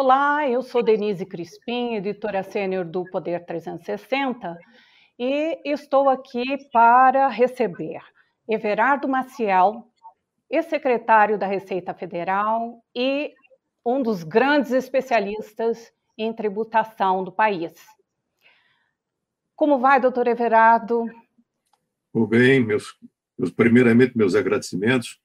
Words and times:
Olá, 0.00 0.48
eu 0.48 0.62
sou 0.62 0.80
Denise 0.80 1.26
Crispim, 1.26 1.96
editora 1.96 2.44
sênior 2.44 2.84
do 2.84 3.04
Poder 3.06 3.44
360, 3.44 4.56
e 5.18 5.60
estou 5.64 6.08
aqui 6.08 6.56
para 6.72 7.26
receber 7.26 8.00
Everardo 8.48 9.08
Maciel, 9.08 9.90
ex-secretário 10.48 11.36
da 11.36 11.48
Receita 11.48 11.92
Federal 11.92 12.80
e 12.94 13.34
um 13.84 14.00
dos 14.00 14.22
grandes 14.22 14.70
especialistas 14.70 15.92
em 16.16 16.32
tributação 16.32 17.24
do 17.24 17.32
país. 17.32 17.72
Como 19.56 19.80
vai, 19.80 20.00
doutor 20.00 20.28
Everardo? 20.28 21.06
Muito 22.14 22.28
bem, 22.28 22.64
meus, 22.64 22.96
meus, 23.36 23.50
primeiramente 23.50 24.16
meus 24.16 24.36
agradecimentos 24.36 25.20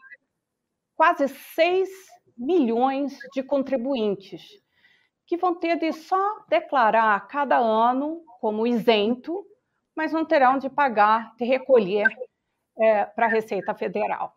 quase 0.95 1.27
6 1.27 1.89
milhões 2.37 3.17
de 3.33 3.43
contribuintes 3.43 4.65
que 5.27 5.37
vão 5.37 5.53
ter 5.53 5.77
de 5.77 5.91
só 5.91 6.45
declarar 6.47 7.27
cada 7.27 7.57
ano 7.57 8.23
como 8.39 8.65
isento, 8.65 9.45
mas 9.93 10.13
não 10.13 10.25
terão 10.25 10.57
de 10.57 10.69
pagar, 10.69 11.35
de 11.35 11.43
recolher 11.43 12.07
é, 12.79 13.05
para 13.05 13.25
a 13.25 13.29
Receita 13.29 13.75
Federal. 13.75 14.33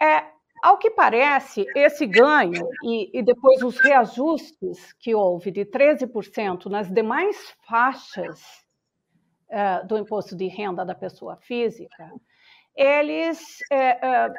É, 0.00 0.24
ao 0.62 0.78
que 0.78 0.90
parece, 0.90 1.64
esse 1.76 2.06
ganho 2.06 2.68
e, 2.84 3.18
e, 3.18 3.22
depois 3.22 3.62
os 3.62 3.78
reajustes 3.78 4.92
que 4.94 5.14
houve 5.14 5.50
de 5.50 5.64
13% 5.64 6.66
nas 6.66 6.90
demais 6.90 7.54
faixas 7.66 8.64
é, 9.48 9.84
do 9.84 9.96
imposto 9.96 10.34
de 10.34 10.46
renda 10.48 10.84
da 10.84 10.94
pessoa 10.94 11.36
física, 11.36 12.10
eles 12.74 13.58
é, 13.70 14.06
é, 14.06 14.32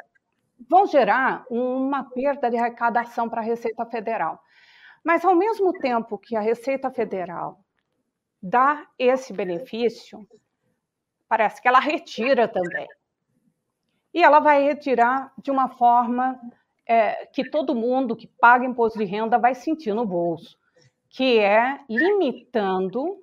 vão 0.68 0.86
gerar 0.86 1.44
uma 1.48 2.04
perda 2.04 2.50
de 2.50 2.58
arrecadação 2.58 3.28
para 3.28 3.40
a 3.40 3.44
Receita 3.44 3.86
Federal. 3.86 4.42
Mas, 5.04 5.22
ao 5.22 5.34
mesmo 5.34 5.72
tempo 5.74 6.16
que 6.16 6.34
a 6.34 6.40
Receita 6.40 6.90
Federal 6.90 7.60
dá 8.42 8.88
esse 8.98 9.32
benefício, 9.34 10.26
parece 11.28 11.60
que 11.60 11.68
ela 11.68 11.78
retira 11.78 12.48
também. 12.48 12.88
E 14.14 14.22
ela 14.22 14.40
vai 14.40 14.62
retirar 14.62 15.32
de 15.36 15.50
uma 15.50 15.68
forma 15.68 16.40
é, 16.86 17.26
que 17.26 17.48
todo 17.50 17.74
mundo 17.74 18.16
que 18.16 18.26
paga 18.26 18.64
imposto 18.64 18.98
de 18.98 19.04
renda 19.04 19.38
vai 19.38 19.54
sentir 19.54 19.92
no 19.92 20.06
bolso, 20.06 20.56
que 21.10 21.38
é 21.38 21.80
limitando 21.88 23.22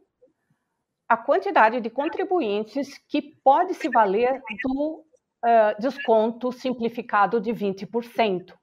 a 1.08 1.18
quantidade 1.18 1.82
de 1.82 1.90
contribuintes 1.90 2.98
que 3.08 3.22
pode 3.44 3.74
se 3.74 3.90
valer 3.90 4.42
do 4.64 5.04
uh, 5.44 5.82
desconto 5.82 6.52
simplificado 6.52 7.42
de 7.42 7.52
20% 7.52 8.54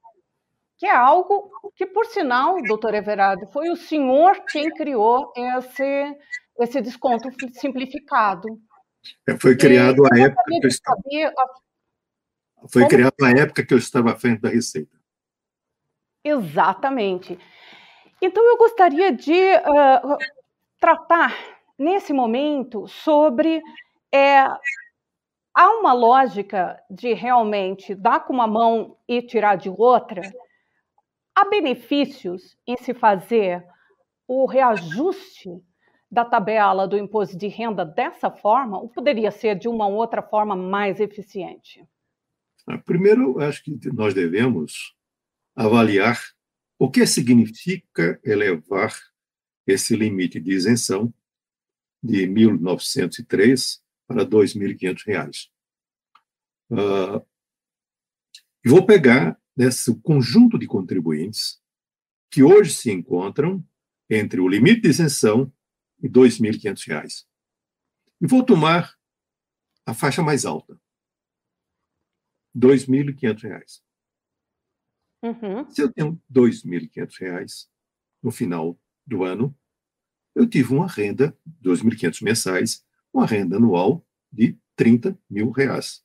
que 0.79 0.85
é 0.85 0.95
algo 0.95 1.51
que, 1.75 1.85
por 1.85 2.05
sinal, 2.05 2.55
doutor 2.63 2.93
Everardo, 2.93 3.45
foi 3.47 3.69
o 3.69 3.75
senhor 3.75 4.45
quem 4.45 4.69
criou 4.73 5.33
esse, 5.35 6.17
esse 6.57 6.81
desconto 6.81 7.29
simplificado. 7.51 8.47
É, 9.27 9.37
foi 9.37 9.57
criado 9.57 10.05
a 10.05 10.17
época 10.17 10.43
que 10.47 10.65
eu 10.65 10.69
estava... 10.69 11.01
Foi 12.71 12.83
Como... 12.83 12.87
criado 12.87 13.13
na 13.19 13.31
época 13.31 13.65
que 13.65 13.73
eu 13.73 13.77
estava 13.77 14.13
à 14.13 14.15
frente 14.15 14.39
da 14.39 14.47
Receita. 14.47 14.97
Exatamente. 16.23 17.37
Então, 18.21 18.43
eu 18.45 18.57
gostaria 18.57 19.11
de 19.11 19.33
uh, 19.33 20.17
tratar, 20.79 21.35
nesse 21.77 22.13
momento, 22.13 22.87
sobre. 22.87 23.61
É, 24.13 24.39
há 25.53 25.69
uma 25.77 25.93
lógica 25.93 26.81
de 26.89 27.13
realmente 27.13 27.93
dar 27.93 28.21
com 28.21 28.33
uma 28.33 28.47
mão 28.47 28.97
e 29.07 29.21
tirar 29.21 29.55
de 29.55 29.69
outra? 29.69 30.21
Há 31.35 31.49
benefícios 31.49 32.57
em 32.67 32.77
se 32.77 32.93
fazer 32.93 33.65
o 34.27 34.45
reajuste 34.45 35.49
da 36.11 36.25
tabela 36.25 36.87
do 36.87 36.97
imposto 36.97 37.37
de 37.37 37.47
renda 37.47 37.85
dessa 37.85 38.31
forma, 38.31 38.79
ou 38.79 38.89
poderia 38.89 39.31
ser 39.31 39.57
de 39.57 39.67
uma 39.67 39.87
outra 39.87 40.21
forma 40.21 40.55
mais 40.55 40.99
eficiente? 40.99 41.87
Ah, 42.67 42.77
primeiro, 42.77 43.39
acho 43.39 43.63
que 43.63 43.79
nós 43.93 44.13
devemos 44.13 44.95
avaliar 45.55 46.19
o 46.77 46.89
que 46.89 47.05
significa 47.05 48.19
elevar 48.23 48.93
esse 49.67 49.95
limite 49.95 50.39
de 50.39 50.51
isenção 50.51 51.13
de 52.01 52.25
1.903 52.27 53.81
para 54.07 54.23
R$ 54.23 54.29
2.500. 54.29 55.49
Uh, 56.71 57.25
vou 58.65 58.85
pegar 58.85 59.38
desse 59.59 59.93
conjunto 59.99 60.57
de 60.57 60.65
contribuintes 60.65 61.61
que 62.31 62.41
hoje 62.41 62.73
se 62.73 62.89
encontram 62.89 63.61
entre 64.09 64.39
o 64.39 64.47
limite 64.47 64.83
de 64.83 64.87
isenção 64.87 65.51
e 66.01 66.07
R$ 66.07 66.13
2.500. 66.13 67.25
E 68.21 68.25
vou 68.25 68.41
tomar 68.45 68.97
a 69.85 69.93
faixa 69.93 70.23
mais 70.23 70.45
alta, 70.45 70.75
R$ 72.55 72.61
2.500. 72.61 73.81
Uhum. 75.23 75.69
Se 75.69 75.81
eu 75.81 75.91
tenho 75.91 76.11
R$ 76.11 76.41
2.500 76.41 77.67
no 78.23 78.31
final 78.31 78.79
do 79.05 79.25
ano, 79.25 79.53
eu 80.35 80.47
tive 80.47 80.73
uma 80.73 80.87
renda, 80.87 81.37
R$ 81.45 81.69
2.500 81.69 82.23
mensais, 82.23 82.85
uma 83.13 83.25
renda 83.25 83.57
anual 83.57 84.07
de 84.31 84.57
30 84.77 85.19
mil 85.29 85.51
reais. 85.51 86.01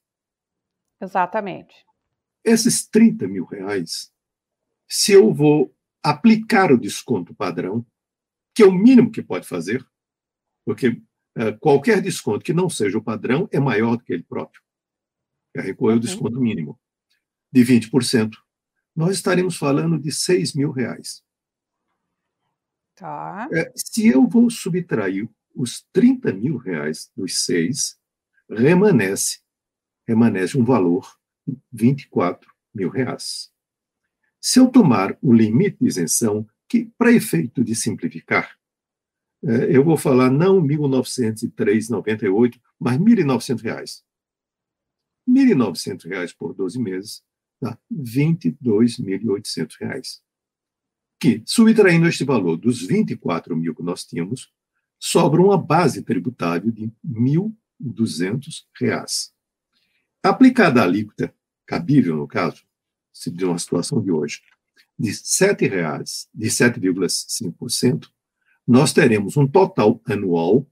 Exatamente. 1.01 1.84
Esses 2.45 2.87
30 2.87 3.27
mil 3.27 3.45
reais, 3.45 4.13
se 4.89 5.13
eu 5.13 5.33
vou 5.33 5.75
aplicar 6.03 6.71
o 6.71 6.79
desconto 6.79 7.35
padrão, 7.35 7.85
que 8.55 8.63
é 8.63 8.67
o 8.67 8.73
mínimo 8.73 9.11
que 9.11 9.23
pode 9.23 9.49
fazer, 9.49 9.85
porque 10.65 10.89
uh, 10.89 11.59
qualquer 11.61 12.01
desconto 12.01 12.45
que 12.45 12.53
não 12.53 12.69
seja 12.69 12.99
o 12.99 13.03
padrão 13.03 13.49
é 13.51 13.59
maior 13.59 13.97
do 13.97 14.05
que 14.05 14.13
ele 14.13 14.23
próprio. 14.23 14.63
É 15.55 15.61
recolher 15.61 15.97
o 15.97 16.01
desconto 16.01 16.41
mínimo 16.41 16.79
de 17.51 17.63
20%. 17.65 18.35
Nós 18.95 19.17
estaremos 19.17 19.57
falando 19.57 19.99
de 19.99 20.13
6 20.13 20.55
mil 20.55 20.71
reais. 20.71 21.23
Tá. 22.95 23.49
É, 23.53 23.73
se 23.75 24.07
eu 24.07 24.29
vou 24.29 24.51
subtrair 24.51 25.29
os 25.55 25.85
30 25.93 26.33
mil 26.33 26.57
reais 26.57 27.11
dos 27.17 27.45
6, 27.45 27.99
remanesce, 28.49 29.41
remanesce 30.07 30.59
um 30.59 30.65
valor 30.65 31.19
24 31.73 32.53
mil 32.75 32.89
reais. 32.89 33.53
Se 34.41 34.59
eu 34.59 34.69
tomar 34.69 35.17
o 35.23 35.33
limite 35.33 35.79
de 35.81 35.87
isenção, 35.87 36.45
que 36.69 36.91
para 36.99 37.13
efeito 37.13 37.63
de 37.65 37.75
simplificar, 37.75 38.59
é, 39.43 39.75
eu 39.77 39.83
vou 39.85 39.97
falar 39.97 40.31
não 40.31 40.63
1.903,98, 40.63 42.61
mas 42.79 42.99
R$ 42.99 43.05
1.900. 43.05 44.03
R$ 45.27 45.35
1.900 45.35 46.37
por 46.37 46.55
12 46.55 46.79
meses 46.79 47.25
dá 47.61 47.71
R$ 47.71 47.79
22.800. 47.91 50.21
Que, 51.21 51.43
subtraindo 51.47 52.07
este 52.07 52.25
valor 52.25 52.57
dos 52.57 52.87
24 52.87 53.57
mil 53.57 53.75
que 53.75 53.83
nós 53.83 54.05
tínhamos, 54.05 54.53
sobra 54.99 55.41
uma 55.41 55.59
base 55.59 56.03
tributável 56.03 56.71
de 56.71 56.85
R$ 56.85 56.93
1.200. 57.83 59.34
Aplicada 60.25 60.81
a 60.81 60.85
alíquota 60.85 61.33
cabível, 61.67 62.17
no 62.17 62.27
caso, 62.27 62.65
de 63.27 63.45
uma 63.45 63.59
situação 63.59 64.03
de 64.03 64.11
hoje, 64.11 64.41
de 64.99 65.11
R$ 65.11 65.17
7,00, 65.17 66.29
de 66.35 66.47
7,5%, 66.47 68.09
nós 68.67 68.95
teremos 68.95 69.37
um 69.37 69.47
total 69.47 70.01
anual 70.07 70.67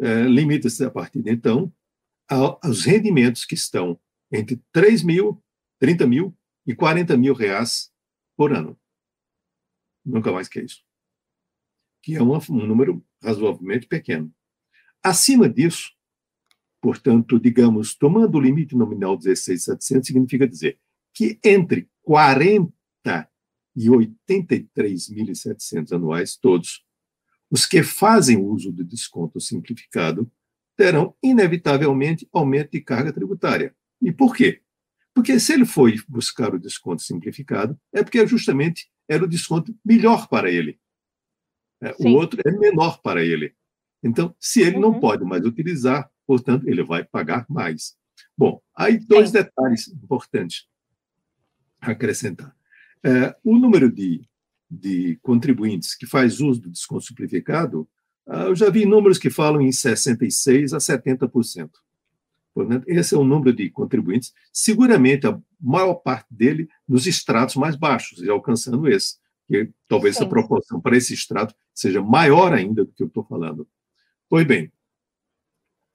é, 0.00 0.22
limita-se, 0.22 0.84
a 0.84 0.90
partir 0.90 1.22
de 1.22 1.30
então, 1.30 1.72
aos 2.28 2.84
rendimentos 2.84 3.44
que 3.44 3.54
estão 3.54 3.98
entre 4.32 4.60
3 4.72 5.02
mil, 5.02 5.42
30 5.78 6.06
mil 6.06 6.36
e 6.66 6.74
40 6.74 7.16
mil 7.16 7.34
reais 7.34 7.92
por 8.36 8.52
ano. 8.52 8.78
Nunca 10.04 10.32
mais 10.32 10.48
que 10.48 10.60
isso. 10.60 10.82
Que 12.02 12.16
é 12.16 12.22
um, 12.22 12.34
um 12.34 12.66
número 12.66 13.04
razoavelmente 13.22 13.86
pequeno. 13.86 14.34
Acima 15.02 15.48
disso, 15.48 15.92
portanto, 16.80 17.38
digamos, 17.38 17.94
tomando 17.94 18.36
o 18.36 18.40
limite 18.40 18.74
nominal 18.74 19.16
16,700, 19.16 20.06
significa 20.06 20.48
dizer 20.48 20.78
que 21.14 21.38
entre 21.44 21.88
40 22.02 23.30
e 23.76 23.88
83.700 23.88 25.92
anuais, 25.92 26.36
todos, 26.36 26.84
os 27.50 27.66
que 27.66 27.82
fazem 27.82 28.36
uso 28.36 28.72
do 28.72 28.84
desconto 28.84 29.40
simplificado 29.40 30.30
terão, 30.76 31.14
inevitavelmente, 31.22 32.28
aumento 32.32 32.72
de 32.72 32.80
carga 32.80 33.12
tributária. 33.12 33.74
E 34.02 34.12
por 34.12 34.34
quê? 34.34 34.60
Porque 35.14 35.38
se 35.38 35.52
ele 35.52 35.64
foi 35.64 35.96
buscar 36.08 36.54
o 36.54 36.58
desconto 36.58 37.02
simplificado, 37.02 37.78
é 37.92 38.02
porque 38.02 38.26
justamente 38.26 38.90
era 39.08 39.24
o 39.24 39.28
desconto 39.28 39.74
melhor 39.84 40.28
para 40.28 40.50
ele. 40.50 40.78
É, 41.80 41.94
o 42.00 42.14
outro 42.14 42.40
é 42.44 42.50
menor 42.50 43.00
para 43.00 43.24
ele. 43.24 43.54
Então, 44.02 44.34
se 44.40 44.60
ele 44.60 44.76
uhum. 44.76 44.80
não 44.80 45.00
pode 45.00 45.24
mais 45.24 45.44
utilizar, 45.44 46.10
portanto, 46.26 46.68
ele 46.68 46.82
vai 46.82 47.04
pagar 47.04 47.46
mais. 47.48 47.96
Bom, 48.36 48.60
aí 48.74 48.98
dois 48.98 49.28
Sim. 49.28 49.34
detalhes 49.34 49.88
importantes 49.88 50.66
a 51.80 51.92
acrescentar. 51.92 52.54
É, 53.04 53.36
o 53.44 53.58
número 53.58 53.92
de, 53.92 54.26
de 54.70 55.18
contribuintes 55.22 55.94
que 55.94 56.06
faz 56.06 56.40
uso 56.40 56.62
do 56.62 56.70
desconto 56.70 57.04
simplificado, 57.04 57.86
ah, 58.26 58.44
eu 58.44 58.56
já 58.56 58.70
vi 58.70 58.86
números 58.86 59.18
que 59.18 59.28
falam 59.28 59.60
em 59.60 59.68
66% 59.68 60.72
a 60.72 60.78
70%. 60.78 61.70
Portanto, 62.54 62.84
esse 62.86 63.14
é 63.14 63.18
o 63.18 63.24
número 63.24 63.54
de 63.54 63.68
contribuintes, 63.68 64.32
seguramente 64.52 65.26
a 65.26 65.38
maior 65.60 65.94
parte 65.94 66.32
dele 66.32 66.68
nos 66.88 67.06
estratos 67.06 67.56
mais 67.56 67.76
baixos, 67.76 68.22
e 68.22 68.30
alcançando 68.30 68.88
esse, 68.88 69.16
que 69.46 69.70
talvez 69.88 70.16
Sim. 70.16 70.22
essa 70.22 70.30
proporção 70.30 70.80
para 70.80 70.96
esse 70.96 71.12
extrato 71.12 71.54
seja 71.74 72.00
maior 72.00 72.54
ainda 72.54 72.84
do 72.84 72.92
que 72.92 73.02
eu 73.02 73.08
estou 73.08 73.24
falando. 73.24 73.68
Pois 74.28 74.46
bem, 74.46 74.72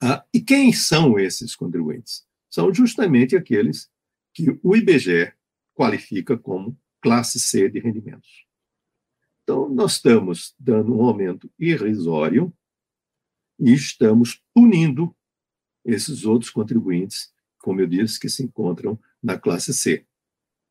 ah, 0.02 0.24
e 0.32 0.40
quem 0.40 0.72
são 0.72 1.18
esses 1.18 1.56
contribuintes? 1.56 2.24
São 2.48 2.72
justamente 2.72 3.36
aqueles 3.36 3.90
que 4.32 4.58
o 4.62 4.76
IBGE 4.76 5.32
qualifica 5.74 6.36
como 6.38 6.78
classe 7.00 7.38
C 7.38 7.68
de 7.68 7.80
rendimentos. 7.80 8.46
Então, 9.42 9.68
nós 9.68 9.92
estamos 9.92 10.54
dando 10.58 10.96
um 10.96 11.02
aumento 11.04 11.50
irrisório 11.58 12.52
e 13.58 13.72
estamos 13.72 14.40
punindo 14.54 15.14
esses 15.84 16.24
outros 16.24 16.50
contribuintes, 16.50 17.32
como 17.58 17.80
eu 17.80 17.86
disse, 17.86 18.18
que 18.18 18.28
se 18.28 18.42
encontram 18.42 18.98
na 19.22 19.38
classe 19.38 19.74
C. 19.74 20.06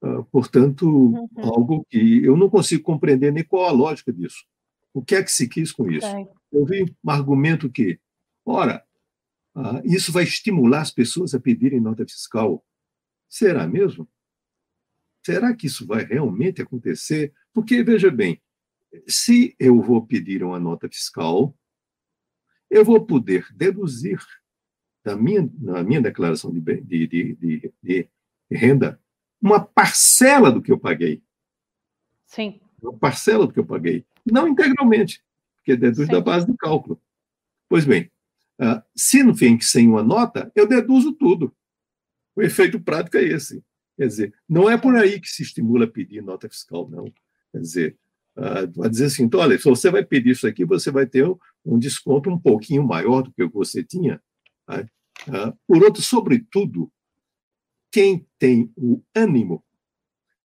Uh, 0.02 0.24
portanto, 0.26 0.88
uhum. 0.88 1.28
algo 1.38 1.86
que 1.90 2.24
eu 2.24 2.38
não 2.38 2.50
consigo 2.50 2.82
compreender 2.84 3.32
nem 3.34 3.44
qual 3.44 3.66
a 3.66 3.72
lógica 3.72 4.14
disso. 4.14 4.46
O 4.94 5.04
que 5.04 5.16
é 5.16 5.24
que 5.24 5.32
se 5.32 5.48
quis 5.48 5.72
com 5.72 5.92
isso? 5.92 6.08
É. 6.08 6.28
Eu 6.52 6.66
vi 6.66 6.84
um 7.04 7.10
argumento 7.10 7.70
que, 7.70 8.00
ora, 8.46 8.84
uh, 9.56 9.82
isso 9.84 10.12
vai 10.12 10.24
estimular 10.24 10.82
as 10.82 10.92
pessoas 10.92 11.36
a 11.36 11.40
pedirem 11.40 11.82
nota 11.82 12.06
fiscal. 12.08 12.66
Será 13.28 13.68
mesmo? 13.68 14.08
Será 15.30 15.56
que 15.56 15.68
isso 15.68 15.86
vai 15.86 16.04
realmente 16.04 16.60
acontecer? 16.60 17.32
Porque, 17.54 17.84
veja 17.84 18.10
bem, 18.10 18.42
se 19.08 19.56
eu 19.60 19.80
vou 19.80 20.04
pedir 20.04 20.44
uma 20.44 20.60
nota 20.60 20.90
fiscal, 20.90 21.56
eu 22.68 22.84
vou 22.84 23.06
poder 23.06 23.46
deduzir 23.54 24.20
da 25.04 25.16
minha, 25.16 25.48
na 25.60 25.84
minha 25.84 26.02
declaração 26.02 26.52
de, 26.52 26.60
de, 26.82 27.08
de, 27.08 27.74
de, 27.84 28.10
renda 28.50 29.00
uma 29.40 29.64
parcela 29.64 30.52
do 30.52 30.64
que 30.64 30.72
eu 30.72 30.80
paguei. 30.80 31.22
Sim. 32.26 32.60
Uma 32.82 32.98
parcela 32.98 33.46
do 33.46 33.54
que 33.54 33.60
eu 33.60 33.66
paguei. 33.68 34.04
Não 34.26 34.48
integralmente, 34.48 35.24
porque 35.58 35.78
deduz 35.78 36.08
Sim. 36.08 36.12
da 36.12 36.22
base 36.22 36.48
de 36.48 36.58
cálculo. 36.58 37.00
Pois 37.70 37.86
bem, 37.86 38.12
uh, 38.60 38.82
se 38.96 39.22
no 39.22 39.36
fim 39.36 39.60
sem 39.60 39.88
uma 39.88 40.02
nota, 40.02 40.52
eu 40.56 40.68
deduzo 40.68 41.14
tudo. 41.14 41.56
O 42.36 42.42
efeito 42.42 42.80
prático 42.80 43.18
é 43.18 43.24
esse. 43.26 43.64
Quer 44.00 44.08
dizer, 44.08 44.34
não 44.48 44.70
é 44.70 44.78
por 44.78 44.96
aí 44.96 45.20
que 45.20 45.28
se 45.28 45.44
estimula 45.44 45.86
pedir 45.86 46.24
nota 46.24 46.48
fiscal, 46.48 46.90
não. 46.90 47.04
Quer 47.52 47.60
dizer, 47.60 47.98
vai 48.74 48.90
dizer 48.90 49.08
assim, 49.08 49.24
então, 49.24 49.42
olha, 49.42 49.58
se 49.58 49.66
você 49.66 49.92
vai 49.92 50.06
pedir 50.06 50.30
isso 50.30 50.48
aqui, 50.48 50.64
você 50.64 50.90
vai 50.90 51.06
ter 51.06 51.30
um 51.66 51.78
desconto 51.78 52.30
um 52.30 52.40
pouquinho 52.40 52.82
maior 52.82 53.24
do 53.24 53.34
que 53.34 53.44
o 53.44 53.50
que 53.50 53.56
você 53.58 53.84
tinha. 53.84 54.22
Tá? 54.66 54.88
Uh, 55.28 55.54
por 55.68 55.84
outro, 55.84 56.02
sobretudo, 56.02 56.90
quem 57.92 58.26
tem 58.40 58.72
o 58.78 59.04
ânimo 59.14 59.62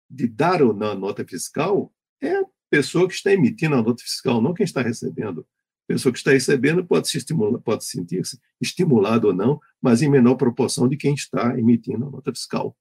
de 0.08 0.26
dar 0.26 0.62
ou 0.62 0.72
não 0.72 0.92
a 0.92 0.94
nota 0.94 1.22
fiscal 1.22 1.92
é 2.22 2.36
a 2.36 2.46
pessoa 2.70 3.06
que 3.06 3.12
está 3.12 3.34
emitindo 3.34 3.74
a 3.74 3.82
nota 3.82 4.02
fiscal, 4.02 4.40
não 4.40 4.54
quem 4.54 4.64
está 4.64 4.80
recebendo. 4.80 5.40
A 5.40 5.92
pessoa 5.92 6.10
que 6.10 6.18
está 6.18 6.30
recebendo 6.30 6.86
pode 6.86 7.06
se 7.06 7.18
estimular, 7.18 7.58
pode 7.58 7.84
sentir-se 7.84 8.40
estimulado 8.58 9.26
ou 9.26 9.34
não, 9.34 9.60
mas 9.78 10.00
em 10.00 10.08
menor 10.08 10.36
proporção 10.36 10.88
de 10.88 10.96
quem 10.96 11.12
está 11.12 11.58
emitindo 11.58 12.06
a 12.06 12.10
nota 12.10 12.32
fiscal. 12.32 12.74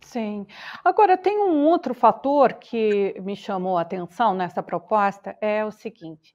Sim. 0.00 0.46
Agora, 0.84 1.16
tem 1.16 1.38
um 1.38 1.66
outro 1.66 1.94
fator 1.94 2.54
que 2.54 3.18
me 3.20 3.34
chamou 3.34 3.76
a 3.76 3.82
atenção 3.82 4.34
nessa 4.34 4.62
proposta, 4.62 5.36
é 5.40 5.64
o 5.64 5.70
seguinte. 5.70 6.34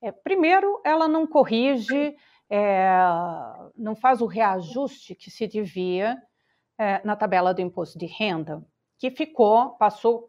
É, 0.00 0.12
primeiro, 0.12 0.80
ela 0.84 1.08
não 1.08 1.26
corrige, 1.26 2.14
é, 2.50 2.98
não 3.76 3.96
faz 3.96 4.20
o 4.20 4.26
reajuste 4.26 5.14
que 5.14 5.30
se 5.30 5.46
devia 5.46 6.16
é, 6.78 7.00
na 7.04 7.16
tabela 7.16 7.52
do 7.52 7.60
imposto 7.60 7.98
de 7.98 8.06
renda, 8.06 8.64
que 8.98 9.10
ficou, 9.10 9.70
passou 9.70 10.28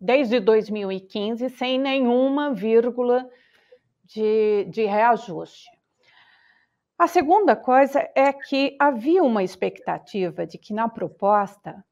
desde 0.00 0.38
2015 0.38 1.50
sem 1.50 1.78
nenhuma 1.78 2.52
vírgula 2.52 3.28
de, 4.04 4.64
de 4.70 4.84
reajuste. 4.84 5.68
A 6.96 7.06
segunda 7.06 7.54
coisa 7.54 8.08
é 8.14 8.32
que 8.32 8.76
havia 8.78 9.22
uma 9.22 9.42
expectativa 9.42 10.46
de 10.46 10.58
que 10.58 10.72
na 10.72 10.88
proposta 10.88 11.84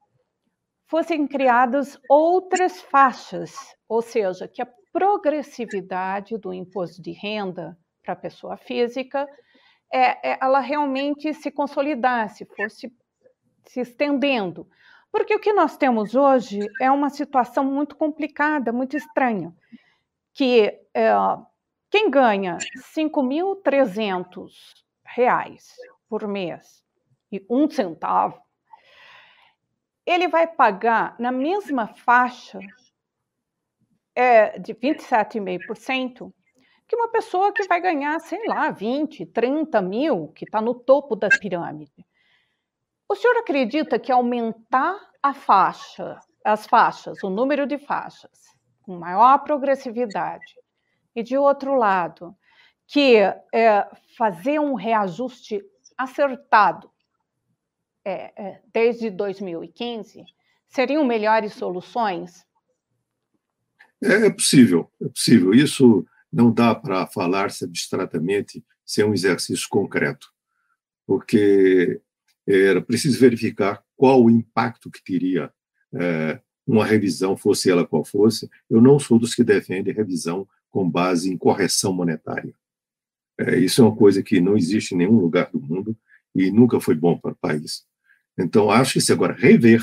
fossem 0.87 1.27
criadas 1.27 1.99
outras 2.09 2.81
faixas, 2.81 3.53
ou 3.87 4.01
seja, 4.01 4.47
que 4.47 4.61
a 4.61 4.67
progressividade 4.91 6.37
do 6.37 6.53
imposto 6.53 7.01
de 7.01 7.11
renda 7.11 7.77
para 8.03 8.13
a 8.13 8.17
pessoa 8.17 8.57
física 8.57 9.27
é, 9.93 10.31
é, 10.31 10.37
ela 10.41 10.59
realmente 10.59 11.33
se 11.33 11.51
consolidasse, 11.51 12.45
fosse 12.55 12.91
se 13.65 13.81
estendendo. 13.81 14.67
Porque 15.11 15.35
o 15.35 15.39
que 15.39 15.53
nós 15.53 15.77
temos 15.77 16.15
hoje 16.15 16.59
é 16.81 16.89
uma 16.89 17.09
situação 17.09 17.63
muito 17.63 17.95
complicada, 17.95 18.71
muito 18.71 18.95
estranha, 18.97 19.53
que 20.33 20.73
é, 20.93 21.11
quem 21.89 22.09
ganha 22.09 22.57
5.300 22.95 24.51
reais 25.05 25.73
por 26.09 26.27
mês 26.27 26.83
e 27.31 27.45
um 27.49 27.69
centavo, 27.69 28.41
ele 30.07 30.29
vai 30.29 30.47
pagar 30.47 31.15
na 31.19 31.33
mesma 31.33 31.85
faixa 31.85 32.59
é, 34.15 34.57
de 34.57 34.73
27,5% 34.73 36.33
que 36.87 36.95
uma 36.95 37.09
pessoa 37.09 37.51
que 37.51 37.67
vai 37.67 37.81
ganhar, 37.81 38.17
sei 38.21 38.47
lá, 38.47 38.71
20, 38.71 39.25
30 39.25 39.81
mil, 39.81 40.29
que 40.29 40.45
está 40.45 40.61
no 40.61 40.73
topo 40.73 41.17
da 41.17 41.27
pirâmide. 41.27 42.05
O 43.09 43.15
senhor 43.15 43.35
acredita 43.35 43.99
que 43.99 44.09
aumentar 44.09 44.97
a 45.21 45.33
faixa, 45.33 46.17
as 46.45 46.65
faixas, 46.65 47.21
o 47.21 47.29
número 47.29 47.67
de 47.67 47.77
faixas, 47.77 48.31
com 48.83 48.97
maior 48.97 49.39
progressividade, 49.39 50.55
e 51.13 51.21
de 51.21 51.37
outro 51.37 51.75
lado, 51.75 52.33
que 52.87 53.17
é, 53.17 53.85
fazer 54.17 54.59
um 54.59 54.73
reajuste 54.73 55.61
acertado 55.97 56.89
é, 58.07 58.31
é, 58.37 58.61
desde 58.73 59.09
2015 59.09 60.23
seriam 60.69 61.03
melhores 61.03 61.53
soluções? 61.53 62.45
É, 64.01 64.27
é 64.27 64.29
possível, 64.29 64.89
é 65.01 65.09
possível. 65.09 65.53
Isso 65.53 66.05
não 66.31 66.49
dá 66.49 66.73
para 66.73 67.05
falar-se 67.07 67.65
abstratamente 67.65 68.63
sem 68.85 69.03
um 69.03 69.13
exercício 69.13 69.67
concreto, 69.67 70.31
porque 71.05 71.99
era 72.47 72.81
preciso 72.81 73.19
verificar 73.19 73.83
qual 73.97 74.23
o 74.23 74.29
impacto 74.29 74.89
que 74.89 75.03
teria 75.03 75.51
é, 75.93 76.39
uma 76.65 76.85
revisão, 76.85 77.35
fosse 77.35 77.69
ela 77.69 77.85
qual 77.85 78.05
fosse. 78.05 78.49
Eu 78.69 78.79
não 78.79 78.99
sou 78.99 79.19
dos 79.19 79.35
que 79.35 79.43
defendem 79.43 79.93
revisão 79.93 80.47
com 80.69 80.89
base 80.89 81.29
em 81.29 81.37
correção 81.37 81.91
monetária. 81.91 82.55
É, 83.37 83.57
isso 83.59 83.81
é 83.81 83.83
uma 83.83 83.95
coisa 83.95 84.23
que 84.23 84.39
não 84.39 84.55
existe 84.55 84.95
em 84.95 84.99
nenhum 84.99 85.19
lugar 85.19 85.51
do 85.51 85.59
mundo 85.59 85.97
e 86.33 86.49
nunca 86.51 86.79
foi 86.79 86.95
bom 86.95 87.17
para 87.17 87.31
o 87.31 87.35
país. 87.35 87.86
Então, 88.37 88.69
acho 88.69 88.93
que 88.93 89.01
se 89.01 89.11
agora 89.11 89.33
rever 89.33 89.81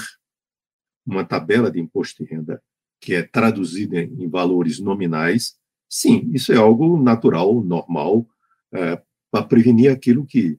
uma 1.07 1.25
tabela 1.25 1.71
de 1.71 1.81
imposto 1.81 2.25
de 2.25 2.31
renda 2.31 2.63
que 3.01 3.15
é 3.15 3.23
traduzida 3.23 4.01
em 4.01 4.29
valores 4.29 4.79
nominais, 4.79 5.57
sim, 5.89 6.31
isso 6.33 6.53
é 6.53 6.57
algo 6.57 7.01
natural, 7.03 7.63
normal, 7.63 8.27
é, 8.73 9.03
para 9.31 9.45
prevenir 9.45 9.91
aquilo 9.91 10.25
que 10.25 10.59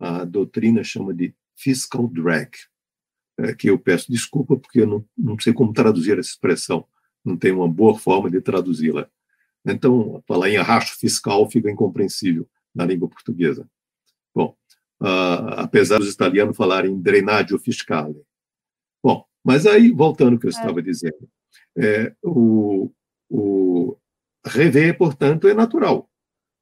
a 0.00 0.24
doutrina 0.24 0.82
chama 0.82 1.14
de 1.14 1.34
fiscal 1.54 2.08
drag, 2.08 2.50
é, 3.38 3.54
que 3.54 3.70
eu 3.70 3.78
peço 3.78 4.10
desculpa 4.10 4.56
porque 4.56 4.80
eu 4.80 4.86
não, 4.86 5.04
não 5.16 5.38
sei 5.38 5.52
como 5.52 5.72
traduzir 5.72 6.18
essa 6.18 6.30
expressão, 6.30 6.86
não 7.24 7.36
tenho 7.36 7.58
uma 7.58 7.68
boa 7.68 7.96
forma 7.98 8.30
de 8.30 8.40
traduzi-la. 8.40 9.08
Então, 9.64 10.22
falar 10.26 10.50
em 10.50 10.56
arrasto 10.56 10.98
fiscal 10.98 11.48
fica 11.50 11.70
incompreensível 11.70 12.48
na 12.74 12.84
língua 12.84 13.08
portuguesa. 13.08 13.68
Uh, 15.02 15.58
apesar 15.58 15.98
dos 15.98 16.12
italianos 16.12 16.56
falarem 16.56 17.00
drenaggio 17.00 17.58
fiscale. 17.58 18.22
Bom, 19.02 19.24
mas 19.44 19.66
aí, 19.66 19.90
voltando 19.90 20.34
ao 20.34 20.38
que 20.38 20.46
eu 20.46 20.50
é. 20.50 20.52
estava 20.52 20.80
dizendo, 20.80 21.28
é, 21.76 22.14
o, 22.22 22.90
o 23.28 23.96
rever, 24.46 24.96
portanto, 24.96 25.48
é 25.48 25.54
natural. 25.54 26.08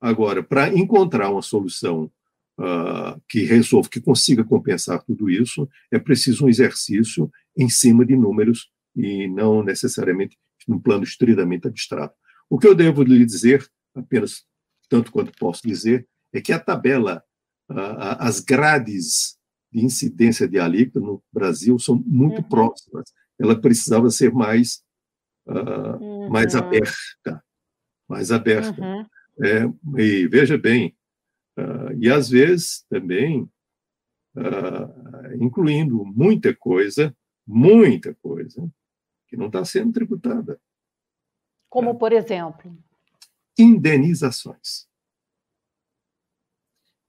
Agora, 0.00 0.42
para 0.42 0.68
encontrar 0.68 1.30
uma 1.30 1.42
solução 1.42 2.10
uh, 2.58 3.20
que 3.28 3.44
resolva, 3.44 3.88
que 3.88 4.00
consiga 4.00 4.42
compensar 4.42 5.02
tudo 5.04 5.30
isso, 5.30 5.68
é 5.92 5.98
preciso 5.98 6.44
um 6.44 6.48
exercício 6.48 7.30
em 7.56 7.68
cima 7.68 8.04
de 8.04 8.16
números 8.16 8.70
e 8.96 9.28
não 9.28 9.62
necessariamente 9.62 10.36
num 10.66 10.78
plano 10.78 11.04
estritamente 11.04 11.68
abstrato. 11.68 12.14
O 12.50 12.58
que 12.58 12.66
eu 12.66 12.74
devo 12.74 13.02
lhe 13.02 13.24
dizer, 13.24 13.66
apenas 13.94 14.44
tanto 14.88 15.10
quanto 15.10 15.32
posso 15.38 15.62
dizer, 15.66 16.06
é 16.32 16.40
que 16.40 16.52
a 16.52 16.58
tabela, 16.58 17.22
as 18.18 18.40
grades 18.40 19.38
de 19.72 19.84
incidência 19.84 20.46
de 20.46 20.58
alíquota 20.58 21.00
no 21.00 21.22
Brasil 21.32 21.78
são 21.78 22.02
muito 22.06 22.38
uhum. 22.38 22.48
próximas. 22.48 23.12
Ela 23.38 23.60
precisava 23.60 24.10
ser 24.10 24.32
mais, 24.32 24.82
uh, 25.46 25.96
uhum. 26.00 26.28
mais 26.28 26.54
aberta, 26.54 27.42
mais 28.08 28.30
aberta. 28.30 28.80
Uhum. 28.80 29.06
É, 29.42 30.00
e 30.00 30.28
veja 30.28 30.58
bem, 30.58 30.94
Uh, 31.56 31.92
e 31.98 32.10
às 32.10 32.30
vezes 32.30 32.84
também 32.88 33.42
uh, 34.36 35.34
incluindo 35.38 36.02
muita 36.04 36.54
coisa, 36.56 37.14
muita 37.46 38.14
coisa, 38.14 38.70
que 39.28 39.36
não 39.36 39.46
está 39.46 39.62
sendo 39.64 39.92
tributada. 39.92 40.58
Como, 41.68 41.98
por 41.98 42.12
exemplo? 42.12 42.74
Indenizações. 43.58 44.88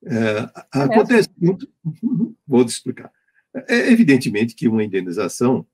É, 0.05 0.50
acontece 0.72 1.29
muito. 1.38 1.67
Vou 2.45 2.65
te 2.65 2.69
explicar. 2.69 3.12
É 3.67 3.91
evidentemente 3.91 4.55
que 4.55 4.67
uma 4.67 4.83
indenização 4.83 5.65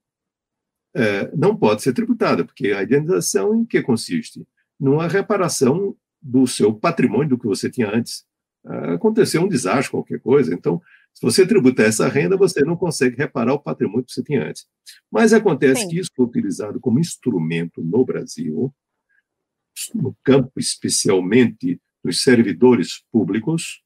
é, 0.94 1.36
não 1.36 1.56
pode 1.56 1.82
ser 1.82 1.94
tributada, 1.94 2.44
porque 2.44 2.72
a 2.72 2.84
indenização 2.84 3.56
em 3.56 3.66
que 3.66 3.82
consiste? 3.82 4.46
Numa 4.80 5.08
reparação 5.08 5.96
do 6.22 6.46
seu 6.46 6.74
patrimônio, 6.74 7.30
do 7.30 7.38
que 7.38 7.48
você 7.48 7.70
tinha 7.70 7.94
antes 7.94 8.28
aconteceu 8.94 9.42
um 9.42 9.48
desastre, 9.48 9.92
qualquer 9.92 10.20
coisa. 10.20 10.54
Então, 10.54 10.82
se 11.14 11.22
você 11.22 11.46
tributar 11.46 11.86
essa 11.86 12.08
renda, 12.08 12.38
você 12.38 12.62
não 12.64 12.76
consegue 12.76 13.18
reparar 13.18 13.54
o 13.54 13.60
patrimônio 13.60 14.06
que 14.06 14.12
você 14.12 14.24
tinha 14.24 14.48
antes. 14.48 14.68
Mas 15.12 15.34
acontece 15.34 15.82
Sim. 15.82 15.88
que 15.88 16.00
isso 16.00 16.12
foi 16.16 16.26
utilizado 16.26 16.80
como 16.80 17.00
instrumento 17.00 17.82
no 17.84 18.06
Brasil, 18.06 18.74
no 19.96 20.16
campo 20.24 20.52
especialmente 20.58 21.80
dos 22.04 22.22
servidores 22.22 23.04
públicos, 23.12 23.82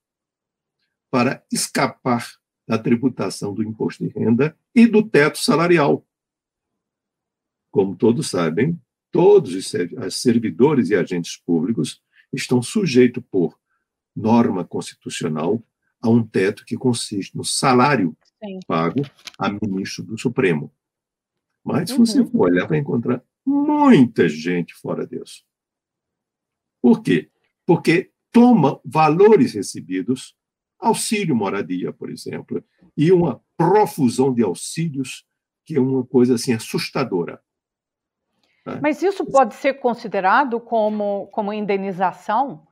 para 1.13 1.45
escapar 1.51 2.27
da 2.67 2.75
tributação 2.75 3.53
do 3.53 3.61
imposto 3.61 4.03
de 4.03 4.09
renda 4.09 4.57
e 4.73 4.87
do 4.87 5.07
teto 5.07 5.37
salarial. 5.37 6.03
Como 7.69 7.95
todos 7.95 8.31
sabem, 8.31 8.81
todos 9.11 9.53
os 9.53 9.71
servidores 10.19 10.89
e 10.89 10.95
agentes 10.95 11.37
públicos 11.37 12.01
estão 12.33 12.63
sujeitos 12.63 13.23
por 13.29 13.59
norma 14.15 14.65
constitucional 14.65 15.63
a 16.01 16.09
um 16.09 16.25
teto 16.25 16.65
que 16.65 16.75
consiste 16.75 17.37
no 17.37 17.45
salário 17.45 18.17
Sim. 18.43 18.59
pago 18.65 19.03
a 19.37 19.51
ministro 19.51 20.03
do 20.03 20.17
Supremo. 20.17 20.73
Mas 21.63 21.91
se 21.91 21.97
você 21.99 22.21
uhum. 22.21 22.31
for 22.31 22.49
olhar, 22.49 22.67
vai 22.67 22.79
encontrar 22.79 23.23
muita 23.45 24.27
gente 24.27 24.73
fora 24.73 25.05
disso. 25.05 25.45
Por 26.81 27.03
quê? 27.03 27.29
Porque 27.67 28.11
toma 28.31 28.81
valores 28.83 29.53
recebidos, 29.53 30.35
auxílio 30.83 31.35
moradia, 31.35 31.91
por 31.93 32.09
exemplo, 32.09 32.63
e 32.95 33.11
uma 33.11 33.41
profusão 33.57 34.33
de 34.33 34.43
auxílios 34.43 35.25
que 35.65 35.77
é 35.77 35.79
uma 35.79 36.05
coisa 36.05 36.35
assim 36.35 36.53
assustadora. 36.53 37.41
Né? 38.65 38.79
Mas 38.81 39.01
isso 39.01 39.25
pode 39.25 39.55
ser 39.55 39.75
considerado 39.75 40.59
como, 40.59 41.27
como 41.27 41.53
indenização? 41.53 42.67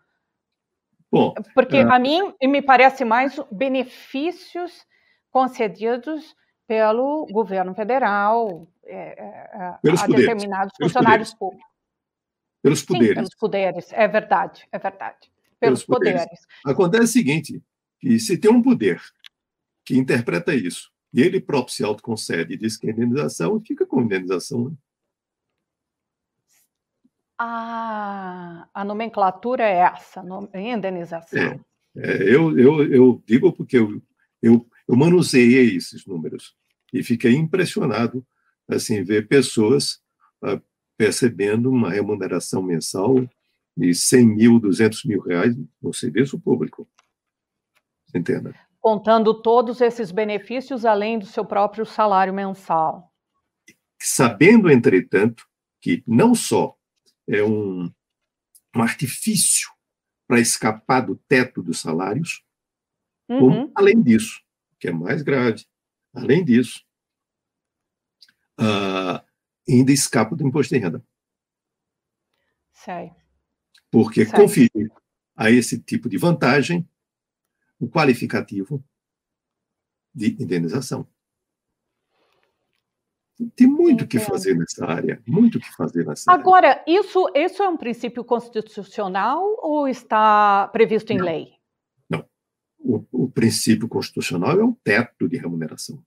Bom, 1.12 1.34
Porque 1.54 1.78
é... 1.78 1.82
a 1.82 2.00
mim 2.00 2.34
me 2.44 2.62
parece 2.62 3.04
mais 3.04 3.38
benefícios 3.52 4.86
concedidos 5.30 6.36
pelo 6.68 7.26
governo 7.32 7.74
federal 7.74 8.66
é, 8.86 9.22
é, 9.22 9.50
a 9.54 9.80
poderes, 9.82 10.08
determinados 10.08 10.74
funcionários 10.82 11.34
públicos. 11.34 11.70
Pelos 12.62 12.84
poderes. 12.84 13.10
Sim, 13.10 13.16
pelos 13.16 13.36
poderes, 13.36 13.94
é 13.94 14.08
verdade, 14.08 14.68
é 14.72 14.80
verdade. 14.80 15.32
Pelos, 15.60 15.84
pelos 15.84 15.86
poderes. 15.86 16.22
poderes. 16.22 16.48
Acontece 16.66 17.04
o 17.04 17.08
seguinte, 17.08 17.62
que 18.02 18.20
se 18.20 18.38
tem 18.38 18.52
um 18.52 18.62
poder 18.62 19.00
que 19.86 19.96
interpreta 19.96 20.54
isso, 20.54 20.92
e 21.14 21.22
ele 21.22 21.40
próprio 21.40 21.74
se 21.74 21.84
autoconcede 21.84 22.54
e 22.54 22.58
diz 22.58 22.76
que 22.76 22.88
é 22.88 22.92
indenização, 22.92 23.62
fica 23.62 23.86
com 23.86 24.02
indenização. 24.02 24.70
Né? 24.70 24.76
Ah, 27.38 28.68
a 28.74 28.84
nomenclatura 28.84 29.64
é 29.64 29.78
essa, 29.78 30.24
indenização. 30.56 31.40
É, 31.40 31.60
é, 31.96 32.24
eu, 32.24 32.58
eu, 32.58 32.94
eu 32.94 33.24
digo 33.26 33.52
porque 33.52 33.78
eu, 33.78 34.02
eu, 34.42 34.66
eu 34.88 34.96
manuseei 34.96 35.76
esses 35.76 36.06
números 36.06 36.56
e 36.94 37.04
fiquei 37.04 37.34
impressionado 37.34 38.26
assim 38.68 39.04
ver 39.04 39.28
pessoas 39.28 40.02
ah, 40.42 40.62
percebendo 40.98 41.70
uma 41.70 41.92
remuneração 41.92 42.62
mensal 42.62 43.16
de 43.76 43.94
100 43.94 44.28
mil, 44.28 44.60
200 44.60 45.04
mil 45.06 45.22
reais 45.22 45.56
no 45.82 45.94
serviço 45.94 46.40
público. 46.40 46.88
Entenda? 48.14 48.54
Contando 48.80 49.34
todos 49.42 49.80
esses 49.82 50.12
benefícios 50.12 50.86
além 50.86 51.20
do 51.20 51.26
seu 51.26 51.46
próprio 51.46 51.86
salário 51.86 52.34
mensal. 52.34 53.12
Sabendo, 54.02 54.70
entretanto, 54.70 55.48
que 55.80 56.04
não 56.08 56.34
só 56.34 56.76
é 57.28 57.44
um, 57.44 57.92
um 58.76 58.82
artifício 58.82 59.70
para 60.28 60.40
escapar 60.40 61.02
do 61.02 61.16
teto 61.28 61.62
dos 61.62 61.80
salários, 61.80 62.44
uhum. 63.30 63.40
como, 63.40 63.72
além 63.76 64.02
disso, 64.02 64.42
que 64.80 64.88
é 64.88 64.92
mais 64.92 65.22
grave, 65.22 65.66
além 66.14 66.44
disso, 66.44 66.84
uh, 68.60 69.24
ainda 69.68 69.92
escapa 69.92 70.36
do 70.36 70.48
imposto 70.48 70.74
de 70.74 70.80
renda. 70.80 71.04
Sei. 72.72 73.12
Porque 73.92 74.26
Sei. 74.26 74.70
a 75.36 75.52
esse 75.52 75.80
tipo 75.80 76.10
de 76.10 76.18
vantagem 76.18 76.88
o 77.82 77.90
qualificativo 77.90 78.82
de 80.14 80.28
indenização. 80.42 81.08
Tem 83.56 83.66
muito 83.66 84.04
o 84.04 84.08
que 84.08 84.20
fazer 84.20 84.56
nessa 84.56 84.86
área, 84.86 85.20
muito 85.28 85.58
o 85.58 85.60
que 85.60 85.74
fazer 85.74 86.06
nessa 86.06 86.32
Agora, 86.32 86.70
área. 86.70 86.84
isso, 86.88 87.28
isso 87.34 87.64
é 87.64 87.68
um 87.68 87.76
princípio 87.76 88.24
constitucional 88.24 89.42
ou 89.60 89.88
está 89.88 90.68
previsto 90.68 91.12
em 91.12 91.18
Não. 91.18 91.26
lei? 91.26 91.54
Não. 92.08 92.24
O, 92.78 93.04
o, 93.12 93.32
princípio 93.32 93.88
constitucional 93.88 94.60
é 94.60 94.64
o 94.64 94.78
teto 94.84 95.28
de 95.28 95.38
remuneração. 95.38 96.06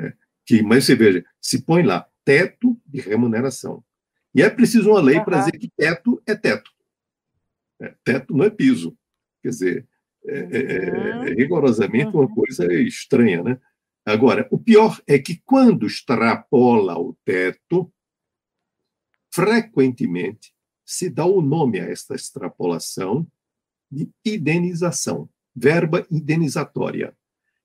É. 0.00 0.12
Que, 0.44 0.64
mas 0.64 0.84
você 0.84 0.96
veja, 0.96 1.24
se 1.40 1.62
põe 1.62 1.84
lá 1.84 2.10
teto 2.24 2.76
de 2.84 3.00
remuneração. 3.00 3.84
E 4.34 4.42
é 4.42 4.50
preciso 4.50 4.90
uma 4.90 5.00
lei 5.00 5.18
uhum. 5.18 5.24
para 5.24 5.38
dizer 5.38 5.52
que 5.52 5.70
teto 5.76 6.20
é 6.26 6.34
teto. 6.34 6.72
É, 7.80 7.94
teto 8.02 8.36
não 8.36 8.44
é 8.44 8.50
piso. 8.50 8.98
Quer 9.42 9.50
dizer, 9.50 9.88
é, 10.26 10.38
é, 10.38 10.58
é, 10.58 11.30
é 11.30 11.34
rigorosamente 11.34 12.14
uma 12.14 12.28
coisa 12.28 12.72
estranha, 12.72 13.42
né? 13.42 13.60
Agora, 14.04 14.48
o 14.50 14.58
pior 14.58 15.00
é 15.06 15.18
que 15.18 15.40
quando 15.44 15.86
extrapola 15.86 16.98
o 16.98 17.16
teto, 17.24 17.92
frequentemente 19.32 20.52
se 20.84 21.08
dá 21.08 21.24
o 21.24 21.40
nome 21.40 21.78
a 21.78 21.84
esta 21.84 22.14
extrapolação 22.14 23.26
de 23.90 24.10
indenização, 24.24 25.28
verba 25.54 26.06
indenizatória. 26.10 27.16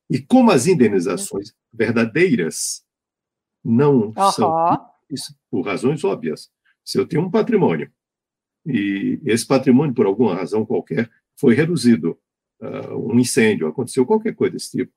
E 0.09 0.19
como 0.19 0.51
as 0.51 0.67
indenizações 0.67 1.53
verdadeiras 1.73 2.85
não 3.63 4.13
uhum. 4.15 4.31
são, 4.31 4.91
por 5.49 5.65
razões 5.65 6.03
óbvias, 6.03 6.51
se 6.83 6.99
eu 6.99 7.07
tenho 7.07 7.23
um 7.23 7.31
patrimônio 7.31 7.91
e 8.65 9.19
esse 9.25 9.45
patrimônio, 9.45 9.93
por 9.93 10.05
alguma 10.05 10.35
razão 10.35 10.65
qualquer, 10.65 11.09
foi 11.35 11.53
reduzido, 11.53 12.19
uh, 12.65 13.11
um 13.11 13.19
incêndio, 13.19 13.67
aconteceu 13.67 14.05
qualquer 14.05 14.35
coisa 14.35 14.53
desse 14.53 14.71
tipo, 14.71 14.93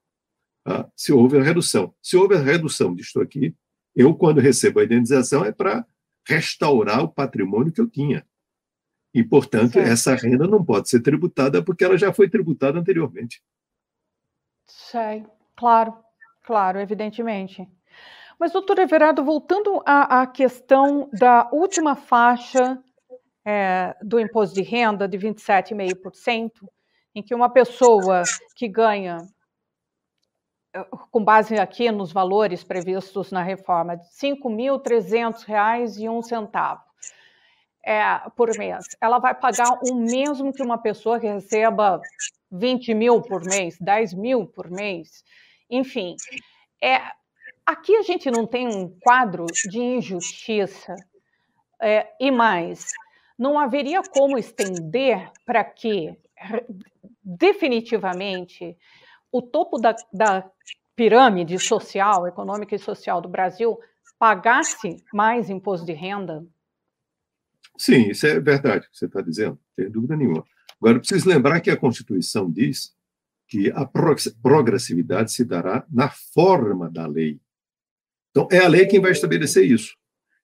uh, 0.66 0.90
se 0.96 1.12
houve 1.12 1.38
a 1.38 1.42
redução. 1.42 1.94
Se 2.02 2.16
houve 2.16 2.34
a 2.34 2.40
redução 2.40 2.94
disto 2.94 3.20
aqui, 3.20 3.54
eu, 3.94 4.14
quando 4.14 4.40
recebo 4.40 4.80
a 4.80 4.84
indenização, 4.84 5.44
é 5.44 5.52
para 5.52 5.86
restaurar 6.26 7.02
o 7.02 7.08
patrimônio 7.08 7.72
que 7.72 7.80
eu 7.80 7.88
tinha. 7.88 8.24
E, 9.14 9.24
portanto, 9.24 9.72
certo. 9.72 9.88
essa 9.88 10.14
renda 10.14 10.46
não 10.46 10.64
pode 10.64 10.88
ser 10.88 11.00
tributada 11.00 11.62
porque 11.62 11.84
ela 11.84 11.96
já 11.96 12.12
foi 12.12 12.28
tributada 12.28 12.78
anteriormente. 12.78 13.42
Sei, 14.66 15.24
claro, 15.56 15.94
claro, 16.44 16.78
evidentemente. 16.78 17.66
Mas, 18.38 18.52
doutor 18.52 18.78
Everardo, 18.78 19.24
voltando 19.24 19.82
à, 19.84 20.22
à 20.22 20.26
questão 20.26 21.10
da 21.12 21.48
última 21.50 21.96
faixa 21.96 22.80
é, 23.44 23.96
do 24.02 24.20
imposto 24.20 24.54
de 24.54 24.62
renda 24.62 25.08
de 25.08 25.18
27,5%, 25.18 26.52
em 27.18 27.22
que 27.22 27.34
uma 27.34 27.50
pessoa 27.50 28.22
que 28.54 28.68
ganha, 28.68 29.18
eh, 30.74 30.86
com 31.10 31.24
base 31.24 31.56
aqui 31.56 31.90
nos 31.90 32.12
valores 32.12 32.62
previstos 32.64 33.30
na 33.30 33.42
reforma, 33.42 33.94
R$ 33.94 34.00
5.300,01 34.00 36.80
é, 37.84 38.18
por 38.36 38.56
mês, 38.58 38.84
ela 39.00 39.18
vai 39.18 39.34
pagar 39.34 39.78
o 39.88 39.94
mesmo 39.94 40.52
que 40.52 40.62
uma 40.62 40.78
pessoa 40.78 41.18
que 41.18 41.26
receba 41.26 42.00
20 42.50 42.94
mil 42.94 43.22
por 43.22 43.42
mês, 43.44 43.78
10 43.80 44.14
mil 44.14 44.46
por 44.46 44.70
mês, 44.70 45.24
enfim. 45.70 46.14
É, 46.82 47.00
Aqui 47.68 47.94
a 47.96 48.02
gente 48.02 48.30
não 48.30 48.46
tem 48.46 48.66
um 48.66 48.88
quadro 48.98 49.44
de 49.68 49.78
injustiça 49.78 50.96
é, 51.78 52.06
e 52.18 52.30
mais, 52.30 52.86
não 53.38 53.58
haveria 53.58 54.02
como 54.02 54.38
estender 54.38 55.30
para 55.44 55.62
que 55.62 56.16
definitivamente 57.22 58.76
o 59.30 59.42
topo 59.42 59.78
da, 59.78 59.94
da 60.12 60.50
pirâmide 60.96 61.58
social, 61.58 62.26
econômica 62.26 62.74
e 62.74 62.78
social 62.78 63.20
do 63.20 63.28
Brasil 63.28 63.78
pagasse 64.18 65.02
mais 65.12 65.48
imposto 65.50 65.86
de 65.86 65.92
renda? 65.92 66.44
Sim, 67.76 68.10
isso 68.10 68.26
é 68.26 68.40
verdade 68.40 68.88
você 68.92 69.06
está 69.06 69.20
dizendo, 69.20 69.58
tem 69.76 69.88
dúvida 69.88 70.16
nenhuma. 70.16 70.44
Agora, 70.80 70.98
preciso 70.98 71.28
lembrar 71.28 71.60
que 71.60 71.70
a 71.70 71.76
Constituição 71.76 72.50
diz 72.50 72.94
que 73.46 73.70
a 73.70 73.86
progressividade 74.42 75.32
se 75.32 75.44
dará 75.44 75.86
na 75.90 76.08
forma 76.08 76.90
da 76.90 77.06
lei. 77.06 77.40
Então, 78.30 78.46
é 78.52 78.58
a 78.58 78.68
lei 78.68 78.86
quem 78.86 79.00
vai 79.00 79.12
estabelecer 79.12 79.64
isso. 79.64 79.96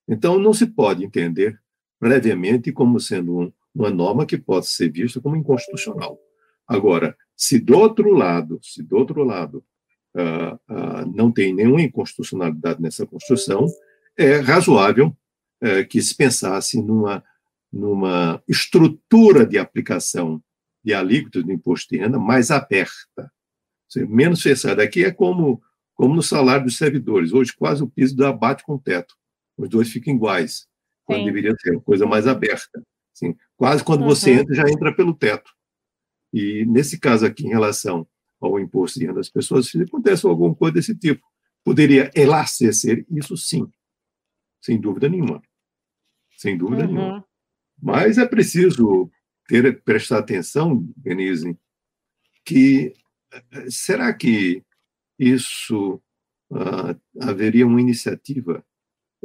Então, 0.09 0.39
não 0.39 0.53
se 0.53 0.67
pode 0.67 1.05
entender 1.05 1.61
previamente 1.99 2.73
como 2.73 2.99
sendo 2.99 3.39
um, 3.39 3.53
uma 3.75 3.91
norma 3.91 4.27
que 4.27 4.39
pode 4.39 4.67
ser 4.67 4.91
vista 4.91 5.21
como 5.21 5.37
inconstitucional. 5.37 6.19
Agora, 6.67 7.17
se 7.37 7.59
do 7.59 7.77
outro 7.77 8.13
lado, 8.13 8.59
se 8.63 8.83
do 8.83 8.97
outro 8.97 9.23
lado 9.25 9.65
uh, 10.17 10.55
uh, 10.73 11.13
não 11.15 11.33
tem 11.33 11.53
nenhuma 11.53 11.83
inconstitucionalidade 11.83 12.81
nessa 12.81 13.07
Constituição, 13.07 13.67
é 14.17 14.37
razoável 14.37 15.09
uh, 15.63 15.87
que 15.89 16.01
se 16.01 16.17
pensasse 16.17 16.81
numa, 16.81 17.23
numa 17.73 18.43
estrutura 18.49 19.45
de 19.45 19.59
aplicação 19.59 20.43
de 20.83 20.95
alíquotas 20.95 21.45
do 21.45 21.53
imposto 21.53 21.89
de 21.91 22.01
renda 22.01 22.19
mais 22.19 22.51
aberta, 22.51 23.31
menos 24.09 24.43
fechada. 24.43 24.83
Aqui 24.83 25.05
é 25.05 25.11
como 25.11 25.63
como 25.95 26.15
no 26.15 26.23
salário 26.23 26.65
dos 26.65 26.77
servidores. 26.77 27.33
Hoje, 27.33 27.55
quase 27.57 27.83
o 27.83 27.89
piso 27.89 28.17
dá 28.17 28.33
bate 28.33 28.65
com 28.65 28.75
o 28.75 28.81
teto. 28.81 29.15
Os 29.57 29.69
dois 29.69 29.89
ficam 29.89 30.15
iguais, 30.15 30.67
quando 31.05 31.21
Sim. 31.21 31.27
deveria 31.27 31.55
ser 31.57 31.71
uma 31.71 31.81
coisa 31.81 32.05
mais 32.05 32.27
aberta. 32.27 32.83
Assim, 33.15 33.37
quase 33.57 33.85
quando 33.85 34.03
uhum. 34.03 34.09
você 34.09 34.33
entra, 34.33 34.55
já 34.55 34.69
entra 34.69 34.95
pelo 34.95 35.15
teto. 35.15 35.51
E, 36.33 36.67
nesse 36.67 36.99
caso 36.99 37.25
aqui, 37.25 37.47
em 37.47 37.51
relação 37.51 38.07
ao 38.41 38.59
imposto 38.59 38.99
de 38.99 39.07
renda 39.07 39.19
das 39.19 39.31
pessoas, 39.31 39.69
se 39.69 39.81
acontece 39.81 40.27
alguma 40.27 40.55
coisa 40.55 40.75
desse 40.75 40.97
tipo, 40.97 41.23
poderia 41.65 42.11
elastecer 42.15 43.07
isso 43.11 43.37
sim, 43.37 43.67
sem 44.61 44.81
dúvida 44.81 45.09
nenhuma. 45.09 45.41
Sem 46.37 46.59
dúvida 46.59 46.87
uhum. 46.87 46.93
nenhuma. 46.93 47.25
Mas 47.81 48.19
é 48.19 48.27
preciso 48.27 49.11
ter, 49.47 49.83
prestar 49.83 50.19
atenção, 50.19 50.87
Denise, 50.97 51.57
que 52.45 52.93
eh, 53.33 53.71
será 53.71 54.13
que 54.13 54.63
isso 55.19 56.03
uh, 56.51 57.01
haveria 57.21 57.67
uma 57.67 57.81
iniciativa 57.81 58.65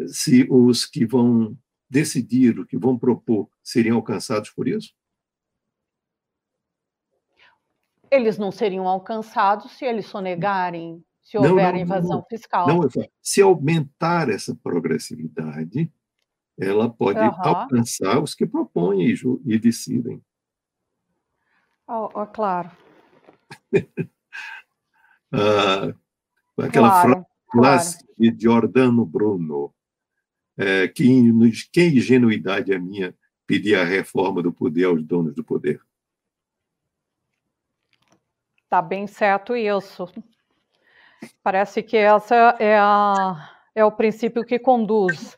se 0.07 0.47
os 0.49 0.85
que 0.85 1.05
vão 1.05 1.57
decidir, 1.89 2.59
o 2.59 2.65
que 2.65 2.77
vão 2.77 2.97
propor, 2.97 3.49
seriam 3.63 3.97
alcançados 3.97 4.49
por 4.51 4.67
isso? 4.67 4.93
Eles 8.11 8.37
não 8.37 8.51
seriam 8.51 8.87
alcançados 8.87 9.71
se 9.73 9.85
eles 9.85 10.05
sonegarem, 10.07 11.03
se 11.21 11.37
houver 11.37 11.51
não, 11.51 11.71
não, 11.73 11.79
invasão 11.79 12.17
não, 12.17 12.25
fiscal. 12.25 12.67
Não, 12.67 12.81
se 13.21 13.41
aumentar 13.41 14.29
essa 14.29 14.55
progressividade, 14.55 15.91
ela 16.57 16.89
pode 16.89 17.19
uhum. 17.19 17.31
alcançar 17.37 18.21
os 18.21 18.35
que 18.35 18.45
propõem 18.45 19.07
e, 19.07 19.15
e 19.45 19.59
decidem. 19.59 20.21
Oh, 21.87 22.09
oh, 22.13 22.27
claro. 22.27 22.71
Ah, 25.31 25.93
aquela 26.57 26.89
claro, 26.89 27.25
frase 27.51 27.99
claro. 27.99 28.15
de 28.17 28.35
Giordano 28.41 29.05
Bruno, 29.05 29.71
é, 30.59 30.89
que, 30.89 31.05
que 31.71 31.87
ingenuidade 31.87 32.73
é 32.73 32.77
minha 32.77 33.15
pedir 33.47 33.75
a 33.75 33.85
reforma 33.85 34.43
do 34.43 34.51
poder 34.51 34.83
aos 34.83 35.01
donos 35.01 35.33
do 35.33 35.43
poder. 35.43 35.81
Está 38.63 38.81
bem 38.81 39.07
certo 39.07 39.55
isso. 39.55 40.05
Parece 41.41 41.81
que 41.81 41.97
essa 41.97 42.35
é, 42.59 42.77
a, 42.77 43.57
é 43.73 43.85
o 43.85 43.91
princípio 43.91 44.43
que 44.43 44.59
conduz. 44.59 45.37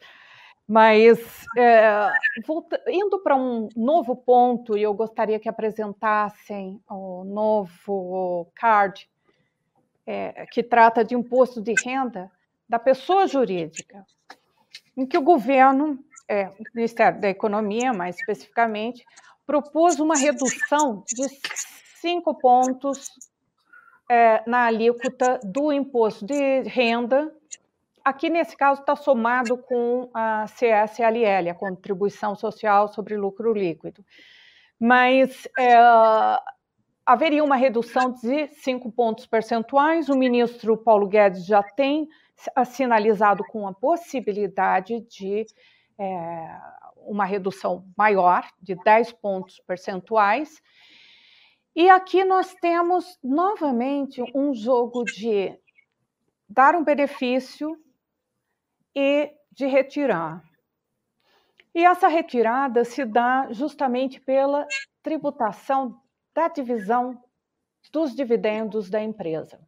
Mas, 0.67 1.45
é, 1.57 2.11
volta, 2.45 2.81
indo 2.87 3.19
para 3.19 3.35
um 3.35 3.69
novo 3.75 4.15
ponto, 4.15 4.77
e 4.77 4.83
eu 4.83 4.93
gostaria 4.93 5.39
que 5.39 5.49
apresentassem 5.49 6.81
o 6.89 7.23
novo 7.25 8.49
card 8.55 9.07
é, 10.05 10.45
que 10.47 10.63
trata 10.63 11.03
de 11.03 11.13
imposto 11.13 11.61
de 11.61 11.73
renda 11.83 12.31
da 12.67 12.79
pessoa 12.79 13.27
jurídica, 13.27 14.05
em 15.01 15.05
que 15.05 15.17
o 15.17 15.21
governo, 15.21 15.97
é, 16.29 16.49
o 16.49 16.63
Ministério 16.75 17.19
da 17.19 17.27
Economia, 17.27 17.91
mais 17.91 18.15
especificamente, 18.17 19.03
propôs 19.47 19.99
uma 19.99 20.15
redução 20.15 21.03
de 21.07 21.27
cinco 21.99 22.35
pontos 22.35 23.09
é, 24.07 24.43
na 24.47 24.65
alíquota 24.65 25.39
do 25.43 25.73
imposto 25.73 26.23
de 26.23 26.61
renda. 26.61 27.33
Aqui, 28.05 28.29
nesse 28.29 28.55
caso, 28.55 28.81
está 28.81 28.95
somado 28.95 29.57
com 29.57 30.07
a 30.13 30.45
CSLL, 30.45 31.49
a 31.49 31.55
Contribuição 31.55 32.35
Social 32.35 32.87
sobre 32.87 33.17
Lucro 33.17 33.53
Líquido. 33.53 34.05
Mas 34.79 35.47
é, 35.57 35.75
haveria 37.03 37.43
uma 37.43 37.55
redução 37.55 38.11
de 38.11 38.49
cinco 38.49 38.91
pontos 38.91 39.25
percentuais. 39.25 40.09
O 40.09 40.15
ministro 40.15 40.77
Paulo 40.77 41.07
Guedes 41.07 41.43
já 41.43 41.63
tem 41.63 42.07
sinalizado 42.65 43.43
com 43.45 43.67
a 43.67 43.73
possibilidade 43.73 45.01
de 45.01 45.45
é, 45.99 46.59
uma 46.97 47.25
redução 47.25 47.85
maior, 47.97 48.47
de 48.61 48.75
10 48.75 49.13
pontos 49.13 49.59
percentuais. 49.67 50.61
E 51.75 51.89
aqui 51.89 52.23
nós 52.23 52.53
temos 52.55 53.17
novamente 53.23 54.21
um 54.35 54.53
jogo 54.53 55.03
de 55.05 55.57
dar 56.47 56.75
um 56.75 56.83
benefício 56.83 57.77
e 58.95 59.31
de 59.51 59.65
retirar. 59.65 60.43
E 61.73 61.85
essa 61.85 62.07
retirada 62.07 62.83
se 62.83 63.05
dá 63.05 63.47
justamente 63.51 64.19
pela 64.19 64.67
tributação 65.01 66.01
da 66.33 66.49
divisão 66.49 67.21
dos 67.91 68.13
dividendos 68.13 68.89
da 68.89 69.01
empresa, 69.01 69.59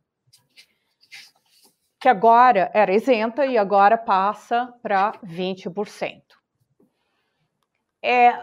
que 2.03 2.09
agora 2.09 2.69
era 2.73 2.93
isenta 2.93 3.45
e 3.45 3.57
agora 3.57 3.97
passa 3.97 4.67
para 4.81 5.13
20%. 5.23 6.21
É, 8.03 8.33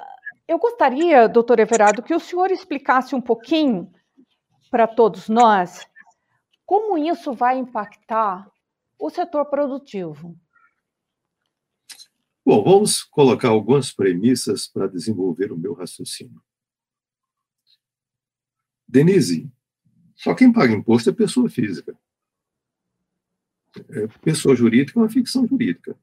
eu 0.48 0.58
gostaria, 0.58 1.28
doutor 1.28 1.60
Everardo, 1.60 2.02
que 2.02 2.14
o 2.14 2.18
senhor 2.18 2.50
explicasse 2.50 3.14
um 3.14 3.20
pouquinho 3.20 3.92
para 4.70 4.86
todos 4.86 5.28
nós 5.28 5.86
como 6.64 6.96
isso 6.96 7.34
vai 7.34 7.58
impactar 7.58 8.50
o 8.98 9.10
setor 9.10 9.44
produtivo. 9.44 10.34
Bom, 12.42 12.64
vamos 12.64 13.04
colocar 13.04 13.48
algumas 13.48 13.92
premissas 13.92 14.66
para 14.66 14.88
desenvolver 14.88 15.52
o 15.52 15.58
meu 15.58 15.74
raciocínio. 15.74 16.42
Denise, 18.88 19.52
só 20.16 20.34
quem 20.34 20.50
paga 20.50 20.72
imposto 20.72 21.10
é 21.10 21.12
pessoa 21.12 21.50
física. 21.50 21.94
É 23.90 24.06
pessoa 24.22 24.56
jurídica 24.56 24.98
é 24.98 25.02
uma 25.02 25.08
ficção 25.08 25.46
jurídica. 25.46 25.96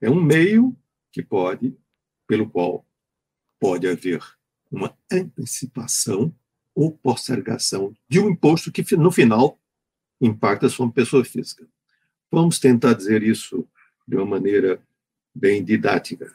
É 0.00 0.10
um 0.10 0.20
meio 0.20 0.76
que 1.10 1.22
pode, 1.22 1.76
pelo 2.26 2.48
qual 2.48 2.86
pode 3.58 3.86
haver 3.86 4.22
uma 4.70 4.96
antecipação 5.10 6.34
ou 6.74 6.90
postergação 6.90 7.94
de 8.08 8.18
um 8.18 8.30
imposto 8.30 8.72
que, 8.72 8.96
no 8.96 9.10
final, 9.10 9.60
impacta 10.20 10.68
sua 10.68 10.90
pessoa 10.90 11.24
física. 11.24 11.66
Vamos 12.30 12.58
tentar 12.58 12.94
dizer 12.94 13.22
isso 13.22 13.68
de 14.06 14.16
uma 14.16 14.26
maneira 14.26 14.82
bem 15.34 15.62
didática. 15.64 16.34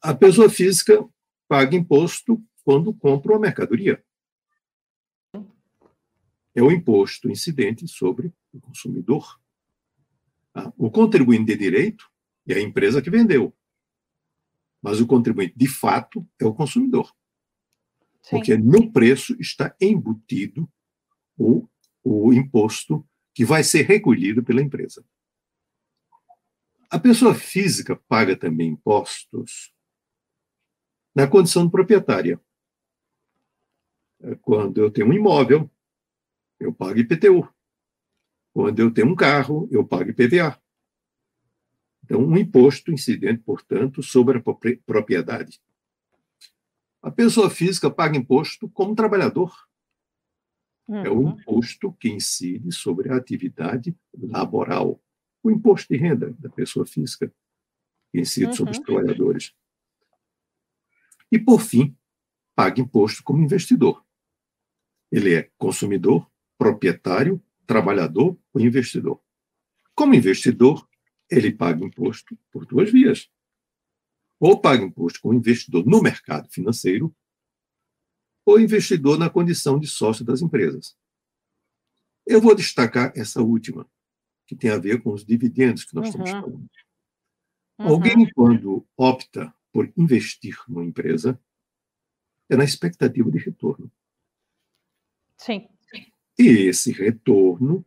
A 0.00 0.14
pessoa 0.14 0.48
física 0.48 1.06
paga 1.48 1.76
imposto 1.76 2.42
quando 2.64 2.92
compra 2.92 3.32
uma 3.32 3.40
mercadoria 3.40 4.02
é 6.56 6.62
o 6.62 6.72
imposto 6.72 7.30
incidente 7.30 7.86
sobre 7.86 8.32
o 8.50 8.58
consumidor. 8.58 9.38
Tá? 10.54 10.72
O 10.78 10.90
contribuinte 10.90 11.44
de 11.44 11.56
direito 11.56 12.10
é 12.48 12.54
a 12.54 12.62
empresa 12.62 13.02
que 13.02 13.10
vendeu, 13.10 13.54
mas 14.82 14.98
o 14.98 15.06
contribuinte 15.06 15.52
de 15.54 15.68
fato 15.68 16.26
é 16.40 16.46
o 16.46 16.54
consumidor. 16.54 17.14
Sim. 18.22 18.36
Porque 18.36 18.56
no 18.56 18.90
preço 18.90 19.36
está 19.38 19.76
embutido 19.78 20.66
o, 21.36 21.68
o 22.02 22.32
imposto 22.32 23.06
que 23.34 23.44
vai 23.44 23.62
ser 23.62 23.82
recolhido 23.82 24.42
pela 24.42 24.62
empresa. 24.62 25.04
A 26.88 26.98
pessoa 26.98 27.34
física 27.34 27.96
paga 28.08 28.34
também 28.34 28.70
impostos 28.70 29.74
na 31.14 31.26
condição 31.26 31.66
de 31.66 31.70
proprietária. 31.70 32.40
É 34.22 34.34
quando 34.36 34.78
eu 34.78 34.90
tenho 34.90 35.08
um 35.08 35.12
imóvel, 35.12 35.70
eu 36.58 36.72
pago 36.72 36.98
IPTU. 36.98 37.48
Quando 38.52 38.80
eu 38.80 38.90
tenho 38.90 39.08
um 39.08 39.14
carro, 39.14 39.68
eu 39.70 39.86
pago 39.86 40.10
IPVA. 40.10 40.60
Então, 42.04 42.20
um 42.20 42.36
imposto 42.36 42.92
incidente, 42.92 43.42
portanto, 43.42 44.02
sobre 44.02 44.38
a 44.38 44.42
propriedade. 44.86 45.60
A 47.02 47.10
pessoa 47.10 47.50
física 47.50 47.90
paga 47.90 48.16
imposto 48.16 48.68
como 48.70 48.94
trabalhador. 48.94 49.52
Uhum. 50.88 51.04
É 51.04 51.10
o 51.10 51.28
imposto 51.28 51.92
que 51.94 52.08
incide 52.08 52.72
sobre 52.72 53.12
a 53.12 53.16
atividade 53.16 53.96
laboral. 54.16 55.02
O 55.42 55.50
imposto 55.50 55.92
de 55.92 55.98
renda 55.98 56.32
da 56.38 56.48
pessoa 56.48 56.86
física, 56.86 57.32
que 58.12 58.20
incide 58.20 58.46
uhum. 58.46 58.52
sobre 58.52 58.70
os 58.72 58.78
uhum. 58.78 58.84
trabalhadores. 58.84 59.54
E, 61.30 61.38
por 61.38 61.60
fim, 61.60 61.96
paga 62.54 62.80
imposto 62.80 63.22
como 63.22 63.42
investidor. 63.42 64.04
Ele 65.10 65.34
é 65.34 65.50
consumidor, 65.58 66.30
proprietário, 66.58 67.42
trabalhador 67.66 68.38
ou 68.52 68.60
investidor. 68.60 69.20
Como 69.94 70.14
investidor, 70.14 70.88
ele 71.30 71.52
paga 71.52 71.84
imposto 71.84 72.38
por 72.50 72.66
duas 72.66 72.90
vias. 72.90 73.30
Ou 74.38 74.60
paga 74.60 74.84
imposto 74.84 75.20
como 75.20 75.34
investidor 75.34 75.86
no 75.86 76.02
mercado 76.02 76.48
financeiro, 76.50 77.14
ou 78.44 78.60
investidor 78.60 79.18
na 79.18 79.28
condição 79.28 79.78
de 79.78 79.86
sócio 79.86 80.24
das 80.24 80.40
empresas. 80.40 80.96
Eu 82.24 82.40
vou 82.40 82.54
destacar 82.54 83.12
essa 83.16 83.42
última, 83.42 83.88
que 84.46 84.54
tem 84.54 84.70
a 84.70 84.78
ver 84.78 85.02
com 85.02 85.12
os 85.12 85.24
dividendos 85.24 85.84
que 85.84 85.94
nós 85.94 86.06
uhum. 86.06 86.22
estamos 86.22 86.30
falando. 86.30 86.70
Uhum. 87.78 87.86
Alguém, 87.88 88.30
quando 88.32 88.86
opta 88.96 89.52
por 89.72 89.92
investir 89.96 90.56
numa 90.68 90.84
empresa, 90.84 91.40
é 92.48 92.56
na 92.56 92.64
expectativa 92.64 93.30
de 93.30 93.38
retorno. 93.38 93.90
Sim. 95.36 95.68
E 96.38 96.48
esse 96.68 96.92
retorno, 96.92 97.84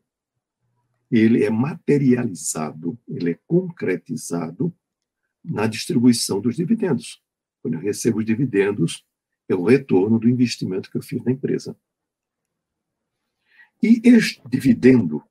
ele 1.12 1.44
é 1.44 1.50
materializado, 1.50 2.98
ele 3.08 3.32
é 3.32 3.40
concretizado 3.46 4.74
na 5.44 5.68
distribuição 5.68 6.42
dos 6.42 6.56
dividendos. 6.56 7.22
Quando 7.62 7.76
eu 7.76 7.80
recebo 7.80 8.20
os 8.20 8.26
dividendos, 8.26 9.06
é 9.48 9.56
o 9.56 9.64
retorno 9.64 10.20
do 10.20 10.30
investimento 10.30 10.90
que 10.90 10.98
eu 10.98 11.02
fiz 11.02 11.24
na 11.24 11.32
empresa. 11.32 11.76
E 13.82 14.02
este 14.04 14.42
dividendo, 14.48 15.24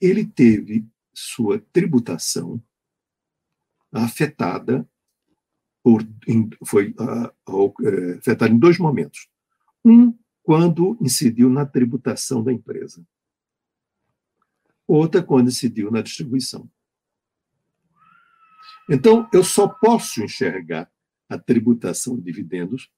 ele 0.00 0.26
teve 0.26 0.86
sua 1.14 1.60
tributação 1.72 2.62
afetada 3.90 4.88
por, 5.82 6.06
foi 6.64 6.94
uh, 6.98 7.74
afetada 8.18 8.52
em 8.52 8.58
dois 8.58 8.78
momentos. 8.78 9.28
Um 9.84 10.16
quando 10.42 10.96
incidiu 11.00 11.48
na 11.48 11.64
tributação 11.64 12.42
da 12.42 12.52
empresa. 12.52 13.04
Outra 14.86 15.22
quando 15.22 15.48
incidiu 15.48 15.90
na 15.90 16.02
distribuição. 16.02 16.70
Então, 18.90 19.28
eu 19.32 19.44
só 19.44 19.68
posso 19.68 20.22
enxergar 20.22 20.90
a 21.28 21.38
tributação 21.38 22.16
de 22.16 22.22
dividendos 22.22 22.90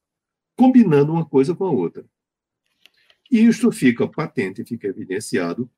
combinando 0.57 1.13
uma 1.13 1.25
coisa 1.25 1.55
com 1.55 1.65
a 1.65 1.71
outra. 1.71 2.05
E 3.31 3.45
isto 3.45 3.71
fica 3.71 4.09
patente, 4.09 4.65
fica 4.65 4.89
evidenciado 4.89 5.71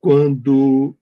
quando 0.00 0.96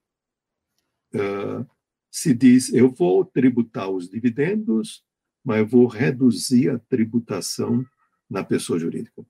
uh, 1.15 1.67
se 2.11 2.35
diz: 2.35 2.73
eu 2.73 2.91
vou 2.91 3.25
tributar 3.25 3.89
os 3.89 4.09
dividendos, 4.09 5.05
mas 5.45 5.69
vou 5.69 5.87
reduzir 5.87 6.71
a 6.71 6.79
tributação 6.79 7.85
na 8.29 8.43
pessoa 8.43 8.79
jurídica. 8.79 9.25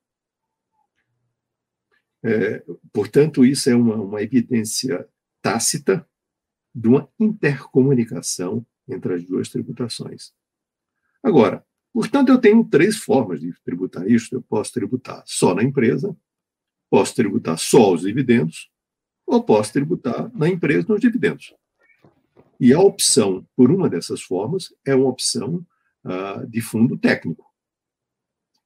É, 2.26 2.64
portanto, 2.92 3.44
isso 3.44 3.70
é 3.70 3.74
uma, 3.74 3.94
uma 3.94 4.20
evidência 4.20 5.08
tácita 5.40 6.06
de 6.74 6.88
uma 6.88 7.08
intercomunicação 7.20 8.66
entre 8.88 9.14
as 9.14 9.24
duas 9.24 9.48
tributações. 9.48 10.32
Agora, 11.22 11.64
portanto, 11.92 12.30
eu 12.30 12.38
tenho 12.38 12.64
três 12.64 12.96
formas 12.96 13.40
de 13.40 13.52
tributar 13.64 14.10
isto. 14.10 14.34
Eu 14.34 14.42
posso 14.42 14.72
tributar 14.72 15.22
só 15.24 15.54
na 15.54 15.62
empresa, 15.62 16.16
posso 16.90 17.14
tributar 17.14 17.58
só 17.58 17.92
os 17.92 18.02
dividendos, 18.02 18.70
ou 19.24 19.42
posso 19.42 19.72
tributar 19.72 20.30
na 20.34 20.48
empresa 20.48 20.86
nos 20.88 21.00
dividendos. 21.00 21.54
E 22.58 22.72
a 22.72 22.80
opção 22.80 23.46
por 23.54 23.70
uma 23.70 23.88
dessas 23.88 24.20
formas 24.20 24.74
é 24.84 24.94
uma 24.94 25.08
opção 25.08 25.64
uh, 26.04 26.46
de 26.48 26.60
fundo 26.60 26.96
técnico. 26.98 27.44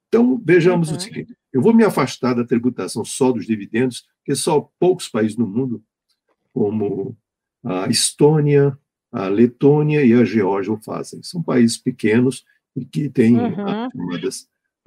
Então, 0.09 0.40
vejamos 0.44 0.90
uhum. 0.90 0.96
o 0.96 1.01
seguinte: 1.01 1.37
eu 1.53 1.61
vou 1.61 1.75
me 1.75 1.85
afastar 1.85 2.35
da 2.35 2.45
tributação 2.45 3.05
só 3.05 3.33
dos 3.33 3.47
dividendos, 3.47 4.07
porque 4.19 4.35
só 4.35 4.71
poucos 4.79 5.09
países 5.09 5.37
no 5.37 5.47
mundo, 5.47 5.83
como 6.53 7.17
a 7.65 7.89
Estônia, 7.89 8.79
a 9.13 9.29
Letônia 9.29 10.05
e 10.05 10.13
a 10.13 10.25
Geórgia 10.25 10.73
o 10.73 10.81
fazem. 10.81 11.23
São 11.23 11.43
países 11.43 11.77
pequenos 11.77 12.45
e 12.77 12.85
que 12.85 13.09
têm 13.09 13.37
uhum. 13.37 13.89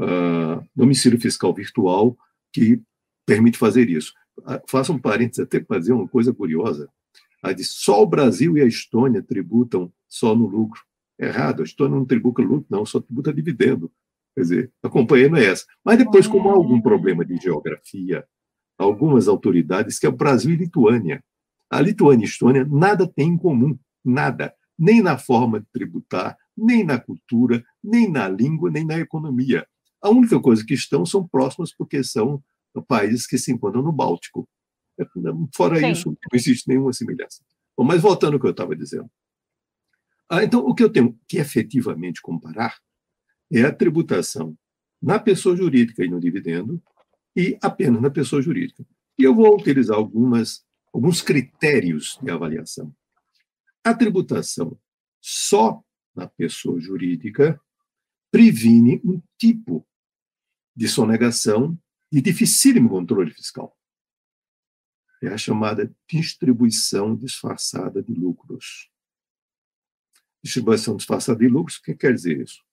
uh, 0.01 0.63
domicílio 0.75 1.19
fiscal 1.19 1.53
virtual 1.53 2.17
que 2.51 2.81
permite 3.25 3.57
fazer 3.57 3.89
isso. 3.89 4.13
Uh, 4.39 4.61
faça 4.67 4.93
um 4.93 4.99
parênteses 4.99 5.43
até 5.43 5.59
para 5.59 5.79
dizer 5.79 5.93
uma 5.93 6.07
coisa 6.07 6.33
curiosa. 6.33 6.89
A 7.41 7.51
de 7.51 7.63
só 7.65 8.01
o 8.01 8.07
Brasil 8.07 8.57
e 8.57 8.61
a 8.61 8.65
Estônia 8.65 9.21
tributam 9.21 9.91
só 10.07 10.33
no 10.33 10.47
lucro. 10.47 10.81
Errado, 11.19 11.61
a 11.61 11.65
Estônia 11.65 11.97
não 11.97 12.05
tributa 12.05 12.41
lucro, 12.41 12.65
não, 12.69 12.85
só 12.85 13.01
tributa 13.01 13.33
dividendo. 13.33 13.91
Quer 14.35 14.41
dizer, 14.41 14.71
a 14.81 14.89
companhia 14.89 15.29
não 15.29 15.37
é 15.37 15.45
essa. 15.45 15.65
Mas 15.83 15.97
depois, 15.97 16.27
como 16.27 16.49
há 16.49 16.53
algum 16.53 16.81
problema 16.81 17.23
de 17.23 17.37
geografia, 17.37 18.25
algumas 18.77 19.27
autoridades, 19.27 19.99
que 19.99 20.05
é 20.05 20.09
o 20.09 20.15
Brasil 20.15 20.51
e 20.51 20.57
Lituânia. 20.57 21.23
A 21.69 21.79
Lituânia 21.79 22.23
e 22.23 22.27
a 22.27 22.29
Estônia 22.29 22.65
nada 22.65 23.07
têm 23.07 23.29
em 23.29 23.37
comum, 23.37 23.77
nada. 24.03 24.53
Nem 24.77 25.01
na 25.01 25.17
forma 25.17 25.59
de 25.59 25.67
tributar, 25.71 26.37
nem 26.57 26.83
na 26.83 26.99
cultura, 26.99 27.63
nem 27.83 28.09
na 28.09 28.27
língua, 28.27 28.69
nem 28.69 28.85
na 28.85 28.97
economia. 28.97 29.67
A 30.01 30.09
única 30.09 30.39
coisa 30.39 30.65
que 30.65 30.73
estão 30.73 31.05
são 31.05 31.27
próximas 31.27 31.73
porque 31.75 32.03
são 32.03 32.43
países 32.87 33.25
que 33.27 33.37
se 33.37 33.51
encontram 33.51 33.81
no 33.81 33.91
Báltico. 33.91 34.47
Fora 35.55 35.79
Sim. 35.79 35.91
isso, 35.91 36.09
não 36.09 36.17
existe 36.33 36.67
nenhuma 36.67 36.91
semelhança. 36.91 37.43
Bom, 37.77 37.83
mas 37.83 38.01
voltando 38.01 38.33
ao 38.33 38.39
que 38.39 38.45
eu 38.47 38.51
estava 38.51 38.75
dizendo. 38.75 39.09
Ah, 40.29 40.43
então, 40.43 40.61
o 40.61 40.73
que 40.73 40.83
eu 40.83 40.91
tenho 40.91 41.17
que 41.27 41.37
efetivamente 41.37 42.21
comparar 42.21 42.77
é 43.51 43.63
a 43.63 43.71
tributação 43.71 44.57
na 45.01 45.19
pessoa 45.19 45.55
jurídica 45.55 46.03
e 46.03 46.09
no 46.09 46.19
dividendo, 46.19 46.81
e 47.35 47.57
apenas 47.61 48.01
na 48.01 48.09
pessoa 48.09 48.41
jurídica. 48.41 48.85
E 49.17 49.23
eu 49.23 49.35
vou 49.35 49.55
utilizar 49.55 49.97
algumas, 49.97 50.65
alguns 50.93 51.21
critérios 51.21 52.17
de 52.21 52.31
avaliação. 52.31 52.95
A 53.83 53.93
tributação 53.93 54.79
só 55.19 55.83
na 56.15 56.27
pessoa 56.27 56.79
jurídica 56.79 57.59
previne 58.31 59.01
um 59.03 59.21
tipo 59.37 59.85
de 60.75 60.87
sonegação 60.87 61.77
e 62.11 62.21
dificílimo 62.21 62.89
controle 62.89 63.31
fiscal. 63.31 63.77
É 65.21 65.27
a 65.27 65.37
chamada 65.37 65.93
distribuição 66.09 67.15
disfarçada 67.15 68.01
de 68.01 68.13
lucros. 68.13 68.89
Distribuição 70.43 70.95
disfarçada 70.97 71.39
de 71.39 71.47
lucros, 71.47 71.77
o 71.77 71.81
que 71.81 71.95
quer 71.95 72.13
dizer 72.13 72.41
isso? 72.41 72.63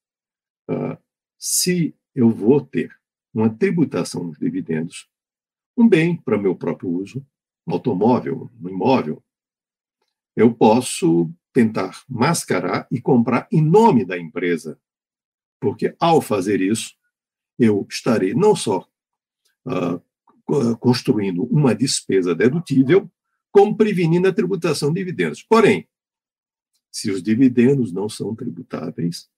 Uh, 0.71 0.97
se 1.37 1.97
eu 2.15 2.31
vou 2.31 2.61
ter 2.61 2.95
uma 3.35 3.51
tributação 3.51 4.29
dos 4.29 4.39
dividendos, 4.39 5.09
um 5.77 5.89
bem 5.89 6.17
para 6.17 6.39
meu 6.39 6.55
próprio 6.55 6.91
uso, 6.91 7.27
um 7.67 7.73
automóvel, 7.73 8.49
um 8.63 8.69
imóvel, 8.69 9.23
eu 10.37 10.55
posso 10.55 11.29
tentar 11.53 12.05
mascarar 12.09 12.87
e 12.91 13.01
comprar 13.01 13.49
em 13.51 13.61
nome 13.61 14.05
da 14.05 14.17
empresa, 14.17 14.81
porque 15.61 15.95
ao 15.99 16.21
fazer 16.21 16.61
isso, 16.61 16.95
eu 17.59 17.85
estarei 17.91 18.33
não 18.33 18.55
só 18.55 18.89
uh, 19.67 20.77
construindo 20.79 21.45
uma 21.45 21.75
despesa 21.75 22.35
dedutível, 22.35 23.11
como 23.51 23.77
prevenindo 23.77 24.29
a 24.29 24.33
tributação 24.33 24.93
de 24.93 25.01
dividendos. 25.01 25.43
Porém, 25.43 25.89
se 26.91 27.11
os 27.11 27.23
dividendos 27.23 27.93
não 27.93 28.09
são 28.09 28.35
tributáveis, 28.35 29.29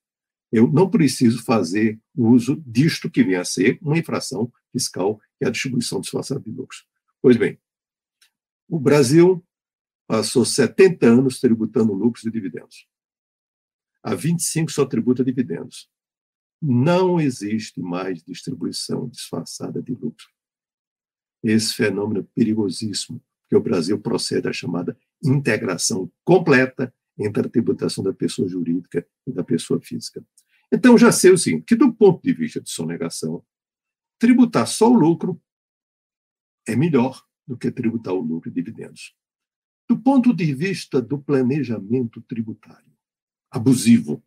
eu 0.53 0.71
não 0.71 0.87
preciso 0.87 1.43
fazer 1.43 1.99
uso 2.15 2.63
disto 2.63 3.09
que 3.09 3.23
vem 3.23 3.35
a 3.35 3.43
ser 3.43 3.79
uma 3.81 3.97
infração 3.97 4.53
fiscal, 4.71 5.19
que 5.39 5.45
é 5.45 5.47
a 5.47 5.49
distribuição 5.51 5.99
disfarçada 5.99 6.39
de 6.39 6.51
lucros. 6.51 6.85
Pois 7.19 7.35
bem, 7.37 7.59
o 8.69 8.79
Brasil 8.79 9.43
passou 10.07 10.45
70 10.45 11.07
anos 11.07 11.39
tributando 11.39 11.91
lucros 11.91 12.23
e 12.25 12.29
dividendos. 12.29 12.87
Há 14.03 14.13
25 14.13 14.71
só 14.71 14.85
tributa 14.85 15.23
dividendos. 15.23 15.89
Não 16.61 17.19
existe 17.19 17.81
mais 17.81 18.23
distribuição 18.23 19.09
disfarçada 19.09 19.81
de 19.81 19.93
lucro. 19.93 20.27
Esse 21.41 21.73
fenômeno 21.73 22.19
é 22.19 22.27
perigosíssimo, 22.35 23.19
porque 23.41 23.55
o 23.55 23.63
Brasil 23.63 23.99
procede 23.99 24.47
à 24.47 24.53
chamada 24.53 24.95
integração 25.23 26.11
completa 26.23 26.93
entre 27.17 27.47
a 27.47 27.49
tributação 27.49 28.03
da 28.03 28.13
pessoa 28.13 28.47
jurídica 28.47 29.03
e 29.25 29.31
da 29.31 29.43
pessoa 29.43 29.81
física. 29.81 30.23
Então, 30.73 30.97
já 30.97 31.11
sei 31.11 31.31
o 31.31 31.37
seguinte, 31.37 31.65
que 31.65 31.75
do 31.75 31.93
ponto 31.93 32.23
de 32.23 32.33
vista 32.33 32.59
de 32.59 32.71
sonegação, 32.71 33.45
tributar 34.17 34.65
só 34.65 34.89
o 34.89 34.95
lucro 34.95 35.39
é 36.67 36.75
melhor 36.75 37.23
do 37.45 37.55
que 37.55 37.71
tributar 37.71 38.13
o 38.13 38.21
lucro 38.21 38.49
e 38.49 38.53
dividendos. 38.53 39.15
Do 39.87 39.99
ponto 39.99 40.33
de 40.33 40.51
vista 40.55 40.99
do 40.99 41.21
planejamento 41.21 42.21
tributário 42.23 42.91
abusivo, 43.51 44.23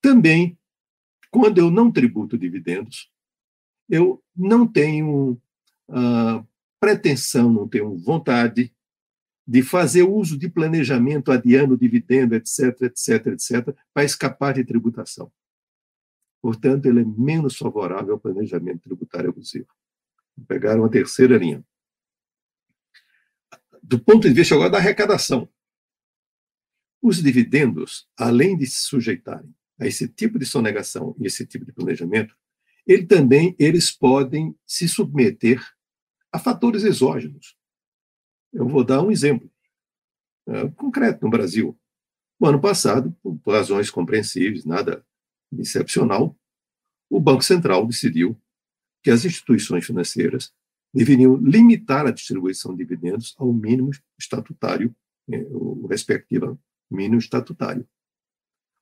também, 0.00 0.58
quando 1.30 1.58
eu 1.58 1.70
não 1.70 1.92
tributo 1.92 2.36
dividendos, 2.36 3.12
eu 3.88 4.24
não 4.34 4.66
tenho 4.66 5.40
uh, 5.88 6.48
pretensão, 6.80 7.52
não 7.52 7.68
tenho 7.68 7.96
vontade 7.98 8.74
de 9.50 9.64
fazer 9.64 10.04
uso 10.04 10.38
de 10.38 10.48
planejamento 10.48 11.32
adiando 11.32 11.76
dividendo, 11.76 12.36
etc., 12.36 12.82
etc., 12.82 13.26
etc., 13.26 13.76
para 13.92 14.04
escapar 14.04 14.54
de 14.54 14.64
tributação. 14.64 15.32
Portanto, 16.40 16.86
ele 16.86 17.00
é 17.00 17.04
menos 17.04 17.56
favorável 17.56 18.12
ao 18.12 18.20
planejamento 18.20 18.82
tributário 18.82 19.30
abusivo. 19.30 19.66
Pegaram 20.46 20.84
a 20.84 20.88
terceira 20.88 21.36
linha. 21.36 21.64
Do 23.82 23.98
ponto 23.98 24.28
de 24.28 24.32
vista 24.32 24.54
agora 24.54 24.70
da 24.70 24.78
arrecadação, 24.78 25.48
os 27.02 27.20
dividendos, 27.20 28.08
além 28.16 28.56
de 28.56 28.68
se 28.68 28.82
sujeitarem 28.82 29.52
a 29.80 29.84
esse 29.84 30.06
tipo 30.06 30.38
de 30.38 30.46
sonegação 30.46 31.16
e 31.18 31.26
esse 31.26 31.44
tipo 31.44 31.64
de 31.64 31.72
planejamento, 31.72 32.36
ele 32.86 33.04
também 33.04 33.56
eles 33.58 33.90
podem 33.90 34.54
se 34.64 34.86
submeter 34.86 35.60
a 36.30 36.38
fatores 36.38 36.84
exógenos, 36.84 37.58
eu 38.52 38.68
vou 38.68 38.84
dar 38.84 39.02
um 39.02 39.10
exemplo 39.10 39.50
é, 40.48 40.68
concreto 40.70 41.24
no 41.24 41.30
Brasil. 41.30 41.78
No 42.38 42.48
ano 42.48 42.60
passado, 42.60 43.14
por 43.22 43.52
razões 43.52 43.90
compreensíveis, 43.90 44.64
nada 44.64 45.04
excepcional, 45.58 46.36
o 47.08 47.20
Banco 47.20 47.42
Central 47.42 47.86
decidiu 47.86 48.40
que 49.02 49.10
as 49.10 49.24
instituições 49.24 49.84
financeiras 49.84 50.52
deveriam 50.92 51.36
limitar 51.36 52.06
a 52.06 52.10
distribuição 52.10 52.72
de 52.72 52.78
dividendos 52.78 53.34
ao 53.38 53.52
mínimo 53.52 53.90
estatutário, 54.18 54.94
né, 55.26 55.44
o 55.50 55.86
respectivo 55.86 56.58
mínimo 56.90 57.18
estatutário. 57.18 57.86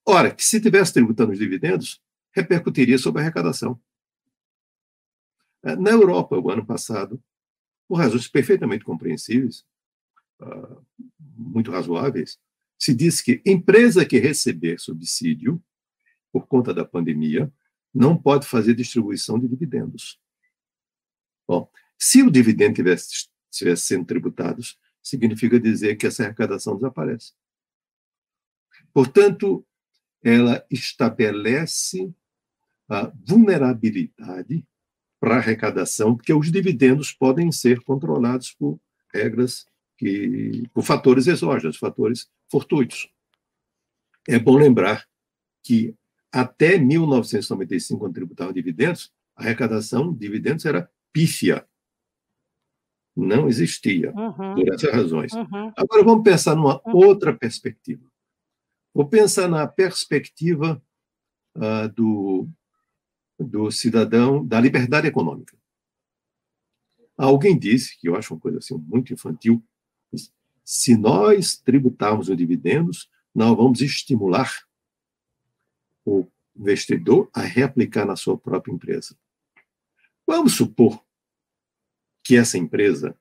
Ora, 0.06 0.34
que 0.34 0.44
se 0.44 0.60
tivesse 0.60 0.94
tributando 0.94 1.32
os 1.32 1.38
dividendos, 1.38 2.00
repercutiria 2.32 2.96
sobre 2.96 3.20
a 3.20 3.24
arrecadação. 3.24 3.78
É, 5.62 5.76
na 5.76 5.90
Europa, 5.90 6.38
o 6.38 6.50
ano 6.50 6.64
passado, 6.64 7.22
por 7.88 7.96
razões 7.96 8.28
perfeitamente 8.28 8.84
compreensíveis, 8.84 9.64
uh, 10.40 10.86
muito 11.36 11.70
razoáveis, 11.70 12.38
se 12.78 12.94
diz 12.94 13.20
que 13.20 13.42
empresa 13.44 14.04
que 14.04 14.18
receber 14.18 14.78
subsídio 14.78 15.62
por 16.30 16.46
conta 16.46 16.72
da 16.72 16.84
pandemia 16.84 17.52
não 17.92 18.16
pode 18.16 18.46
fazer 18.46 18.74
distribuição 18.74 19.38
de 19.38 19.48
dividendos. 19.48 20.20
Bom, 21.46 21.70
se 21.98 22.22
o 22.22 22.30
dividendo 22.30 22.74
tivesse, 22.74 23.28
estivesse 23.50 23.86
sendo 23.86 24.04
tributado, 24.04 24.62
significa 25.02 25.58
dizer 25.58 25.96
que 25.96 26.06
essa 26.06 26.24
arrecadação 26.24 26.76
desaparece. 26.76 27.32
Portanto, 28.92 29.66
ela 30.22 30.64
estabelece 30.70 32.14
a 32.88 33.06
vulnerabilidade 33.24 34.66
para 35.20 35.36
arrecadação, 35.36 36.16
porque 36.16 36.32
os 36.32 36.50
dividendos 36.50 37.12
podem 37.12 37.50
ser 37.50 37.80
controlados 37.80 38.52
por 38.52 38.78
regras 39.12 39.66
que, 39.96 40.64
por 40.72 40.84
fatores 40.84 41.26
exógenos, 41.26 41.76
fatores 41.76 42.30
fortuitos. 42.50 43.10
É 44.28 44.38
bom 44.38 44.56
lembrar 44.56 45.06
que 45.62 45.94
até 46.30 46.78
1995, 46.78 47.98
quando 47.98 48.14
tributavam 48.14 48.52
dividendos, 48.52 49.12
a 49.34 49.42
arrecadação 49.42 50.12
de 50.12 50.18
dividendos 50.18 50.64
era 50.64 50.88
pífia. 51.12 51.66
Não 53.16 53.48
existia, 53.48 54.12
uhum. 54.12 54.54
por 54.54 54.72
essas 54.72 54.92
razões. 54.92 55.32
Uhum. 55.32 55.72
Agora 55.76 56.04
vamos 56.04 56.22
pensar 56.22 56.54
numa 56.54 56.80
uhum. 56.86 56.94
outra 56.94 57.36
perspectiva. 57.36 58.06
Vou 58.94 59.08
pensar 59.08 59.48
na 59.48 59.66
perspectiva 59.66 60.80
uh, 61.56 61.88
do 61.94 62.48
do 63.38 63.70
cidadão, 63.70 64.44
da 64.44 64.60
liberdade 64.60 65.06
econômica. 65.06 65.56
Alguém 67.16 67.58
disse, 67.58 67.98
que 67.98 68.08
eu 68.08 68.16
acho 68.16 68.34
uma 68.34 68.40
coisa 68.40 68.58
assim 68.58 68.76
muito 68.76 69.12
infantil, 69.12 69.62
se 70.64 70.96
nós 70.96 71.56
tributarmos 71.56 72.28
os 72.28 72.36
dividendos, 72.36 73.10
nós 73.34 73.56
vamos 73.56 73.80
estimular 73.80 74.52
o 76.04 76.26
investidor 76.56 77.30
a 77.32 77.40
reaplicar 77.40 78.06
na 78.06 78.16
sua 78.16 78.36
própria 78.36 78.72
empresa. 78.72 79.16
Vamos 80.26 80.56
supor 80.56 81.02
que 82.22 82.36
essa 82.36 82.58
empresa 82.58 83.18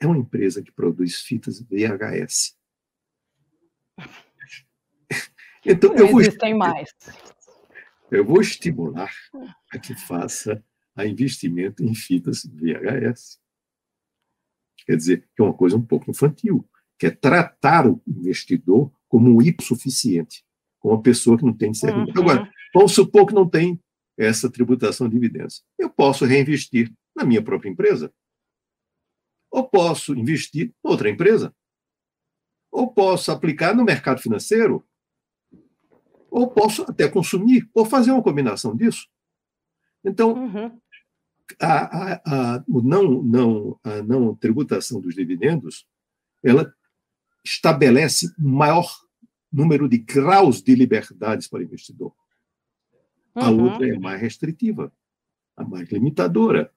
é 0.00 0.06
uma 0.06 0.18
empresa 0.18 0.62
que 0.62 0.72
produz 0.72 1.20
fitas 1.20 1.60
VHS. 1.60 2.56
Então, 5.64 5.94
eu 5.94 6.08
vou... 6.08 6.20
existem 6.20 6.54
mais. 6.54 6.90
Eu 8.10 8.24
vou 8.24 8.40
estimular 8.40 9.12
a 9.72 9.78
que 9.78 9.94
faça 9.94 10.64
a 10.94 11.04
investimento 11.04 11.84
em 11.84 11.94
fitas 11.94 12.44
VHS. 12.44 13.40
Quer 14.86 14.96
dizer, 14.96 15.28
que 15.34 15.42
é 15.42 15.44
uma 15.44 15.54
coisa 15.54 15.76
um 15.76 15.82
pouco 15.82 16.10
infantil, 16.10 16.68
que 16.98 17.06
é 17.06 17.10
tratar 17.10 17.86
o 17.86 18.00
investidor 18.06 18.92
como 19.08 19.28
um 19.28 19.42
hipossuficiente, 19.42 20.44
como 20.78 20.94
uma 20.94 21.02
pessoa 21.02 21.36
que 21.36 21.44
não 21.44 21.52
tem 21.52 21.72
discernimento. 21.72 22.16
Uhum. 22.16 22.22
Agora, 22.22 22.52
vamos 22.72 22.92
supor 22.92 23.26
que 23.26 23.34
não 23.34 23.48
tem 23.48 23.80
essa 24.16 24.50
tributação 24.50 25.08
de 25.08 25.14
dividendos. 25.14 25.64
Eu 25.78 25.90
posso 25.90 26.24
reinvestir 26.24 26.92
na 27.14 27.24
minha 27.24 27.42
própria 27.42 27.68
empresa. 27.68 28.12
Ou 29.50 29.68
posso 29.68 30.14
investir 30.14 30.68
em 30.68 30.74
outra 30.82 31.10
empresa. 31.10 31.54
Ou 32.70 32.92
posso 32.92 33.30
aplicar 33.30 33.74
no 33.74 33.84
mercado 33.84 34.20
financeiro. 34.20 34.86
Ou 36.36 36.50
posso 36.50 36.82
até 36.82 37.08
consumir, 37.08 37.66
ou 37.72 37.86
fazer 37.86 38.10
uma 38.10 38.22
combinação 38.22 38.76
disso. 38.76 39.08
Então, 40.04 40.34
uhum. 40.34 40.78
a, 41.58 41.78
a, 42.12 42.56
a, 42.56 42.64
não, 42.68 43.22
não, 43.22 43.80
a 43.82 44.02
não 44.02 44.36
tributação 44.36 45.00
dos 45.00 45.14
dividendos, 45.14 45.86
ela 46.44 46.70
estabelece 47.42 48.30
maior 48.38 48.86
número 49.50 49.88
de 49.88 49.96
graus 49.96 50.60
de 50.60 50.74
liberdades 50.74 51.48
para 51.48 51.60
o 51.60 51.62
investidor. 51.62 52.12
A 53.34 53.48
uhum. 53.48 53.70
outra 53.70 53.88
é 53.88 53.98
mais 53.98 54.20
restritiva, 54.20 54.92
a 55.56 55.64
mais 55.64 55.88
limitadora. 55.88 56.70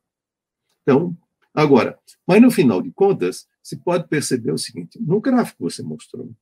Então, 0.83 1.17
agora, 1.53 1.99
mas 2.25 2.41
no 2.41 2.49
final 2.49 2.81
de 2.81 2.93
contas, 2.93 3.45
se 3.61 3.75
pode 3.75 4.07
perceber 4.07 4.53
o 4.53 4.57
seguinte: 4.57 4.97
no 5.01 5.19
gráfico 5.19 5.57
que 5.57 5.63
você 5.63 5.83
mostrou, 5.83 6.33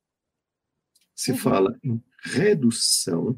se 1.17 1.32
uhum. 1.32 1.38
fala 1.38 1.80
em 1.84 2.01
redução 2.21 3.38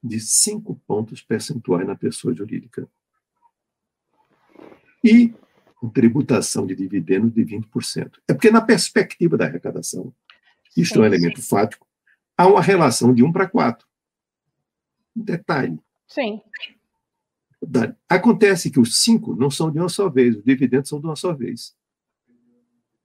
de 0.00 0.20
cinco 0.20 0.80
pontos 0.86 1.20
percentuais 1.20 1.84
na 1.84 1.96
pessoa 1.96 2.32
jurídica. 2.32 2.88
E 5.02 5.34
tributação 5.92 6.66
de 6.66 6.74
dividendos 6.74 7.34
de 7.34 7.44
20%. 7.44 8.12
É 8.28 8.32
porque, 8.32 8.50
na 8.50 8.62
perspectiva 8.62 9.36
da 9.36 9.44
arrecadação, 9.44 10.14
isto 10.76 10.98
é 10.98 11.02
um 11.02 11.04
elemento 11.04 11.42
fático, 11.42 11.86
há 12.38 12.46
uma 12.46 12.62
relação 12.62 13.12
de 13.12 13.22
1 13.22 13.32
para 13.32 13.48
4. 13.48 13.86
Um 15.16 15.22
detalhe. 15.22 15.78
Sim. 16.06 16.40
Acontece 18.08 18.70
que 18.70 18.80
os 18.80 19.02
cinco 19.02 19.34
não 19.34 19.50
são 19.50 19.70
de 19.70 19.78
uma 19.78 19.88
só 19.88 20.08
vez, 20.08 20.36
os 20.36 20.44
dividendos 20.44 20.88
são 20.88 21.00
de 21.00 21.06
uma 21.06 21.16
só 21.16 21.34
vez. 21.34 21.76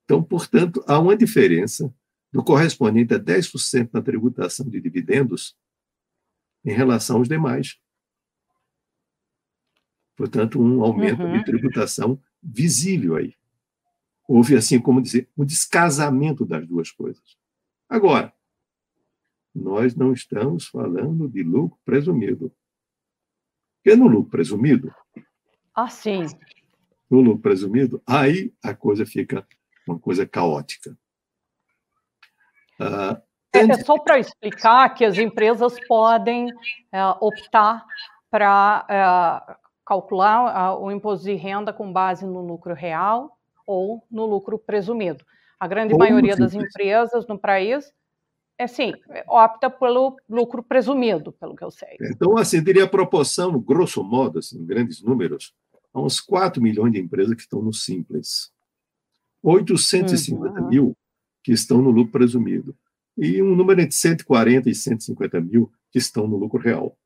Então, 0.05 0.23
portanto, 0.23 0.83
há 0.87 0.99
uma 0.99 1.17
diferença 1.17 1.93
do 2.31 2.43
correspondente 2.43 3.13
a 3.13 3.19
10% 3.19 3.89
na 3.93 4.01
tributação 4.01 4.69
de 4.69 4.79
dividendos 4.79 5.57
em 6.63 6.71
relação 6.71 7.17
aos 7.17 7.27
demais. 7.27 7.79
Portanto, 10.15 10.61
um 10.61 10.83
aumento 10.83 11.23
uhum. 11.23 11.37
de 11.37 11.45
tributação 11.45 12.21
visível 12.41 13.15
aí. 13.15 13.35
Houve, 14.27 14.55
assim 14.55 14.79
como 14.79 15.01
dizer, 15.01 15.29
um 15.37 15.45
descasamento 15.45 16.45
das 16.45 16.67
duas 16.67 16.91
coisas. 16.91 17.37
Agora, 17.87 18.33
nós 19.55 19.95
não 19.95 20.13
estamos 20.13 20.67
falando 20.67 21.27
de 21.27 21.41
lucro 21.41 21.79
presumido. 21.83 22.53
Porque 23.81 23.95
no 23.95 24.07
lucro 24.07 24.29
presumido. 24.29 24.93
Ah, 25.73 25.89
sim. 25.89 26.25
No 27.09 27.21
lucro 27.21 27.41
presumido, 27.41 28.03
aí 28.05 28.53
a 28.61 28.75
coisa 28.75 29.05
fica 29.05 29.47
uma 29.87 29.97
coisa 29.97 30.27
caótica. 30.27 30.95
Ah, 32.79 33.21
é, 33.53 33.73
só 33.83 33.97
para 33.97 34.19
explicar 34.19 34.93
que 34.93 35.03
as 35.03 35.17
empresas 35.17 35.75
podem 35.87 36.49
é, 36.91 37.03
optar 37.19 37.83
para 38.29 38.85
é, 38.87 39.55
calcular 39.85 40.77
o 40.79 40.91
imposto 40.91 41.25
de 41.25 41.33
renda 41.33 41.73
com 41.73 41.91
base 41.91 42.25
no 42.25 42.41
lucro 42.41 42.73
real 42.73 43.35
ou 43.65 44.03
no 44.09 44.25
lucro 44.25 44.59
presumido. 44.59 45.25
A 45.59 45.67
grande 45.67 45.93
ou 45.93 45.99
maioria 45.99 46.35
das 46.35 46.53
empresas 46.53 47.27
no 47.27 47.37
país 47.37 47.91
é 48.57 48.67
sim, 48.67 48.93
opta 49.27 49.69
pelo 49.69 50.17
lucro 50.29 50.61
presumido, 50.61 51.31
pelo 51.31 51.55
que 51.55 51.63
eu 51.63 51.71
sei. 51.71 51.97
Então, 52.01 52.37
assim, 52.37 52.63
teria 52.63 52.83
a 52.83 52.89
proporção, 52.89 53.57
grosso 53.59 54.03
modo, 54.03 54.39
assim, 54.39 54.59
em 54.59 54.65
grandes 54.65 55.01
números, 55.01 55.53
a 55.93 56.01
uns 56.01 56.19
4 56.19 56.61
milhões 56.61 56.91
de 56.91 56.99
empresas 56.99 57.33
que 57.33 57.41
estão 57.41 57.61
no 57.61 57.73
Simples, 57.73 58.51
850 59.41 60.61
uhum. 60.61 60.67
mil 60.67 60.97
que 61.43 61.51
estão 61.51 61.81
no 61.81 61.89
lucro 61.89 62.11
presumido, 62.11 62.75
e 63.17 63.41
um 63.41 63.55
número 63.55 63.81
entre 63.81 63.95
140 63.95 64.69
e 64.69 64.75
150 64.75 65.41
mil 65.41 65.71
que 65.91 65.97
estão 65.97 66.27
no 66.27 66.37
lucro 66.37 66.59
real. 66.59 66.97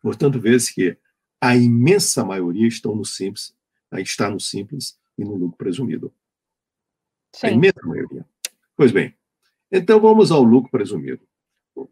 Portanto, 0.00 0.40
vê-se 0.40 0.74
que 0.74 0.96
a 1.40 1.56
imensa 1.56 2.24
maioria 2.24 2.66
estão 2.66 2.94
no 2.94 3.04
Simples, 3.04 3.54
está 3.92 4.28
no 4.28 4.40
Simples 4.40 4.98
e 5.16 5.24
no 5.24 5.34
lucro 5.34 5.56
presumido. 5.56 6.12
Sim. 7.34 7.46
A 7.46 7.50
imensa 7.50 7.80
maioria. 7.84 8.26
Pois 8.76 8.92
bem, 8.92 9.14
então, 9.70 10.00
vamos 10.00 10.30
ao 10.30 10.42
lucro 10.42 10.70
presumido. 10.70 11.20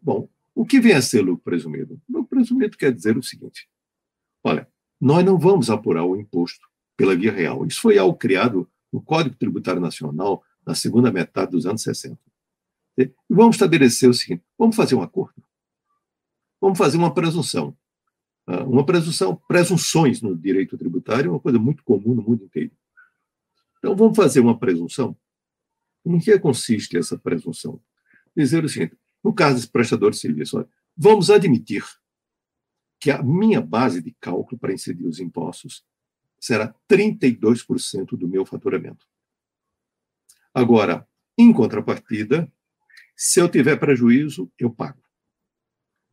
Bom, 0.01 0.27
o 0.53 0.65
que 0.65 0.79
vem 0.79 0.93
a 0.93 1.01
ser 1.01 1.21
lucro 1.21 1.43
presumido? 1.43 2.01
Lucro 2.09 2.29
presumido 2.29 2.77
quer 2.77 2.91
dizer 2.91 3.17
o 3.17 3.23
seguinte: 3.23 3.69
olha, 4.43 4.67
nós 4.99 5.23
não 5.23 5.37
vamos 5.37 5.69
apurar 5.69 6.03
o 6.03 6.15
imposto 6.15 6.67
pela 6.95 7.15
via 7.15 7.31
real. 7.31 7.65
Isso 7.65 7.81
foi 7.81 7.97
algo 7.97 8.17
criado 8.17 8.69
no 8.91 9.01
Código 9.01 9.35
Tributário 9.35 9.79
Nacional 9.79 10.43
na 10.67 10.75
segunda 10.75 11.09
metade 11.09 11.51
dos 11.51 11.65
anos 11.65 11.81
60. 11.81 12.19
E 12.97 13.09
vamos 13.29 13.55
estabelecer 13.55 14.09
o 14.09 14.13
seguinte: 14.13 14.43
vamos 14.57 14.75
fazer 14.75 14.95
um 14.95 15.01
acordo. 15.01 15.41
Vamos 16.59 16.77
fazer 16.77 16.97
uma 16.97 17.13
presunção. 17.13 17.75
Ah, 18.45 18.63
uma 18.63 18.85
presunção, 18.85 19.35
presunções 19.47 20.21
no 20.21 20.35
direito 20.35 20.77
tributário 20.77 21.29
é 21.29 21.31
uma 21.31 21.39
coisa 21.39 21.57
muito 21.57 21.83
comum 21.83 22.13
no 22.13 22.21
mundo 22.21 22.43
inteiro. 22.43 22.71
Então, 23.77 23.95
vamos 23.95 24.17
fazer 24.17 24.41
uma 24.41 24.59
presunção 24.59 25.15
em 26.05 26.19
que 26.19 26.37
consiste 26.39 26.97
essa 26.97 27.17
presunção? 27.17 27.81
Dizer 28.35 28.65
o 28.65 28.69
seguinte: 28.69 28.97
no 29.23 29.33
caso 29.33 29.55
desse 29.55 29.69
prestador 29.69 30.11
de 30.11 30.17
serviço, 30.17 30.57
olha, 30.57 30.67
vamos 30.97 31.29
admitir 31.29 31.85
que 32.99 33.09
a 33.09 33.23
minha 33.23 33.61
base 33.61 34.01
de 34.01 34.11
cálculo 34.19 34.59
para 34.59 34.73
incidir 34.73 35.05
os 35.05 35.19
impostos 35.19 35.85
será 36.39 36.75
32% 36.89 38.17
do 38.17 38.27
meu 38.27 38.45
faturamento. 38.45 39.05
Agora, 40.61 41.07
em 41.37 41.53
contrapartida, 41.53 42.51
se 43.15 43.39
eu 43.39 43.49
tiver 43.49 43.77
prejuízo, 43.77 44.51
eu 44.59 44.69
pago. 44.69 45.01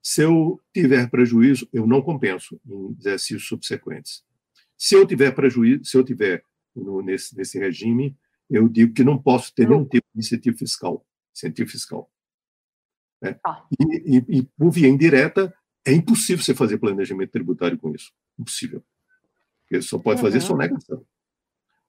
Se 0.02 0.22
eu 0.22 0.61
tiver 0.72 1.09
prejuízo, 1.09 1.68
eu 1.72 1.87
não 1.87 2.02
compenso 2.02 2.61
em 2.66 2.96
exercícios 2.98 3.46
subsequentes. 3.46 4.22
Se 4.76 4.94
eu 4.94 5.07
tiver 5.07 5.33
prejuízo, 5.33 5.85
se 5.85 5.96
eu 5.96 6.04
tiver 6.04 6.44
no, 6.74 7.00
nesse, 7.00 7.37
nesse 7.37 7.59
regime, 7.59 8.16
eu 8.50 8.68
digo 8.68 8.92
que 8.92 9.02
não 9.02 9.20
posso 9.20 9.54
ter 9.54 9.68
nenhum 9.68 9.85
tipo 9.85 10.07
de 10.14 10.20
incentivo 10.20 10.59
fiscal. 10.59 11.07
Incentivo 11.35 11.70
fiscal. 11.70 12.11
Né? 13.22 13.38
Ah. 13.46 13.66
E, 13.80 14.16
e, 14.16 14.38
e, 14.38 14.42
por 14.42 14.70
via 14.70 14.88
indireta, 14.88 15.54
é 15.87 15.92
impossível 15.92 16.44
você 16.44 16.54
fazer 16.54 16.78
planejamento 16.78 17.30
tributário 17.30 17.78
com 17.78 17.94
isso. 17.94 18.12
Impossível. 18.38 18.85
Porque 19.62 19.80
só 19.80 19.98
pode 19.98 20.20
fazer 20.20 20.38
uhum. 20.38 20.46
sonegação. 20.46 21.07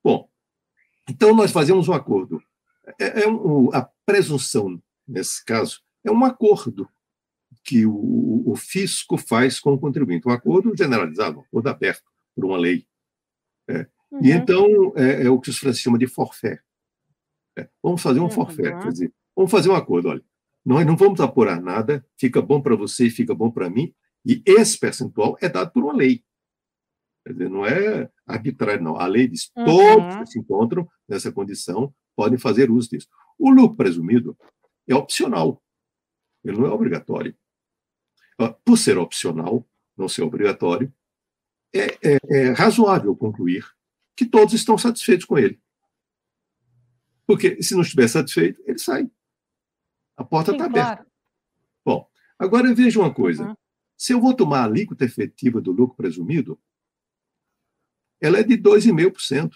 Bom, 0.04 0.30
então 1.10 1.36
nós 1.36 1.52
fazemos 1.52 1.88
um 1.88 1.94
acordo. 1.94 2.42
É, 3.00 3.24
é 3.24 3.28
um, 3.28 3.74
a 3.74 3.90
presunção, 4.06 4.82
nesse 5.08 5.44
caso, 5.44 5.82
é 6.04 6.12
um 6.12 6.24
acordo 6.24 6.88
que 7.64 7.86
o, 7.86 8.44
o, 8.46 8.56
fisco 8.56 9.18
faz 9.18 9.60
com 9.60 9.74
o 9.74 9.80
contribuinte. 9.80 10.28
Um 10.28 10.32
acordo 10.32 10.76
generalizado, 10.78 11.40
um 11.40 11.42
acordo 11.42 11.68
aberto 11.68 12.04
por 12.36 12.46
uma 12.46 12.58
lei. 12.58 12.86
É. 13.68 13.88
Uhum. 14.12 14.20
E 14.24 14.32
então 14.32 14.94
é, 14.96 15.24
é, 15.24 15.30
o 15.30 15.40
que 15.40 15.50
os 15.50 15.58
franceses 15.58 15.82
chamam 15.82 15.98
de 15.98 16.08
forfait. 16.08 16.62
É, 17.58 17.68
vamos 17.82 18.02
fazer 18.02 18.20
um 18.20 18.24
uhum. 18.24 18.30
forfait, 18.30 18.78
quer 18.80 18.92
dizer, 18.92 19.14
vamos 19.36 19.50
fazer 19.50 19.70
um 19.70 19.76
acordo. 19.76 20.10
Olha, 20.10 20.24
nós 20.64 20.86
não 20.86 20.96
vamos 20.96 21.20
apurar 21.20 21.62
nada, 21.62 22.06
fica 22.18 22.42
bom 22.42 22.62
para 22.62 22.76
você, 22.76 23.10
fica 23.10 23.34
bom 23.34 23.50
para 23.50 23.70
mim, 23.70 23.94
e 24.26 24.42
esse 24.46 24.78
percentual 24.78 25.38
é 25.42 25.48
dado 25.48 25.72
por 25.72 25.84
uma 25.84 25.94
lei. 25.94 26.24
Quer 27.26 27.34
dizer, 27.34 27.50
não 27.50 27.66
é 27.66 28.08
arbitrário, 28.28 28.84
não. 28.84 28.98
A 28.98 29.08
lei 29.08 29.28
diz 29.28 29.52
uhum. 29.58 29.66
todos 29.66 30.16
que 30.18 30.26
se 30.28 30.40
encontram 30.40 30.88
nessa 31.10 31.32
condição 31.32 31.92
podem 32.16 32.38
fazer 32.38 32.70
uso 32.70 32.92
disso. 32.92 33.08
O 33.38 33.50
lucro 33.50 33.76
presumido 33.76 34.38
é 34.88 34.94
opcional, 34.94 35.62
ele 36.44 36.58
não 36.58 36.68
é 36.68 36.70
obrigatório. 36.70 37.36
Por 38.64 38.78
ser 38.78 39.00
opcional, 39.00 39.68
não 39.98 40.08
ser 40.08 40.22
obrigatório, 40.22 40.94
é, 41.74 41.98
é, 42.04 42.20
é 42.30 42.52
razoável 42.52 43.16
concluir 43.16 43.66
que 44.16 44.26
todos 44.26 44.54
estão 44.54 44.78
satisfeitos 44.78 45.26
com 45.26 45.38
ele. 45.38 45.60
Porque 47.26 47.62
se 47.64 47.74
não 47.74 47.82
estiver 47.82 48.08
satisfeito, 48.08 48.62
ele 48.68 48.78
sai. 48.78 49.10
A 50.16 50.24
porta 50.24 50.52
está 50.52 50.66
aberta. 50.66 51.08
Bom, 51.84 52.08
agora 52.38 52.74
veja 52.74 53.00
uma 53.00 53.12
coisa. 53.12 53.48
Uhum. 53.48 53.56
Se 53.98 54.14
eu 54.14 54.22
vou 54.22 54.36
tomar 54.36 54.60
a 54.60 54.66
alíquota 54.66 55.06
efetiva 55.06 55.60
do 55.60 55.72
lucro 55.72 55.96
presumido, 55.96 56.60
ela 58.22 58.40
é 58.40 58.44
de 58.44 58.58
2,5%. 58.58 59.54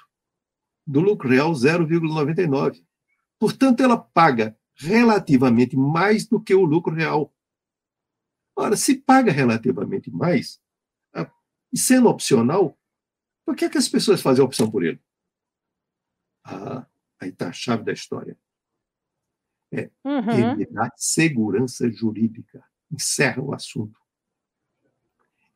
Do 0.86 0.99
lucro 0.99 1.30
real, 1.30 1.51
0,99%. 1.51 2.84
Portanto, 3.39 3.82
ela 3.82 3.97
paga 3.97 4.57
relativamente 4.76 5.76
mais 5.78 6.28
do 6.28 6.41
que 6.41 6.53
o 6.53 6.66
lucro 6.66 6.93
real. 6.93 7.34
Ora, 8.55 8.76
se 8.76 8.95
paga 8.95 9.32
relativamente 9.32 10.12
mais, 10.12 10.60
e 11.72 11.78
sendo 11.78 12.10
opcional, 12.10 12.78
por 13.45 13.55
que, 13.55 13.66
é 13.66 13.70
que 13.70 13.78
as 13.78 13.88
pessoas 13.88 14.22
fazem 14.22 14.43
a 14.43 14.45
opção 14.45 14.70
por 14.70 14.84
ele? 14.84 14.99
Ah, 16.43 16.86
aí 17.20 17.30
está 17.30 17.49
a 17.49 17.53
chave 17.53 17.84
da 17.84 17.93
história. 17.93 18.38
É, 19.72 19.89
uhum. 20.03 20.53
Ele 20.53 20.66
dá 20.66 20.89
segurança 20.95 21.89
jurídica. 21.91 22.64
Encerra 22.91 23.41
o 23.41 23.53
assunto. 23.53 23.99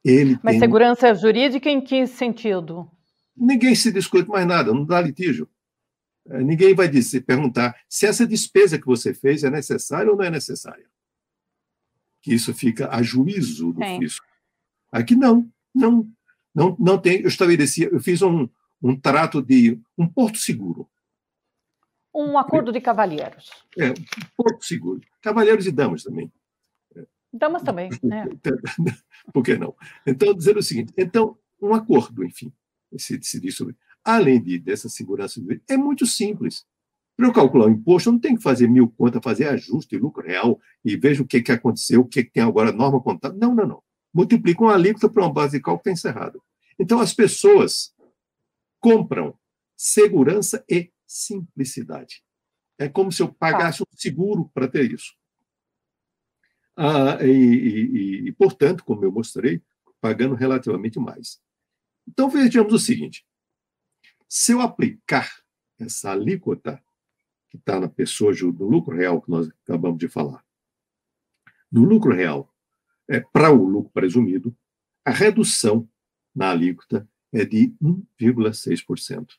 Ele 0.04 0.38
Mas 0.44 0.54
tem... 0.54 0.60
segurança 0.60 1.14
jurídica 1.16 1.70
em 1.70 1.80
que 1.80 2.06
sentido? 2.06 2.90
Ninguém 3.36 3.74
se 3.74 3.92
discute 3.92 4.30
mais 4.30 4.46
nada, 4.46 4.74
não 4.74 4.86
dá 4.86 5.02
litígio. 5.02 5.50
É, 6.28 6.42
ninguém 6.42 6.74
vai 6.74 6.88
dizer, 6.88 7.22
perguntar 7.22 7.76
se 7.90 8.06
essa 8.06 8.26
despesa 8.26 8.80
que 8.80 8.86
você 8.86 9.14
fez 9.14 9.44
é 9.44 9.50
necessária 9.50 10.10
ou 10.10 10.18
não 10.18 10.24
é 10.24 10.30
necessária. 10.30 10.86
Que 12.22 12.34
isso 12.34 12.54
fica 12.54 12.90
a 12.90 13.02
juízo 13.02 13.74
do 13.74 13.84
Sim. 13.84 14.00
fisco. 14.00 14.26
Aqui 14.92 15.16
não, 15.16 15.50
não, 15.74 16.08
não, 16.54 16.76
não 16.80 16.98
tem. 16.98 17.22
Eu 17.22 17.28
estabeleci, 17.28 17.84
eu 17.84 18.00
fiz 18.00 18.22
um, 18.22 18.48
um 18.82 18.96
trato 18.98 19.42
de 19.42 19.80
um 19.98 20.08
porto 20.08 20.38
seguro. 20.38 20.90
Um 22.16 22.38
acordo 22.38 22.72
de 22.72 22.80
cavalheiros. 22.80 23.50
É, 23.78 23.90
um 23.90 23.96
porto 24.38 24.64
seguro. 24.64 25.02
Cavalheiros 25.22 25.66
e 25.66 25.72
damas 25.72 26.04
também. 26.04 26.32
Damas 27.34 27.64
também, 27.64 27.90
né? 28.04 28.28
Por 29.34 29.44
que 29.44 29.58
não? 29.58 29.76
Então, 30.06 30.34
dizendo 30.36 30.60
o 30.60 30.64
seguinte, 30.64 30.94
então, 30.96 31.36
um 31.60 31.74
acordo, 31.74 32.24
enfim, 32.24 32.54
se 32.98 33.18
decidir 33.18 33.52
sobre. 33.52 33.76
Além 34.04 34.42
de, 34.42 34.60
dessa 34.60 34.88
segurança, 34.88 35.42
é 35.68 35.76
muito 35.76 36.06
simples. 36.06 36.66
Para 37.16 37.28
eu 37.28 37.34
calcular 37.34 37.68
o 37.68 37.72
imposto, 37.72 38.10
eu 38.10 38.14
não 38.14 38.20
tenho 38.20 38.38
que 38.38 38.44
fazer 38.44 38.68
mil 38.68 38.90
contas, 38.90 39.22
fazer 39.24 39.48
ajuste, 39.48 39.98
lucro 39.98 40.26
real, 40.26 40.60
e 40.84 40.96
veja 40.96 41.24
o 41.24 41.28
que, 41.28 41.42
que 41.42 41.52
aconteceu, 41.52 42.02
o 42.02 42.08
que, 42.08 42.24
que 42.24 42.32
tem 42.32 42.44
agora, 42.44 42.72
norma 42.72 43.02
contábil. 43.02 43.40
Não, 43.40 43.56
não, 43.56 43.66
não. 43.66 43.84
Multiplica 44.14 44.62
uma 44.62 44.74
alíquota 44.74 45.10
para 45.10 45.24
uma 45.24 45.34
base 45.34 45.58
de 45.58 45.64
cálculo 45.64 45.84
que 45.84 45.90
está 45.90 46.10
encerrado. 46.10 46.42
Então, 46.78 47.00
as 47.00 47.14
pessoas 47.14 47.94
compram 48.80 49.38
segurança 49.76 50.64
e 50.70 50.92
simplicidade. 51.08 52.24
É 52.78 52.90
como 52.90 53.12
se 53.12 53.22
eu 53.22 53.34
pagasse 53.34 53.82
um 53.82 53.86
seguro 53.96 54.52
para 54.54 54.68
ter 54.68 54.92
isso. 54.92 55.14
Ah, 56.76 57.18
e, 57.22 57.30
e, 57.30 58.28
e, 58.28 58.32
portanto, 58.32 58.84
como 58.84 59.04
eu 59.06 59.12
mostrei, 59.12 59.62
pagando 60.02 60.36
relativamente 60.36 61.00
mais. 61.00 61.42
Então, 62.08 62.30
vejamos 62.30 62.74
o 62.74 62.80
seguinte: 62.80 63.26
se 64.28 64.52
eu 64.52 64.62
aplicar 64.62 65.32
essa 65.80 66.12
alíquota 66.12 66.84
que 67.50 67.58
está 67.58 67.80
na 67.80 67.88
pessoa 67.88 68.34
do 68.34 68.68
lucro 68.68 68.96
real 68.96 69.22
que 69.22 69.30
nós 69.30 69.48
acabamos 69.64 70.00
de 70.00 70.08
falar, 70.08 70.44
no 71.72 71.84
lucro 71.84 72.14
real, 72.14 72.54
é, 73.08 73.20
para 73.20 73.52
o 73.52 73.64
lucro 73.64 73.92
presumido, 73.92 74.56
a 75.06 75.12
redução 75.12 75.88
na 76.34 76.52
alíquota 76.52 77.08
é 77.32 77.46
de 77.46 77.74
1,6%. 77.82 79.38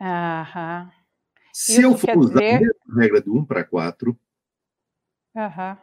Aham. 0.00 0.90
Se 1.52 1.72
Isso 1.72 1.82
eu 1.82 1.98
for 1.98 2.16
usar 2.16 2.40
dizer... 2.40 2.76
a 2.88 3.00
regra 3.00 3.20
do 3.20 3.36
1 3.36 3.44
para 3.44 3.64
4, 3.64 4.18
Uhum. 5.34 5.76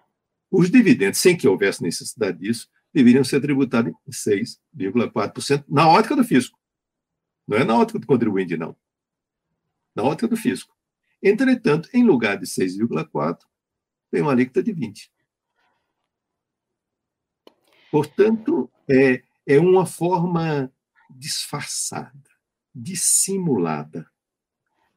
Os 0.51 0.69
dividendos, 0.69 1.19
sem 1.19 1.37
que 1.37 1.47
houvesse 1.47 1.81
necessidade 1.81 2.39
disso, 2.39 2.69
deveriam 2.93 3.23
ser 3.23 3.41
tributados 3.41 3.93
em 4.07 4.11
6,4% 4.11 5.65
na 5.67 5.87
ótica 5.87 6.15
do 6.15 6.23
fisco. 6.23 6.59
Não 7.47 7.57
é 7.57 7.63
na 7.63 7.75
ótica 7.75 7.99
do 7.99 8.07
contribuinte, 8.07 8.57
não. 8.57 8.75
Na 9.95 10.03
ótica 10.03 10.27
do 10.27 10.37
fisco. 10.37 10.75
Entretanto, 11.21 11.89
em 11.93 12.03
lugar 12.03 12.37
de 12.37 12.45
6,4%, 12.45 13.39
tem 14.11 14.21
uma 14.21 14.31
alíquota 14.31 14.63
de 14.63 14.73
20%. 14.73 15.09
Portanto, 17.91 18.71
é, 18.89 19.23
é 19.47 19.59
uma 19.59 19.85
forma 19.85 20.71
disfarçada, 21.09 22.29
dissimulada, 22.73 24.09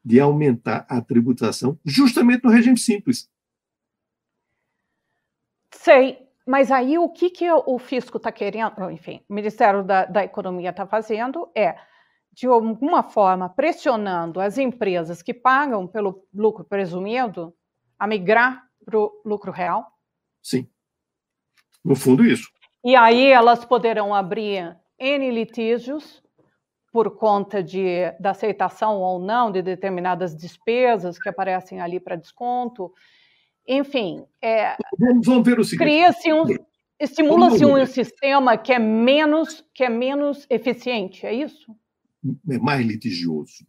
de 0.05 0.19
aumentar 0.19 0.85
a 0.89 1.01
tributação 1.01 1.79
justamente 1.83 2.43
no 2.43 2.51
regime 2.51 2.77
simples. 2.77 3.29
Sei, 5.73 6.27
mas 6.45 6.71
aí 6.71 6.97
o 6.97 7.09
que, 7.09 7.29
que 7.29 7.51
o 7.51 7.79
fisco 7.79 8.17
está 8.17 8.31
querendo, 8.31 8.89
enfim, 8.91 9.23
o 9.29 9.33
Ministério 9.33 9.83
da, 9.83 10.05
da 10.05 10.23
Economia 10.23 10.69
está 10.69 10.85
fazendo 10.85 11.49
é, 11.55 11.75
de 12.31 12.47
alguma 12.47 13.03
forma, 13.03 13.49
pressionando 13.49 14.39
as 14.39 14.57
empresas 14.57 15.21
que 15.21 15.33
pagam 15.33 15.87
pelo 15.87 16.25
lucro 16.33 16.63
presumido 16.63 17.53
a 17.97 18.07
migrar 18.07 18.63
para 18.85 18.97
o 18.97 19.21
lucro 19.23 19.51
real? 19.51 19.87
Sim. 20.41 20.67
No 21.83 21.95
fundo, 21.95 22.25
isso. 22.25 22.49
E 22.83 22.95
aí 22.95 23.27
elas 23.27 23.63
poderão 23.63 24.13
abrir 24.13 24.77
N 24.99 25.31
litígios 25.31 26.21
por 26.91 27.17
conta 27.17 27.63
de, 27.63 28.11
da 28.19 28.31
aceitação 28.31 28.99
ou 28.99 29.19
não 29.19 29.51
de 29.51 29.61
determinadas 29.61 30.35
despesas 30.35 31.17
que 31.17 31.29
aparecem 31.29 31.81
ali 31.81 31.99
para 31.99 32.15
desconto. 32.15 32.93
Enfim, 33.67 34.25
é, 34.41 34.75
vamos, 35.25 35.45
ver 35.45 35.59
o 35.59 35.63
seguinte. 35.63 35.83
Cria-se 35.83 36.33
um, 36.33 36.43
estimula-se 36.99 37.65
um 37.65 37.85
sistema 37.85 38.57
que 38.57 38.73
é 38.73 38.79
menos 38.79 39.65
que 39.73 39.83
é 39.83 39.89
menos 39.89 40.45
eficiente, 40.49 41.25
é 41.25 41.33
isso? 41.33 41.75
É 42.49 42.57
mais 42.57 42.85
litigioso. 42.85 43.65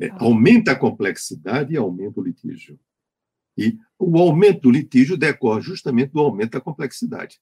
É, 0.00 0.08
ah. 0.08 0.18
Aumenta 0.20 0.72
a 0.72 0.78
complexidade 0.78 1.72
e 1.72 1.76
aumenta 1.76 2.20
o 2.20 2.22
litígio. 2.22 2.78
E 3.56 3.76
o 3.98 4.16
aumento 4.18 4.62
do 4.62 4.70
litígio 4.70 5.16
decorre 5.16 5.60
justamente 5.60 6.12
do 6.12 6.20
aumento 6.20 6.52
da 6.52 6.60
complexidade. 6.60 7.40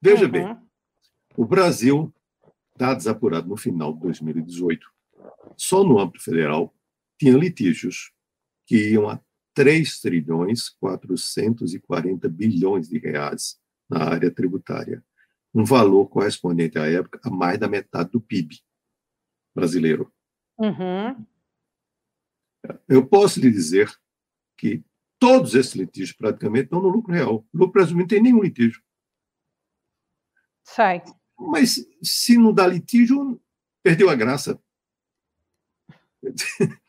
Veja 0.00 0.26
uhum. 0.26 0.30
bem, 0.30 0.56
o 1.36 1.46
Brasil, 1.46 2.12
dados 2.76 3.06
apurados 3.06 3.48
no 3.48 3.56
final 3.56 3.94
de 3.94 4.00
2018, 4.00 4.86
só 5.56 5.82
no 5.82 5.98
âmbito 5.98 6.22
federal, 6.22 6.74
tinha 7.18 7.36
litígios 7.36 8.12
que 8.66 8.90
iam 8.90 9.08
a 9.08 9.18
3 9.58 10.00
trilhões 10.00 10.68
440 10.68 12.28
bilhões 12.28 12.88
de 12.88 12.96
reais 12.96 13.58
na 13.90 14.04
área 14.04 14.30
tributária, 14.30 15.04
um 15.52 15.64
valor 15.64 16.06
correspondente 16.06 16.78
à 16.78 16.86
época 16.86 17.18
a 17.24 17.28
mais 17.28 17.58
da 17.58 17.66
metade 17.66 18.12
do 18.12 18.20
PIB 18.20 18.60
brasileiro. 19.52 20.14
Uhum. 20.56 21.26
Eu 22.86 23.04
posso 23.04 23.40
lhe 23.40 23.50
dizer 23.50 23.92
que 24.56 24.84
todos 25.18 25.56
esses 25.56 25.74
litígios 25.74 26.12
praticamente 26.12 26.66
estão 26.66 26.80
no 26.80 26.88
lucro 26.88 27.12
real. 27.12 27.44
O 27.52 27.58
lucro 27.58 27.72
presumido 27.72 28.02
não 28.02 28.06
tem 28.06 28.22
nenhum 28.22 28.40
litígio. 28.40 28.80
Sai. 30.62 31.02
Mas 31.36 31.84
se 32.00 32.38
não 32.38 32.52
dá 32.52 32.64
litígio, 32.64 33.42
perdeu 33.82 34.08
a 34.08 34.14
graça. 34.14 34.56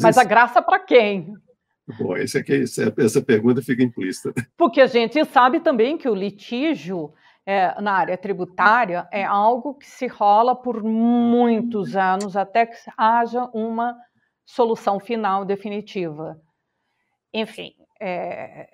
Mas 0.00 0.16
a 0.16 0.24
graça 0.24 0.62
para 0.62 0.78
quem? 0.78 1.36
Bom, 1.98 2.16
esse 2.16 2.38
aqui, 2.38 2.62
essa 2.62 3.22
pergunta 3.22 3.60
fica 3.60 3.82
implícita. 3.82 4.32
Porque 4.56 4.80
a 4.80 4.86
gente 4.86 5.22
sabe 5.26 5.60
também 5.60 5.98
que 5.98 6.08
o 6.08 6.14
litígio 6.14 7.12
é, 7.44 7.78
na 7.80 7.92
área 7.92 8.16
tributária 8.16 9.06
é 9.12 9.22
algo 9.22 9.74
que 9.74 9.86
se 9.86 10.06
rola 10.06 10.56
por 10.56 10.82
muitos 10.82 11.94
anos 11.94 12.36
até 12.36 12.64
que 12.64 12.76
haja 12.96 13.44
uma 13.52 13.96
solução 14.46 14.98
final 14.98 15.44
definitiva. 15.44 16.40
Enfim, 17.32 17.74
é... 18.00 18.68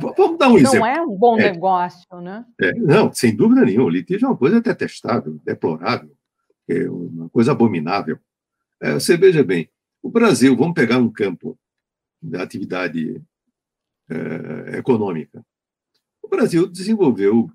Vamos 0.00 0.38
dar 0.38 0.48
um 0.48 0.52
não 0.52 0.58
exemplo. 0.58 0.78
Não 0.78 0.86
é 0.86 1.02
um 1.02 1.16
bom 1.16 1.38
é, 1.38 1.52
negócio, 1.52 2.20
né? 2.20 2.44
É, 2.60 2.72
não, 2.72 3.12
sem 3.12 3.36
dúvida 3.36 3.62
nenhuma. 3.62 3.86
O 3.86 3.90
litígio 3.90 4.24
é 4.26 4.28
uma 4.30 4.36
coisa 4.36 4.60
detestável, 4.60 5.38
deplorável, 5.44 6.10
é 6.68 6.88
uma 6.88 7.28
coisa 7.28 7.52
abominável. 7.52 8.18
É, 8.80 8.94
você 8.94 9.16
veja 9.18 9.44
bem, 9.44 9.68
o 10.02 10.08
Brasil, 10.10 10.56
vamos 10.56 10.74
pegar 10.74 10.96
um 10.96 11.10
campo 11.10 11.58
da 12.22 12.42
atividade 12.42 13.22
é, 14.08 14.78
econômica. 14.78 15.44
O 16.22 16.28
Brasil 16.28 16.68
desenvolveu, 16.68 17.50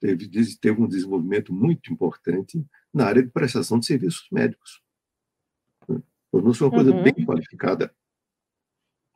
teve, 0.00 0.28
teve 0.56 0.80
um 0.80 0.88
desenvolvimento 0.88 1.52
muito 1.52 1.92
importante 1.92 2.64
na 2.92 3.06
área 3.06 3.22
de 3.22 3.30
prestação 3.30 3.78
de 3.78 3.86
serviços 3.86 4.26
médicos. 4.30 4.82
Tornou-se 6.30 6.62
uma 6.62 6.70
coisa 6.70 6.90
uhum. 6.90 7.02
bem 7.02 7.24
qualificada, 7.24 7.94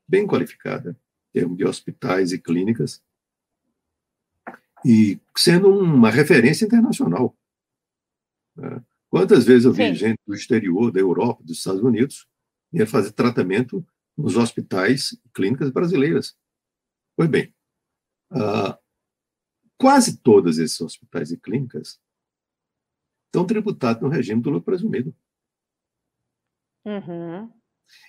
bem 0.06 0.26
qualificada, 0.26 0.90
em 1.30 1.40
termos 1.40 1.56
de 1.56 1.64
hospitais 1.64 2.32
e 2.32 2.38
clínicas, 2.38 3.02
e 4.84 5.18
sendo 5.36 5.68
uma 5.68 6.10
referência 6.10 6.64
internacional. 6.64 7.36
Né? 8.54 8.84
Quantas 9.08 9.44
vezes 9.44 9.64
eu 9.64 9.72
vi 9.72 9.88
Sim. 9.88 9.94
gente 9.94 10.20
do 10.26 10.34
exterior, 10.34 10.92
da 10.92 11.00
Europa, 11.00 11.42
dos 11.42 11.58
Estados 11.58 11.82
Unidos, 11.82 12.28
ia 12.72 12.86
fazer 12.86 13.12
tratamento 13.12 13.84
nos 14.16 14.36
hospitais 14.36 15.12
e 15.12 15.28
clínicas 15.30 15.70
brasileiras. 15.70 16.36
Pois 17.16 17.28
bem, 17.28 17.54
uh, 18.32 18.76
quase 19.78 20.18
todos 20.18 20.58
esses 20.58 20.80
hospitais 20.80 21.30
e 21.30 21.36
clínicas 21.36 22.00
estão 23.26 23.46
tributados 23.46 24.02
no 24.02 24.08
regime 24.08 24.40
do 24.40 24.50
lucro 24.50 24.64
presumido. 24.64 25.14
Uhum. 26.84 27.52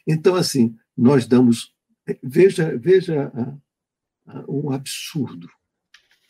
Então, 0.08 0.36
assim, 0.36 0.78
nós 0.95 1.28
damos. 1.28 1.76
Veja, 2.24 2.78
veja 2.78 3.32
um 4.47 4.72
absurdo. 4.72 5.49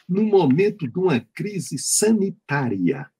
No 0.07 0.23
momento 0.23 0.88
de 0.88 0.97
uma 0.97 1.19
crise 1.19 1.78
sanitária. 1.78 3.11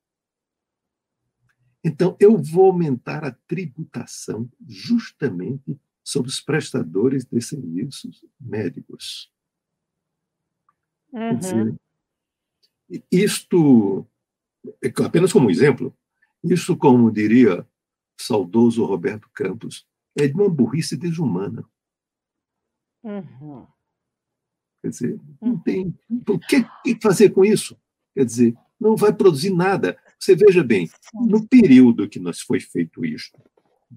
Então, 1.84 2.18
eu 2.20 2.38
vou 2.38 2.72
aumentar 2.72 3.24
a 3.24 3.32
tributação 3.32 4.49
justamente 4.68 5.80
sobre 6.08 6.30
os 6.30 6.39
prestadores 6.39 7.26
de 7.26 7.41
serviços 7.41 8.26
médicos. 8.39 9.30
Uhum. 11.12 11.38
Dizer, 11.38 11.76
isto, 13.12 14.08
apenas 15.03 15.34
como 15.34 15.51
exemplo, 15.51 15.93
isso, 16.41 16.78
como 16.78 17.12
diria 17.12 17.60
o 17.60 17.68
saudoso 18.24 18.86
Roberto 18.86 19.30
Campos, 19.34 19.86
é 20.18 20.26
de 20.30 20.34
uma 20.34 20.49
burrice 20.49 20.95
desumana. 20.95 21.70
Uhum. 23.03 23.68
Quer 24.82 24.89
dizer, 24.89 25.20
não 25.41 25.51
uhum. 25.51 25.60
tem. 25.60 25.99
O 26.10 26.39
que 26.39 26.66
fazer 27.01 27.32
com 27.32 27.43
isso? 27.43 27.78
Quer 28.16 28.24
dizer, 28.24 28.58
não 28.80 28.95
vai 28.95 29.14
produzir 29.14 29.53
nada. 29.53 30.01
Você 30.18 30.38
veja 30.38 30.64
bem, 30.64 30.89
no 31.14 31.45
período 31.45 32.08
que 32.08 32.18
nós 32.18 32.39
foi 32.39 32.62
feito 32.62 33.03
isto, 33.03 33.38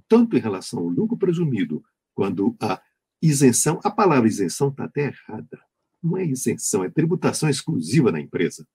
tanto 0.09 0.37
em 0.37 0.41
relação 0.41 0.81
ao 0.81 0.89
lucro 0.89 1.17
presumido, 1.17 1.85
quando 2.15 2.57
a 2.61 2.81
isenção, 3.23 3.79
a 3.85 3.91
palavra 3.91 4.29
isenção 4.29 4.69
está 4.69 4.85
até 4.85 5.07
errada. 5.07 5.61
Não 6.03 6.17
é 6.17 6.25
isenção, 6.25 6.83
é 6.83 6.91
tributação 6.91 7.49
exclusiva 7.49 8.11
na 8.11 8.21
empresa. 8.21 8.67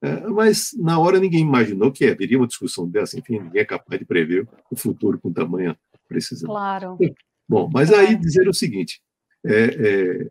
É, 0.00 0.28
mas 0.28 0.70
na 0.78 0.96
hora 0.98 1.18
ninguém 1.18 1.40
imaginou 1.40 1.90
que 1.90 2.06
haveria 2.06 2.38
uma 2.38 2.46
discussão 2.46 2.88
dessa, 2.88 3.18
enfim, 3.18 3.40
ninguém 3.40 3.62
é 3.62 3.64
capaz 3.64 3.98
de 3.98 4.06
prever 4.06 4.48
o 4.70 4.76
futuro 4.76 5.18
com 5.18 5.32
tamanha 5.32 5.76
precisão. 6.06 6.48
Claro. 6.48 6.96
Bom, 7.48 7.68
mas 7.72 7.92
aí 7.92 8.14
dizer 8.16 8.48
o 8.48 8.54
seguinte: 8.54 9.02
é, 9.44 9.64
é, 9.64 10.30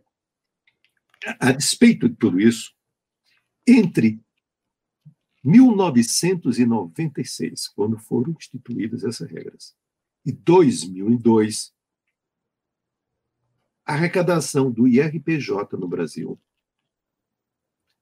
a 1.39 1.51
despeito 1.51 2.07
de 2.07 2.15
tudo 2.15 2.39
isso, 2.39 2.71
entre 3.67 4.21
1996, 5.43 7.67
quando 7.69 7.97
foram 7.97 8.31
instituídas 8.31 9.03
essas 9.03 9.27
regras, 9.29 9.75
e 10.27 10.31
2002, 10.33 11.73
a 13.85 13.93
arrecadação 13.93 14.69
do 14.69 14.85
IRPJ 14.85 15.77
no 15.77 15.87
Brasil 15.87 16.37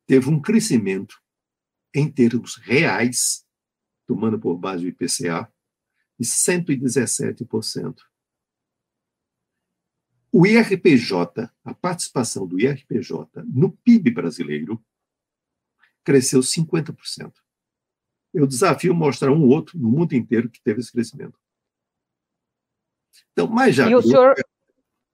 teve 0.07 0.27
um 0.27 0.41
crescimento 0.41 1.21
em 1.93 2.11
termos 2.11 2.55
reais, 2.55 3.45
tomando 4.07 4.39
por 4.39 4.57
base 4.57 4.83
o 4.83 4.89
IPCA, 4.89 5.53
de 6.19 6.25
117%. 6.25 8.01
O 10.31 10.47
IRPJ, 10.47 11.51
a 11.63 11.73
participação 11.75 12.47
do 12.47 12.59
IRPJ 12.59 13.43
no 13.45 13.71
PIB 13.71 14.09
brasileiro, 14.09 14.83
cresceu 16.03 16.39
50%. 16.39 17.31
Eu 18.33 18.47
desafio 18.47 18.95
mostrar 18.95 19.31
um 19.31 19.47
outro 19.47 19.77
no 19.77 19.91
mundo 19.91 20.13
inteiro 20.13 20.49
que 20.49 20.59
teve 20.59 20.79
esse 20.79 20.91
crescimento. 20.91 21.44
Então, 23.31 23.47
mas 23.47 23.75
já. 23.75 23.89
E 23.89 23.95
o 23.95 24.01
senhor, 24.01 24.35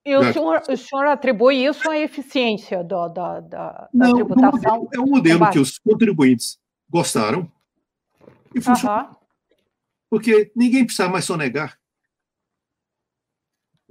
e 0.06 0.16
o, 0.16 0.34
senhor, 0.34 0.62
o 0.68 0.78
senhor 0.78 1.06
atribui 1.06 1.66
isso 1.66 1.90
à 1.90 1.98
eficiência 1.98 2.84
do, 2.84 3.08
da, 3.10 3.40
da, 3.40 3.90
Não, 3.94 4.14
tributação? 4.14 4.90
é 4.94 5.00
um 5.00 5.06
modelo 5.06 5.50
que 5.52 5.60
os 5.60 5.78
contribuintes 5.78 6.60
gostaram 6.90 7.52
e 8.54 8.60
funcionou. 8.60 9.00
Uhum. 9.00 9.16
Porque 10.10 10.52
ninguém 10.56 10.86
precisa 10.86 11.08
mais 11.08 11.26
sonegar. 11.26 11.78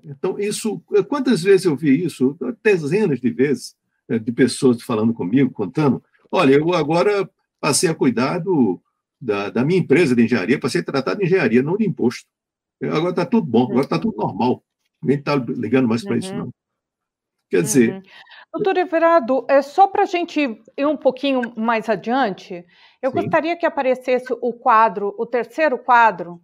Então, 0.03 0.39
isso, 0.39 0.81
quantas 1.09 1.43
vezes 1.43 1.67
eu 1.67 1.77
vi 1.77 2.05
isso? 2.05 2.37
Dezenas 2.63 3.21
de 3.21 3.31
vezes, 3.31 3.77
eh, 4.09 4.19
de 4.19 4.33
pessoas 4.33 4.83
falando 4.83 5.15
comigo, 5.15 5.51
contando. 5.51 6.03
Olha, 6.31 6.55
eu 6.55 6.75
agora 6.75 7.29
passei 7.61 7.89
a 7.89 7.95
cuidar 7.95 8.39
do, 8.39 8.81
da, 9.21 9.51
da, 9.51 9.65
minha 9.65 9.79
empresa 9.79 10.17
de 10.17 10.25
engenharia, 10.25 10.59
passei 10.59 10.81
a 10.81 10.85
tratar 10.85 11.15
de 11.15 11.25
engenharia, 11.25 11.63
não 11.63 11.77
de 11.77 11.87
imposto. 11.87 12.27
Agora 12.83 13.11
está 13.11 13.27
tudo 13.27 13.47
bom, 13.47 13.65
agora 13.65 13.83
está 13.83 13.99
tudo 13.99 14.17
normal. 14.17 14.63
Ninguém 15.03 15.19
está 15.19 15.35
ligando 15.35 15.89
mais 15.89 16.03
para 16.03 16.13
uhum. 16.13 16.19
isso, 16.19 16.35
não. 16.35 16.51
Quer 17.51 17.63
dizer. 17.63 17.95
Uhum. 17.95 18.03
Doutor 18.53 18.77
Everardo, 18.79 19.47
é 19.49 19.63
só 19.63 19.87
para 19.87 20.03
a 20.03 20.07
gente 20.07 20.41
ir 20.77 20.87
um 20.87 20.97
pouquinho 20.97 21.41
mais 21.57 21.89
adiante, 21.89 22.65
eu 23.01 23.11
Sim. 23.11 23.17
gostaria 23.17 23.57
que 23.57 23.67
aparecesse 23.67 24.33
o 24.41 24.53
quadro, 24.53 25.15
o 25.19 25.25
terceiro 25.25 25.79
quadro, 25.79 26.41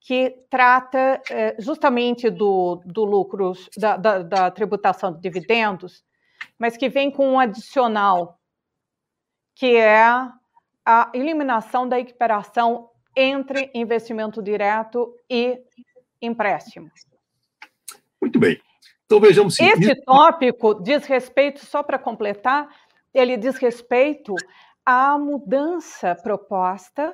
que 0.00 0.30
trata 0.48 1.20
é, 1.30 1.56
justamente 1.58 2.30
do, 2.30 2.82
do 2.84 3.04
lucro, 3.04 3.52
da, 3.76 3.96
da, 3.96 4.22
da, 4.22 4.50
tributação 4.50 5.12
de 5.12 5.20
dividendos, 5.20 6.04
mas 6.58 6.76
que 6.76 6.88
vem 6.88 7.10
com 7.10 7.28
um 7.28 7.38
adicional, 7.38 8.38
que 9.54 9.76
é 9.76 10.02
a 10.84 11.10
eliminação 11.12 11.88
da 11.88 11.98
equiparação 11.98 12.90
entre 13.18 13.68
investimento 13.74 14.40
direto 14.40 15.12
e 15.28 15.60
empréstimo. 16.22 16.88
Muito 18.20 18.38
bem. 18.38 18.60
Então 19.04 19.18
vejamos. 19.18 19.56
Se... 19.56 19.64
Esse 19.64 19.96
tópico 20.02 20.80
diz 20.82 21.04
respeito, 21.04 21.64
só 21.64 21.82
para 21.82 21.98
completar, 21.98 22.68
ele 23.12 23.36
diz 23.36 23.56
respeito 23.56 24.34
à 24.86 25.18
mudança 25.18 26.14
proposta 26.14 27.12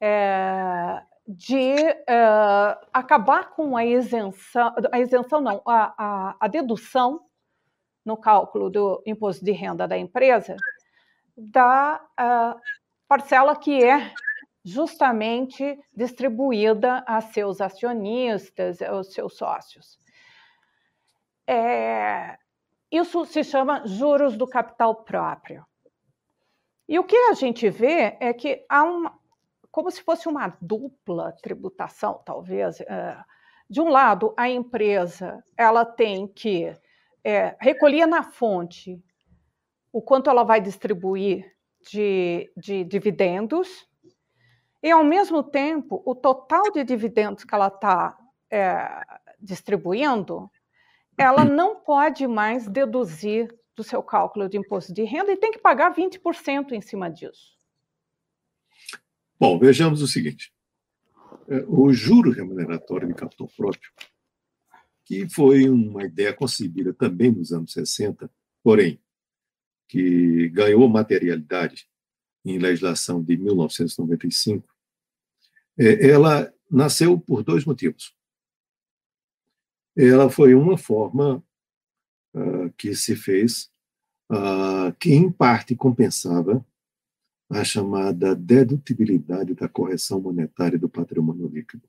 é, 0.00 1.00
de 1.26 1.76
é, 1.76 2.78
acabar 2.92 3.50
com 3.50 3.76
a 3.76 3.84
isenção, 3.84 4.74
a 4.90 4.98
isenção 4.98 5.40
não, 5.40 5.62
a, 5.64 5.94
a, 5.96 6.36
a 6.40 6.48
dedução 6.48 7.20
no 8.04 8.16
cálculo 8.16 8.68
do 8.68 9.02
imposto 9.06 9.44
de 9.44 9.52
renda 9.52 9.86
da 9.86 9.96
empresa 9.96 10.56
da 11.36 12.00
uh, 12.18 12.60
parcela 13.06 13.54
que 13.54 13.84
é 13.84 14.12
justamente 14.66 15.78
distribuída 15.94 17.04
a 17.06 17.20
seus 17.20 17.60
acionistas, 17.60 18.82
aos 18.82 19.14
seus 19.14 19.36
sócios. 19.36 19.96
É, 21.46 22.36
isso 22.90 23.24
se 23.24 23.44
chama 23.44 23.86
juros 23.86 24.36
do 24.36 24.44
capital 24.44 25.04
próprio. 25.04 25.64
E 26.88 26.98
o 26.98 27.04
que 27.04 27.16
a 27.16 27.34
gente 27.34 27.70
vê 27.70 28.16
é 28.18 28.32
que 28.32 28.66
há 28.68 28.82
uma, 28.82 29.16
como 29.70 29.88
se 29.88 30.02
fosse 30.02 30.28
uma 30.28 30.56
dupla 30.60 31.30
tributação, 31.40 32.20
talvez. 32.24 32.80
É, 32.80 33.16
de 33.70 33.80
um 33.80 33.88
lado, 33.88 34.34
a 34.36 34.48
empresa 34.48 35.44
ela 35.56 35.84
tem 35.84 36.26
que 36.26 36.76
é, 37.22 37.56
recolher 37.60 38.06
na 38.06 38.24
fonte 38.24 39.00
o 39.92 40.02
quanto 40.02 40.28
ela 40.28 40.42
vai 40.42 40.60
distribuir 40.60 41.56
de, 41.88 42.52
de 42.56 42.84
dividendos, 42.84 43.88
e, 44.82 44.90
ao 44.90 45.04
mesmo 45.04 45.42
tempo, 45.42 46.02
o 46.04 46.14
total 46.14 46.70
de 46.70 46.84
dividendos 46.84 47.44
que 47.44 47.54
ela 47.54 47.68
está 47.68 48.16
é, 48.50 49.02
distribuindo 49.40 50.50
ela 51.18 51.44
não 51.44 51.76
pode 51.76 52.26
mais 52.26 52.68
deduzir 52.68 53.48
do 53.74 53.82
seu 53.82 54.02
cálculo 54.02 54.48
de 54.48 54.58
imposto 54.58 54.92
de 54.92 55.02
renda 55.04 55.32
e 55.32 55.36
tem 55.36 55.50
que 55.50 55.58
pagar 55.58 55.94
20% 55.94 56.72
em 56.72 56.80
cima 56.80 57.10
disso. 57.10 57.56
Bom, 59.38 59.58
vejamos 59.58 60.02
o 60.02 60.08
seguinte: 60.08 60.52
é, 61.48 61.64
o 61.68 61.92
juro 61.92 62.30
remuneratório 62.30 63.08
de 63.08 63.14
capital 63.14 63.48
próprio, 63.56 63.90
que 65.04 65.28
foi 65.28 65.68
uma 65.68 66.04
ideia 66.04 66.34
concebida 66.34 66.92
também 66.92 67.30
nos 67.30 67.52
anos 67.52 67.72
60, 67.72 68.30
porém, 68.62 69.00
que 69.88 70.48
ganhou 70.50 70.88
materialidade 70.88 71.88
em 72.46 72.58
legislação 72.58 73.22
de 73.22 73.36
1995, 73.36 74.66
é, 75.78 76.08
ela 76.08 76.52
nasceu 76.70 77.18
por 77.18 77.42
dois 77.42 77.64
motivos 77.64 78.16
ela 79.96 80.28
foi 80.28 80.54
uma 80.54 80.76
forma 80.76 81.42
uh, 82.34 82.70
que 82.76 82.94
se 82.94 83.16
fez, 83.16 83.70
uh, 84.30 84.92
que 85.00 85.14
em 85.14 85.30
parte 85.30 85.74
compensava 85.74 86.64
a 87.48 87.64
chamada 87.64 88.34
dedutibilidade 88.34 89.54
da 89.54 89.68
correção 89.68 90.20
monetária 90.20 90.78
do 90.78 90.88
patrimônio 90.88 91.48
líquido. 91.48 91.84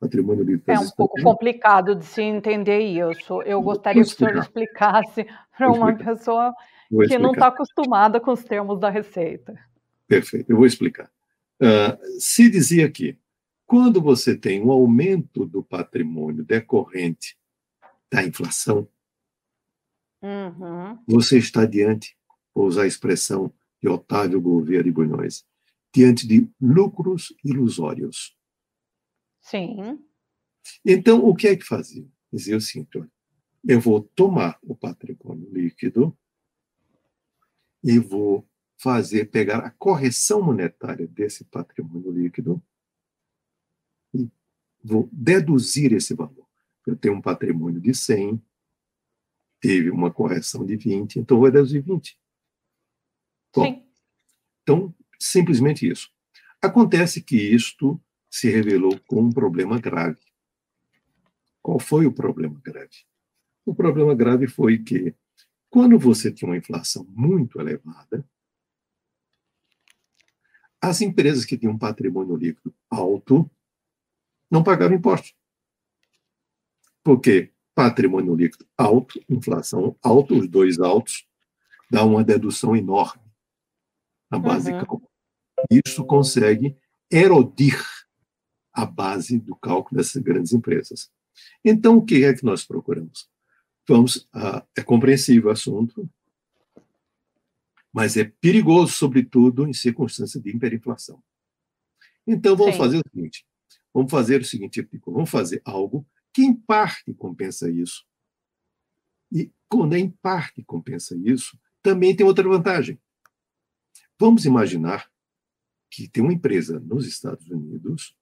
Patrimônio 0.00 0.42
líquido. 0.42 0.72
É 0.72 0.78
um 0.78 0.90
pouco 0.90 1.22
complicado 1.22 1.94
de 1.94 2.04
se 2.04 2.22
entender 2.22 2.80
isso. 2.80 3.40
Eu 3.42 3.62
gostaria 3.62 4.02
que 4.02 4.08
o 4.08 4.16
senhor 4.16 4.36
explicasse 4.38 5.24
para 5.56 5.70
uma 5.70 5.94
pessoa 5.94 6.52
que 7.08 7.18
não 7.18 7.32
está 7.32 7.48
acostumada 7.48 8.20
com 8.20 8.32
os 8.32 8.44
termos 8.44 8.78
da 8.78 8.90
Receita. 8.90 9.58
Perfeito, 10.06 10.50
eu 10.50 10.56
vou 10.56 10.66
explicar. 10.66 11.10
Uh, 11.60 12.20
se 12.20 12.50
dizia 12.50 12.90
que 12.90 13.16
quando 13.64 14.02
você 14.02 14.36
tem 14.36 14.62
um 14.62 14.70
aumento 14.70 15.46
do 15.46 15.62
patrimônio 15.62 16.44
decorrente 16.44 17.38
da 18.10 18.22
inflação, 18.22 18.86
uhum. 20.20 20.98
você 21.06 21.38
está 21.38 21.64
diante, 21.64 22.16
vou 22.54 22.66
usar 22.66 22.82
a 22.82 22.86
expressão 22.86 23.52
de 23.80 23.88
Otávio 23.88 24.40
Gouveia 24.40 24.84
de 24.84 24.92
Bulhões, 24.92 25.46
diante 25.94 26.26
de 26.26 26.48
lucros 26.60 27.34
ilusórios. 27.42 28.36
Sim. 29.40 29.98
Então, 30.84 31.24
o 31.24 31.34
que 31.34 31.48
é 31.48 31.56
que 31.56 31.64
fazia? 31.64 32.06
Dizia 32.32 32.56
o 32.56 32.60
seguinte: 32.60 33.02
eu 33.66 33.80
vou 33.80 34.02
tomar 34.14 34.58
o 34.62 34.74
patrimônio 34.74 35.48
líquido 35.50 36.16
e 37.82 37.98
vou 37.98 38.48
fazer, 38.78 39.26
pegar 39.26 39.58
a 39.58 39.70
correção 39.70 40.42
monetária 40.42 41.06
desse 41.06 41.44
patrimônio 41.44 42.10
líquido 42.10 42.62
e 44.14 44.30
vou 44.82 45.08
deduzir 45.12 45.92
esse 45.92 46.14
valor. 46.14 46.46
Eu 46.86 46.96
tenho 46.96 47.14
um 47.14 47.22
patrimônio 47.22 47.80
de 47.80 47.94
100, 47.94 48.42
teve 49.60 49.90
uma 49.90 50.10
correção 50.10 50.66
de 50.66 50.76
20, 50.76 51.20
então 51.20 51.38
vou 51.38 51.50
deduzir 51.50 51.82
20. 51.82 52.18
Bom, 53.54 53.64
Sim. 53.64 53.86
Então, 54.62 54.94
simplesmente 55.18 55.88
isso. 55.88 56.10
Acontece 56.60 57.20
que 57.20 57.36
isto 57.36 58.00
se 58.30 58.48
revelou 58.48 58.98
como 59.06 59.28
um 59.28 59.32
problema 59.32 59.78
grave. 59.78 60.20
Qual 61.60 61.78
foi 61.78 62.06
o 62.06 62.12
problema 62.12 62.60
grave? 62.64 63.04
O 63.64 63.74
problema 63.74 64.14
grave 64.14 64.48
foi 64.48 64.78
que, 64.78 65.14
quando 65.72 65.98
você 65.98 66.30
tinha 66.30 66.50
uma 66.50 66.56
inflação 66.58 67.02
muito 67.08 67.58
elevada, 67.58 68.22
as 70.78 71.00
empresas 71.00 71.46
que 71.46 71.56
tinham 71.56 71.72
um 71.72 71.78
patrimônio 71.78 72.36
líquido 72.36 72.74
alto 72.90 73.50
não 74.50 74.62
pagavam 74.62 74.98
imposto. 74.98 75.34
Porque 77.02 77.54
patrimônio 77.74 78.34
líquido 78.34 78.68
alto, 78.76 79.18
inflação 79.26 79.96
alta, 80.02 80.34
os 80.34 80.46
dois 80.46 80.78
altos, 80.78 81.26
dá 81.90 82.04
uma 82.04 82.22
dedução 82.22 82.76
enorme 82.76 83.22
na 84.30 84.38
base 84.38 84.70
uhum. 84.70 84.78
de 84.78 84.84
cálculo. 84.84 85.10
Isso 85.70 86.04
consegue 86.04 86.76
erodir 87.10 87.82
a 88.74 88.84
base 88.84 89.38
do 89.38 89.56
cálculo 89.56 89.96
dessas 89.96 90.20
grandes 90.20 90.52
empresas. 90.52 91.10
Então, 91.64 91.96
o 91.96 92.04
que 92.04 92.24
é 92.24 92.34
que 92.34 92.44
nós 92.44 92.62
procuramos? 92.62 93.31
Vamos, 93.88 94.28
ah, 94.32 94.64
é 94.76 94.82
compreensível 94.82 95.48
o 95.48 95.52
assunto, 95.52 96.08
mas 97.92 98.16
é 98.16 98.24
perigoso, 98.24 98.92
sobretudo, 98.92 99.66
em 99.66 99.72
circunstâncias 99.72 100.42
de 100.42 100.50
hiperinflação. 100.50 101.22
Então, 102.26 102.56
vamos 102.56 102.74
Sim. 102.74 102.80
fazer 102.80 102.98
o 102.98 103.02
seguinte: 103.10 103.46
vamos 103.92 104.10
fazer 104.10 104.40
o 104.40 104.44
seguinte 104.44 104.88
vamos 105.06 105.30
fazer 105.30 105.60
algo 105.64 106.06
que, 106.32 106.42
em 106.42 106.54
parte, 106.54 107.12
compensa 107.12 107.70
isso. 107.70 108.04
E, 109.30 109.52
quando 109.68 109.94
é 109.94 109.98
em 109.98 110.10
parte 110.10 110.62
compensa 110.62 111.16
isso, 111.16 111.58
também 111.82 112.14
tem 112.14 112.24
outra 112.24 112.48
vantagem. 112.48 112.98
Vamos 114.18 114.44
imaginar 114.44 115.10
que 115.90 116.08
tem 116.08 116.22
uma 116.22 116.32
empresa 116.32 116.80
nos 116.80 117.06
Estados 117.06 117.46
Unidos 117.50 118.16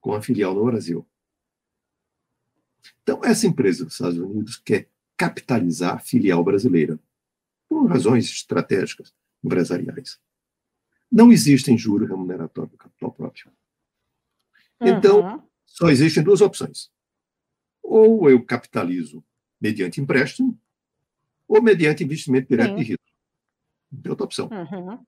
com 0.00 0.14
a 0.14 0.22
filial 0.22 0.54
no 0.54 0.64
Brasil. 0.64 1.08
Então, 3.02 3.20
essa 3.24 3.46
empresa 3.46 3.84
dos 3.84 3.94
Estados 3.94 4.18
Unidos 4.18 4.56
quer 4.56 4.88
capitalizar 5.16 5.96
a 5.96 5.98
filial 5.98 6.42
brasileira 6.42 6.98
por 7.68 7.86
razões 7.86 8.26
estratégicas 8.26 9.14
empresariais. 9.42 10.20
Não 11.10 11.30
existem 11.30 11.76
juros 11.76 12.08
remuneratórios 12.08 12.72
do 12.72 12.78
capital 12.78 13.12
próprio. 13.12 13.52
Então, 14.80 15.20
uhum. 15.20 15.42
só 15.64 15.88
existem 15.90 16.22
duas 16.22 16.40
opções. 16.40 16.90
Ou 17.82 18.28
eu 18.30 18.42
capitalizo 18.44 19.22
mediante 19.60 20.00
empréstimo, 20.00 20.58
ou 21.46 21.62
mediante 21.62 22.02
investimento 22.02 22.48
direto 22.48 22.70
Sim. 22.70 22.76
de 22.76 22.82
risco. 22.82 23.04
Não 23.90 24.00
tem 24.00 24.10
outra 24.10 24.24
opção. 24.24 24.48
Uhum. 24.48 24.98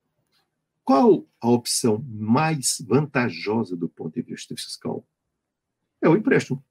Qual 0.84 1.26
a 1.40 1.48
opção 1.48 2.04
mais 2.06 2.84
vantajosa 2.86 3.74
do 3.74 3.88
ponto 3.88 4.14
de 4.14 4.22
vista 4.22 4.54
fiscal? 4.54 5.06
É 6.02 6.08
o 6.08 6.16
empréstimo. 6.16 6.62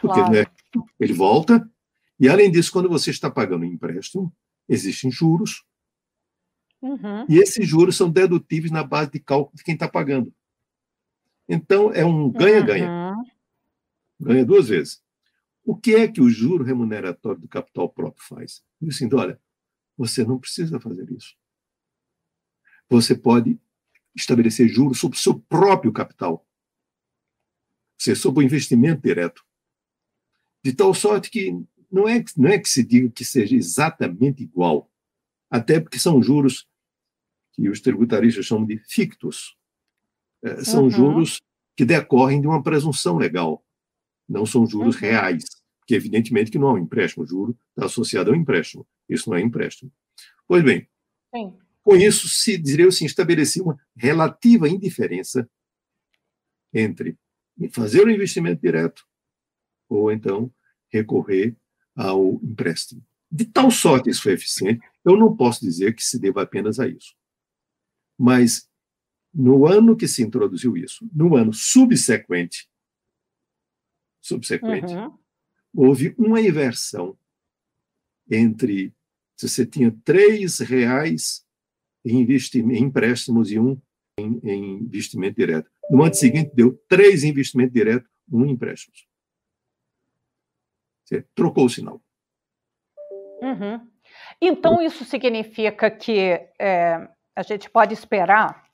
Porque 0.00 0.20
claro. 0.20 0.32
né, 0.32 0.46
ele 0.98 1.12
volta, 1.12 1.70
e 2.18 2.28
além 2.28 2.50
disso, 2.50 2.72
quando 2.72 2.88
você 2.88 3.10
está 3.10 3.30
pagando 3.30 3.62
um 3.62 3.68
empréstimo, 3.68 4.34
existem 4.68 5.10
juros. 5.10 5.64
Uhum. 6.80 7.26
E 7.28 7.38
esses 7.38 7.68
juros 7.68 7.96
são 7.96 8.10
dedutíveis 8.10 8.72
na 8.72 8.82
base 8.82 9.10
de 9.10 9.20
cálculo 9.20 9.56
de 9.56 9.62
quem 9.62 9.74
está 9.74 9.88
pagando. 9.88 10.32
Então, 11.48 11.92
é 11.92 12.04
um 12.04 12.30
ganha-ganha. 12.30 12.88
Uhum. 12.88 13.24
Ganha 14.20 14.44
duas 14.44 14.68
vezes. 14.68 15.02
O 15.64 15.76
que 15.76 15.94
é 15.94 16.08
que 16.08 16.20
o 16.20 16.30
juro 16.30 16.64
remuneratório 16.64 17.40
do 17.40 17.48
capital 17.48 17.88
próprio 17.88 18.24
faz? 18.24 18.62
Diz 18.80 18.96
assim, 18.96 19.08
olha, 19.14 19.40
você 19.96 20.24
não 20.24 20.38
precisa 20.38 20.80
fazer 20.80 21.10
isso. 21.10 21.36
Você 22.88 23.14
pode 23.14 23.58
estabelecer 24.14 24.68
juros 24.68 24.98
sobre 24.98 25.16
o 25.16 25.20
seu 25.20 25.38
próprio 25.38 25.92
capital. 25.92 26.46
Você 27.98 28.14
sobre 28.14 28.42
o 28.42 28.46
investimento 28.46 29.02
direto. 29.02 29.44
De 30.62 30.72
tal 30.72 30.92
sorte 30.94 31.30
que 31.30 31.52
não 31.90 32.08
é, 32.08 32.24
não 32.36 32.48
é 32.48 32.58
que 32.58 32.68
se 32.68 32.84
diga 32.84 33.10
que 33.10 33.24
seja 33.24 33.56
exatamente 33.56 34.42
igual, 34.42 34.90
até 35.50 35.80
porque 35.80 35.98
são 35.98 36.22
juros 36.22 36.68
que 37.52 37.68
os 37.68 37.80
tributaristas 37.80 38.46
chamam 38.46 38.66
de 38.66 38.78
fictos. 38.78 39.56
É, 40.42 40.64
são 40.64 40.84
uhum. 40.84 40.90
juros 40.90 41.40
que 41.76 41.84
decorrem 41.84 42.40
de 42.40 42.46
uma 42.46 42.62
presunção 42.62 43.16
legal, 43.16 43.64
não 44.28 44.46
são 44.46 44.66
juros 44.66 44.94
uhum. 44.94 45.00
reais, 45.00 45.44
que 45.86 45.94
evidentemente 45.94 46.50
que 46.50 46.58
não 46.58 46.70
é 46.70 46.72
um 46.74 46.78
empréstimo, 46.78 47.24
o 47.24 47.26
juro 47.26 47.58
está 47.70 47.86
associado 47.86 48.30
ao 48.30 48.36
empréstimo, 48.36 48.86
isso 49.08 49.28
não 49.28 49.36
é 49.36 49.40
empréstimo. 49.40 49.92
Pois 50.46 50.62
bem, 50.62 50.88
Sim. 51.34 51.56
com 51.82 51.96
isso 51.96 52.28
se, 52.28 52.56
diria 52.56 52.86
assim, 52.86 53.04
estabelecia 53.04 53.62
uma 53.62 53.78
relativa 53.96 54.68
indiferença 54.68 55.48
entre 56.72 57.18
fazer 57.72 58.04
o 58.04 58.10
investimento 58.10 58.62
direto 58.62 59.06
ou 59.90 60.10
então 60.10 60.52
recorrer 60.88 61.56
ao 61.94 62.40
empréstimo. 62.42 63.04
De 63.30 63.44
tal 63.44 63.70
sorte 63.70 64.10
isso 64.10 64.22
foi 64.22 64.32
eficiente, 64.32 64.80
eu 65.04 65.16
não 65.16 65.36
posso 65.36 65.60
dizer 65.60 65.94
que 65.94 66.02
se 66.02 66.18
deva 66.18 66.42
apenas 66.42 66.80
a 66.80 66.88
isso. 66.88 67.14
Mas, 68.18 68.68
no 69.32 69.66
ano 69.66 69.96
que 69.96 70.08
se 70.08 70.22
introduziu 70.22 70.76
isso, 70.76 71.08
no 71.12 71.36
ano 71.36 71.52
subsequente, 71.52 72.68
subsequente, 74.20 74.92
uhum. 74.92 75.18
houve 75.74 76.14
uma 76.18 76.40
inversão 76.40 77.16
entre 78.30 78.94
se 79.36 79.48
você 79.48 79.64
tinha 79.64 79.90
três 80.04 80.58
reais 80.58 81.44
em, 82.04 82.22
em 82.22 82.82
empréstimos 82.82 83.50
e 83.50 83.58
um 83.58 83.80
em, 84.18 84.40
em, 84.42 84.74
investimento 84.80 85.36
direto. 85.36 85.70
No 85.90 86.02
ano 86.02 86.14
seguinte, 86.14 86.52
deu 86.54 86.78
três 86.88 87.24
investimentos 87.24 87.72
diretos, 87.72 88.08
um 88.30 88.44
em 88.44 88.50
empréstimos. 88.50 89.09
Você 91.10 91.24
trocou 91.34 91.64
o 91.64 91.68
sinal. 91.68 92.00
Uhum. 93.42 93.80
Então, 94.40 94.80
isso 94.80 95.04
significa 95.04 95.90
que 95.90 96.40
é, 96.58 97.08
a 97.34 97.42
gente 97.42 97.68
pode 97.68 97.92
esperar 97.92 98.64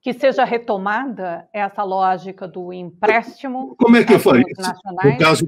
que 0.00 0.12
seja 0.12 0.44
retomada 0.44 1.48
essa 1.52 1.82
lógica 1.82 2.46
do 2.46 2.72
empréstimo. 2.72 3.74
Como 3.76 3.96
é 3.96 4.04
que 4.04 4.12
eu 4.12 4.20
faria? 4.20 4.44
No 5.04 5.18
caso, 5.18 5.46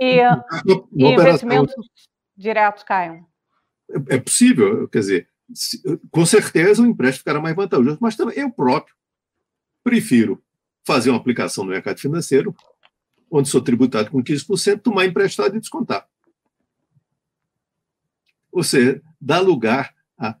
e, 0.00 0.20
e 0.96 1.04
investimentos 1.04 1.74
diretos 2.36 2.82
caiam. 2.82 3.24
É, 3.90 4.16
é 4.16 4.20
possível, 4.20 4.88
quer 4.88 4.98
dizer, 5.00 5.28
com 6.10 6.24
certeza 6.24 6.82
o 6.82 6.86
empréstimo 6.86 7.20
ficará 7.20 7.40
mais 7.40 7.54
vantajoso, 7.54 7.98
mas 8.00 8.16
também 8.16 8.38
eu 8.38 8.50
próprio 8.50 8.94
prefiro 9.84 10.42
fazer 10.84 11.10
uma 11.10 11.18
aplicação 11.18 11.64
no 11.64 11.70
mercado 11.70 12.00
financeiro 12.00 12.54
onde 13.32 13.48
sou 13.48 13.62
tributado 13.62 14.10
com 14.10 14.22
15%, 14.22 14.82
tomar 14.82 15.06
emprestado 15.06 15.56
e 15.56 15.60
descontar. 15.60 16.06
Ou 18.52 18.62
seja, 18.62 19.02
dá 19.18 19.40
lugar 19.40 19.94
a 20.18 20.38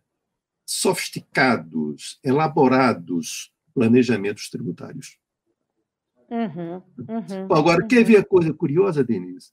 sofisticados, 0.66 2.20
elaborados 2.22 3.50
planejamentos 3.74 4.50
tributários. 4.50 5.18
Uhum, 6.28 6.82
uhum, 6.98 7.44
Agora, 7.50 7.82
uhum. 7.82 7.88
quer 7.88 8.04
ver 8.04 8.18
a 8.18 8.24
coisa 8.24 8.52
curiosa, 8.52 9.02
Denise? 9.02 9.50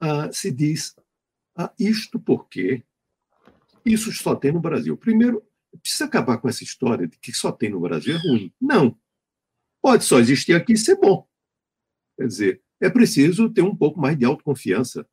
Ah, 0.00 0.32
se 0.32 0.50
diz 0.50 0.96
ah, 1.54 1.70
isto 1.78 2.18
porque 2.18 2.82
isso 3.84 4.10
só 4.12 4.34
tem 4.34 4.52
no 4.52 4.60
Brasil. 4.60 4.96
Primeiro, 4.96 5.46
precisa 5.82 6.06
acabar 6.06 6.38
com 6.38 6.48
essa 6.48 6.64
história 6.64 7.06
de 7.06 7.18
que 7.18 7.32
só 7.34 7.52
tem 7.52 7.68
no 7.68 7.80
Brasil 7.80 8.16
é 8.16 8.18
ruim. 8.18 8.52
Não. 8.58 8.96
Pode 9.82 10.04
só 10.04 10.18
existir 10.18 10.54
aqui 10.54 10.72
e 10.72 10.78
ser 10.78 10.96
bom. 10.96 11.29
Quer 12.20 12.26
dizer, 12.26 12.62
é 12.78 12.90
preciso 12.90 13.48
ter 13.48 13.62
um 13.62 13.74
pouco 13.74 13.98
mais 13.98 14.14
de 14.18 14.26
autoconfiança 14.26 15.06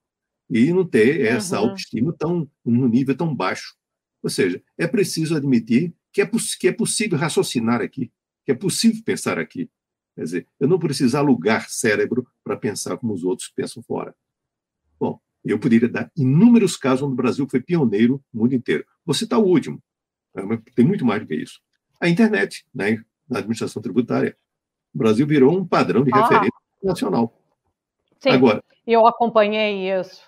e 0.49 0.73
não 0.73 0.85
ter 0.85 1.21
essa 1.21 1.57
uhum. 1.57 1.69
autoestima 1.69 2.11
tão 2.11 2.51
num 2.65 2.85
nível 2.85 3.15
tão 3.15 3.33
baixo. 3.33 3.77
Ou 4.21 4.29
seja, 4.29 4.61
é 4.77 4.85
preciso 4.85 5.33
admitir 5.33 5.95
que 6.11 6.21
é, 6.21 6.29
que 6.59 6.67
é 6.67 6.71
possível 6.73 7.17
raciocinar 7.17 7.79
aqui, 7.79 8.11
que 8.43 8.51
é 8.51 8.53
possível 8.53 9.01
pensar 9.05 9.39
aqui. 9.39 9.71
Quer 10.17 10.23
dizer, 10.23 10.47
eu 10.59 10.67
não 10.67 10.77
preciso 10.77 11.17
alugar 11.17 11.69
cérebro 11.69 12.27
para 12.43 12.57
pensar 12.57 12.97
como 12.97 13.13
os 13.13 13.23
outros 13.23 13.47
pensam 13.55 13.81
fora. 13.81 14.13
Bom, 14.99 15.17
eu 15.45 15.57
poderia 15.57 15.87
dar 15.87 16.11
inúmeros 16.13 16.75
casos 16.75 17.03
onde 17.03 17.13
o 17.13 17.15
Brasil 17.15 17.47
foi 17.49 17.61
pioneiro 17.61 18.21
no 18.33 18.41
mundo 18.41 18.53
inteiro. 18.53 18.85
Vou 19.05 19.13
citar 19.13 19.39
o 19.39 19.45
último, 19.45 19.81
né, 20.35 20.43
mas 20.43 20.59
tem 20.75 20.83
muito 20.83 21.05
mais 21.05 21.21
do 21.21 21.27
que 21.27 21.35
isso. 21.35 21.61
A 22.01 22.09
internet, 22.09 22.65
né, 22.75 23.01
na 23.29 23.39
administração 23.39 23.81
tributária. 23.81 24.37
O 24.93 24.97
Brasil 24.97 25.25
virou 25.25 25.57
um 25.57 25.65
padrão 25.65 26.03
de 26.03 26.11
ah. 26.13 26.21
referência 26.21 26.66
nacional. 26.83 27.33
Sim, 28.19 28.29
Agora, 28.29 28.63
eu 28.85 29.05
acompanhei 29.05 29.91
isso. 29.91 30.21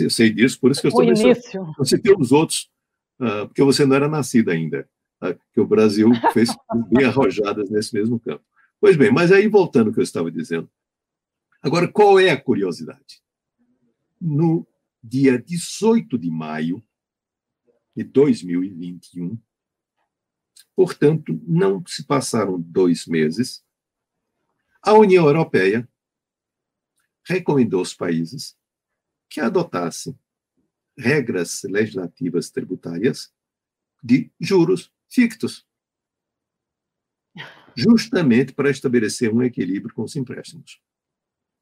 Eu 0.00 0.10
sei 0.10 0.30
disso, 0.30 0.60
por 0.60 0.70
isso 0.70 0.80
que 0.80 0.86
eu 0.86 0.90
estou 0.90 1.04
o 1.04 1.08
início. 1.08 1.74
Você 1.78 1.98
tem 1.98 2.14
os 2.16 2.30
outros, 2.32 2.70
uh, 3.20 3.46
porque 3.46 3.62
você 3.62 3.84
não 3.84 3.96
era 3.96 4.08
nascida 4.08 4.52
ainda, 4.52 4.88
uh, 5.22 5.38
que 5.52 5.60
o 5.60 5.66
Brasil 5.66 6.08
fez 6.32 6.50
bem 6.88 7.04
arrojadas 7.04 7.68
nesse 7.68 7.92
mesmo 7.92 8.20
campo. 8.20 8.44
Pois 8.80 8.96
bem, 8.96 9.10
mas 9.10 9.32
aí 9.32 9.48
voltando 9.48 9.88
ao 9.88 9.92
que 9.92 9.98
eu 9.98 10.04
estava 10.04 10.30
dizendo. 10.30 10.70
Agora, 11.62 11.88
qual 11.88 12.20
é 12.20 12.30
a 12.30 12.40
curiosidade? 12.40 13.20
No 14.20 14.66
dia 15.02 15.38
18 15.38 16.16
de 16.18 16.30
maio 16.30 16.82
de 17.96 18.04
2021, 18.04 19.36
portanto, 20.76 21.40
não 21.46 21.82
se 21.86 22.04
passaram 22.06 22.60
dois 22.60 23.06
meses, 23.06 23.64
a 24.86 24.92
União 24.94 25.26
Europeia 25.26 25.88
recomendou 27.26 27.80
aos 27.80 27.92
países 27.92 28.56
que 29.28 29.40
adotassem 29.40 30.16
regras 30.96 31.64
legislativas 31.64 32.50
tributárias 32.50 33.34
de 34.00 34.30
juros 34.40 34.92
fictos, 35.10 35.66
justamente 37.76 38.54
para 38.54 38.70
estabelecer 38.70 39.34
um 39.34 39.42
equilíbrio 39.42 39.92
com 39.92 40.04
os 40.04 40.14
empréstimos. 40.14 40.80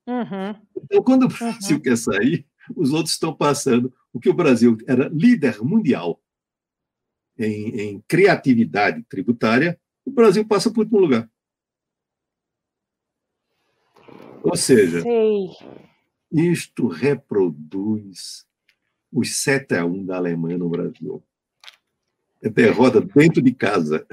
Uhum. 0.06 0.54
Então, 0.76 1.02
quando 1.02 1.22
o 1.24 1.28
Brasil 1.28 1.76
uhum. 1.76 1.82
quer 1.82 1.96
sair, 1.96 2.46
os 2.76 2.92
outros 2.92 3.14
estão 3.14 3.34
passando. 3.34 3.92
O 4.12 4.20
que 4.20 4.28
o 4.28 4.34
Brasil 4.34 4.76
era 4.86 5.08
líder 5.08 5.62
mundial 5.62 6.22
em, 7.38 7.80
em 7.80 8.04
criatividade 8.06 9.02
tributária, 9.04 9.80
o 10.04 10.10
Brasil 10.10 10.46
passa 10.46 10.70
por 10.70 10.80
último 10.80 11.00
lugar. 11.00 11.28
Ou 14.44 14.56
seja, 14.56 15.00
Sei. 15.00 15.48
isto 16.30 16.86
reproduz 16.86 18.46
os 19.10 19.42
7 19.42 19.74
a 19.74 19.86
1 19.86 20.04
da 20.04 20.16
Alemanha 20.16 20.58
no 20.58 20.68
Brasil. 20.68 21.24
É 22.42 22.50
derrota 22.50 23.00
dentro 23.00 23.40
de 23.40 23.54
casa. 23.54 24.06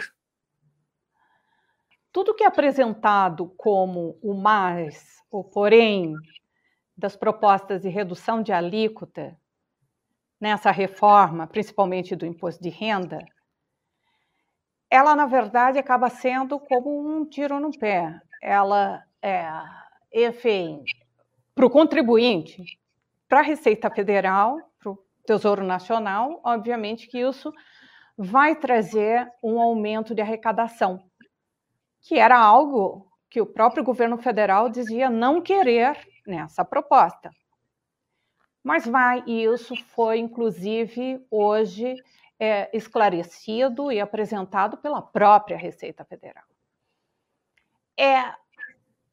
Tudo 2.13 2.33
que 2.33 2.45
é 2.45 2.47
apresentado 2.47 3.53
como 3.57 4.17
o 4.21 4.33
mais, 4.33 5.21
o 5.29 5.43
porém, 5.43 6.15
das 6.95 7.17
propostas 7.17 7.81
de 7.81 7.89
redução 7.89 8.41
de 8.41 8.53
alíquota 8.53 9.37
nessa 10.39 10.71
reforma, 10.71 11.45
principalmente 11.45 12.15
do 12.15 12.25
imposto 12.25 12.63
de 12.63 12.69
renda, 12.69 13.19
ela, 14.89 15.13
na 15.13 15.25
verdade, 15.25 15.77
acaba 15.77 16.09
sendo 16.09 16.57
como 16.57 17.05
um 17.05 17.25
tiro 17.25 17.59
no 17.59 17.77
pé. 17.77 18.17
Ela 18.41 19.03
é 19.21 19.45
enfim, 20.13 20.83
para 21.55 21.65
o 21.65 21.69
contribuinte, 21.69 22.79
para 23.27 23.39
a 23.39 23.43
Receita 23.43 23.89
Federal, 23.89 24.59
para 24.79 24.91
o 24.91 24.99
Tesouro 25.25 25.63
Nacional, 25.63 26.41
obviamente 26.43 27.07
que 27.07 27.19
isso 27.19 27.53
vai 28.17 28.55
trazer 28.55 29.31
um 29.43 29.59
aumento 29.59 30.13
de 30.13 30.21
arrecadação, 30.21 31.03
que 32.01 32.19
era 32.19 32.37
algo 32.37 33.11
que 33.29 33.39
o 33.39 33.45
próprio 33.45 33.83
governo 33.83 34.17
federal 34.17 34.69
dizia 34.69 35.09
não 35.09 35.41
querer 35.41 35.97
nessa 36.27 36.65
proposta. 36.65 37.31
Mas 38.63 38.85
vai, 38.85 39.23
e 39.25 39.43
isso 39.45 39.75
foi, 39.75 40.19
inclusive, 40.19 41.25
hoje 41.31 41.95
é, 42.39 42.75
esclarecido 42.75 43.91
e 43.91 43.99
apresentado 43.99 44.77
pela 44.77 45.01
própria 45.01 45.57
Receita 45.57 46.03
Federal. 46.03 46.43
É, 47.97 48.33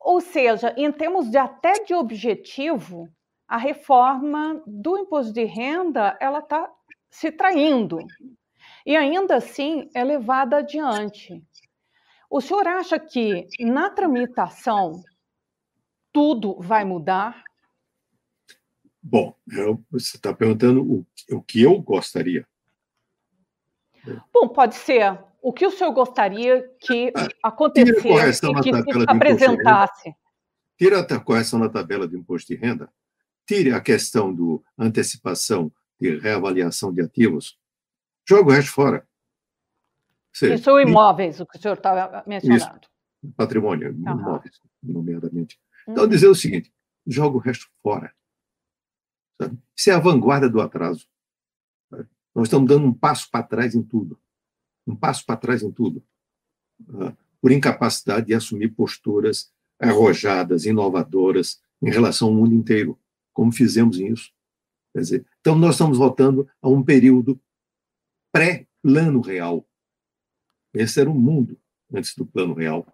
ou 0.01 0.21
seja, 0.21 0.75
em 0.77 0.91
termos 0.93 1.31
de 1.31 1.37
até 1.37 1.85
de 1.85 1.95
objetivo, 1.95 3.09
a 3.47 3.57
reforma 3.57 4.63
do 4.67 4.99
imposto 4.99 5.33
de 5.33 5.45
renda 5.45 6.17
ela 6.21 6.39
está 6.41 6.71
se 7.11 7.33
traindo 7.33 7.99
e 8.85 8.97
ainda 8.97 9.37
assim 9.37 9.91
é 9.95 10.05
levada 10.05 10.59
adiante. 10.59 11.43
O 12.31 12.41
senhor 12.41 12.67
acha 12.67 12.99
que 12.99 13.47
na 13.59 13.91
tramitação 13.91 15.03
tudo 16.13 16.61
vai 16.61 16.85
mudar? 16.85 17.43
Bom, 19.03 19.35
eu, 19.51 19.83
você 19.91 20.17
está 20.17 20.35
perguntando 20.35 20.83
o, 20.83 21.07
o 21.35 21.43
que 21.43 21.63
eu 21.63 21.81
gostaria. 21.81 22.47
Bom, 24.33 24.49
pode 24.49 24.75
ser 24.75 25.19
o 25.49 25.53
que 25.53 25.67
o 25.67 25.71
senhor 25.71 25.93
gostaria 25.95 26.63
que 26.79 27.11
acontecesse 27.43 28.47
e 28.47 28.55
que 28.55 28.93
se 28.93 29.05
apresentasse? 29.09 30.15
Tira 30.77 31.01
a 31.01 31.21
correção 31.21 31.59
na 31.59 31.71
tabela 31.71 32.07
de 32.07 32.19
imposto 32.19 32.53
de 32.53 32.61
renda, 32.61 32.93
tire 33.47 33.73
a 33.73 33.81
questão 33.81 34.33
do 34.33 34.63
antecipação 34.77 35.73
de 35.99 36.19
reavaliação 36.19 36.93
de 36.93 37.01
ativos, 37.01 37.59
joga 38.29 38.51
o 38.51 38.53
resto 38.53 38.73
fora. 38.73 39.09
Seja, 40.35 40.55
isso 40.57 40.65
são 40.65 40.79
imóveis, 40.79 41.41
o 41.41 41.47
que 41.47 41.57
o 41.57 41.63
senhor 41.63 41.79
estava 41.79 42.23
mencionando. 42.27 42.81
Isso, 43.23 43.33
patrimônio, 43.35 43.93
uhum. 43.93 44.21
imóveis, 44.21 44.61
nomeadamente. 44.83 45.59
Então, 45.89 46.05
uhum. 46.05 46.11
dizer 46.11 46.29
o 46.29 46.35
seguinte, 46.35 46.71
joga 47.07 47.39
o 47.39 47.41
resto 47.41 47.67
fora. 47.83 48.13
Sabe? 49.41 49.59
Isso 49.75 49.91
é 49.91 49.95
a 49.95 49.99
vanguarda 49.99 50.47
do 50.47 50.61
atraso. 50.61 51.09
Nós 52.35 52.49
estamos 52.49 52.69
dando 52.69 52.87
um 52.87 52.93
passo 52.93 53.31
para 53.31 53.43
trás 53.43 53.75
em 53.75 53.83
tudo 53.83 54.21
um 54.89 54.97
passo 54.97 55.25
para 55.25 55.37
trás 55.37 55.63
em 55.63 55.71
tudo, 55.71 56.03
uh, 56.89 57.17
por 57.41 57.53
incapacidade 57.53 58.27
de 58.27 58.35
assumir 58.35 58.69
posturas 58.71 59.53
arrojadas, 59.79 60.65
inovadoras 60.65 61.61
em 61.81 61.91
relação 61.91 62.29
ao 62.29 62.35
mundo 62.35 62.55
inteiro, 62.55 62.99
como 63.33 63.53
fizemos 63.53 64.01
isso. 64.01 64.33
Quer 64.93 65.01
dizer, 65.01 65.27
então, 65.41 65.55
nós 65.55 65.75
estamos 65.75 65.99
voltando 65.99 66.49
a 66.61 66.69
um 66.69 66.83
período 66.83 67.39
pré-plano 68.33 69.21
real. 69.21 69.65
Esse 70.75 71.01
era 71.01 71.11
o 71.11 71.15
mundo 71.15 71.59
antes 71.93 72.15
do 72.17 72.27
plano 72.27 72.55
real. 72.55 72.87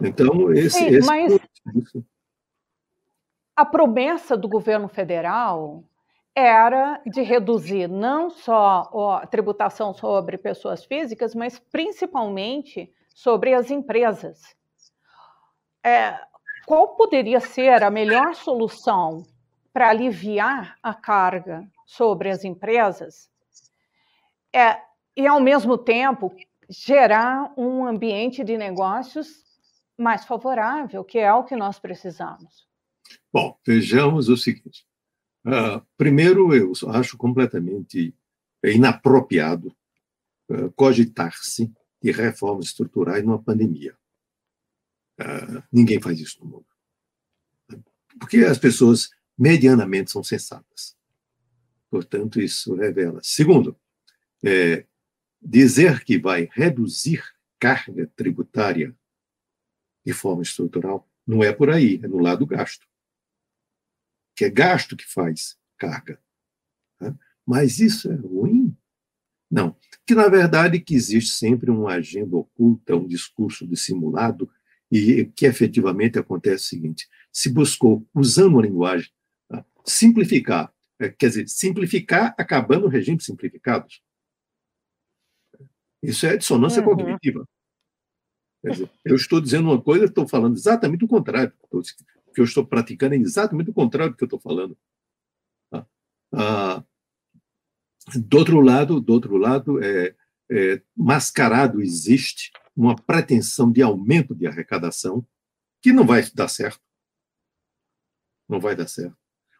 Então, 0.00 0.52
esse. 0.52 0.78
Sim, 0.78 0.86
esse 0.86 1.06
mas 1.06 1.38
a 3.54 3.64
promessa 3.64 4.36
do 4.36 4.48
governo 4.48 4.88
federal 4.88 5.84
era 6.34 7.00
de 7.06 7.22
reduzir 7.22 7.88
não 7.88 8.30
só 8.30 8.90
a 9.20 9.26
tributação 9.26 9.92
sobre 9.92 10.38
pessoas 10.38 10.84
físicas, 10.84 11.34
mas 11.34 11.58
principalmente 11.58 12.92
sobre 13.14 13.52
as 13.52 13.70
empresas. 13.70 14.56
É, 15.84 16.18
qual 16.66 16.96
poderia 16.96 17.40
ser 17.40 17.82
a 17.82 17.90
melhor 17.90 18.34
solução 18.34 19.26
para 19.72 19.90
aliviar 19.90 20.76
a 20.82 20.94
carga 20.94 21.66
sobre 21.86 22.30
as 22.30 22.44
empresas 22.44 23.28
é, 24.54 24.80
e, 25.16 25.26
ao 25.26 25.40
mesmo 25.40 25.76
tempo, 25.76 26.34
gerar 26.68 27.52
um 27.56 27.86
ambiente 27.86 28.44
de 28.44 28.56
negócios 28.56 29.42
mais 29.98 30.24
favorável, 30.24 31.04
que 31.04 31.18
é 31.18 31.32
o 31.32 31.44
que 31.44 31.56
nós 31.56 31.78
precisamos? 31.78 32.66
Bom, 33.32 33.56
vejamos 33.66 34.28
o 34.28 34.36
seguinte: 34.36 34.86
Uh, 35.44 35.84
primeiro, 35.96 36.54
eu 36.54 36.72
acho 36.90 37.16
completamente 37.16 38.14
inapropriado 38.62 39.74
uh, 40.48 40.70
cogitar-se 40.72 41.72
de 42.00 42.12
reformas 42.12 42.66
estruturais 42.66 43.24
numa 43.24 43.42
pandemia. 43.42 43.96
Uh, 45.20 45.62
ninguém 45.72 46.00
faz 46.00 46.20
isso 46.20 46.38
no 46.40 46.50
mundo. 46.50 46.66
Porque 48.18 48.38
as 48.38 48.58
pessoas 48.58 49.10
medianamente 49.36 50.10
são 50.10 50.22
sensatas. 50.22 50.96
Portanto, 51.90 52.40
isso 52.40 52.74
revela. 52.74 53.20
Segundo, 53.22 53.76
é, 54.44 54.86
dizer 55.40 56.04
que 56.04 56.18
vai 56.18 56.48
reduzir 56.52 57.22
carga 57.58 58.10
tributária 58.16 58.96
de 60.04 60.12
forma 60.12 60.42
estrutural 60.42 61.08
não 61.26 61.42
é 61.42 61.52
por 61.52 61.70
aí, 61.70 62.00
é 62.02 62.08
no 62.08 62.18
lado 62.18 62.46
gasto 62.46 62.86
que 64.34 64.44
é 64.44 64.50
gasto 64.50 64.96
que 64.96 65.04
faz 65.04 65.56
carga. 65.78 66.20
Né? 67.00 67.14
Mas 67.46 67.78
isso 67.78 68.10
é 68.10 68.14
ruim? 68.14 68.76
Não. 69.50 69.76
Que, 70.06 70.14
na 70.14 70.28
verdade, 70.28 70.80
que 70.80 70.94
existe 70.94 71.32
sempre 71.32 71.70
uma 71.70 71.92
agenda 71.92 72.36
oculta, 72.36 72.96
um 72.96 73.06
discurso 73.06 73.66
dissimulado, 73.66 74.50
e 74.90 75.24
que 75.26 75.46
efetivamente 75.46 76.18
acontece 76.18 76.64
o 76.64 76.68
seguinte: 76.68 77.08
se 77.32 77.50
buscou, 77.50 78.06
usando 78.14 78.58
a 78.58 78.62
linguagem, 78.62 79.10
tá? 79.48 79.64
simplificar, 79.84 80.72
é, 80.98 81.08
quer 81.08 81.28
dizer, 81.28 81.48
simplificar 81.48 82.34
acabando 82.38 82.86
o 82.86 82.88
regime 82.88 83.20
simplificados. 83.20 84.02
Isso 86.02 86.26
é 86.26 86.36
dissonância 86.36 86.82
uhum. 86.82 86.88
cognitiva. 86.88 87.48
Dizer, 88.64 88.90
eu 89.04 89.16
estou 89.16 89.40
dizendo 89.40 89.70
uma 89.70 89.80
coisa, 89.80 90.04
estou 90.04 90.26
falando 90.28 90.56
exatamente 90.56 91.04
o 91.04 91.08
contrário 91.08 91.52
que 92.32 92.40
eu 92.40 92.44
estou 92.44 92.66
praticando 92.66 93.14
é 93.14 93.18
exatamente 93.18 93.70
o 93.70 93.74
contrário 93.74 94.12
do 94.12 94.16
que 94.16 94.24
eu 94.24 94.26
estou 94.26 94.40
falando. 94.40 94.76
Tá? 95.70 95.86
Ah, 96.32 96.84
do 98.16 98.38
outro 98.38 98.60
lado, 98.60 99.00
do 99.00 99.12
outro 99.12 99.36
lado, 99.36 99.82
é, 99.82 100.14
é, 100.50 100.82
mascarado 100.96 101.80
existe 101.80 102.50
uma 102.74 102.96
pretensão 102.96 103.70
de 103.70 103.82
aumento 103.82 104.34
de 104.34 104.46
arrecadação 104.46 105.26
que 105.80 105.92
não 105.92 106.06
vai 106.06 106.22
dar 106.34 106.48
certo. 106.48 106.80
não 108.48 108.60
vai 108.60 108.74
dar 108.74 108.88
certo. 108.88 109.16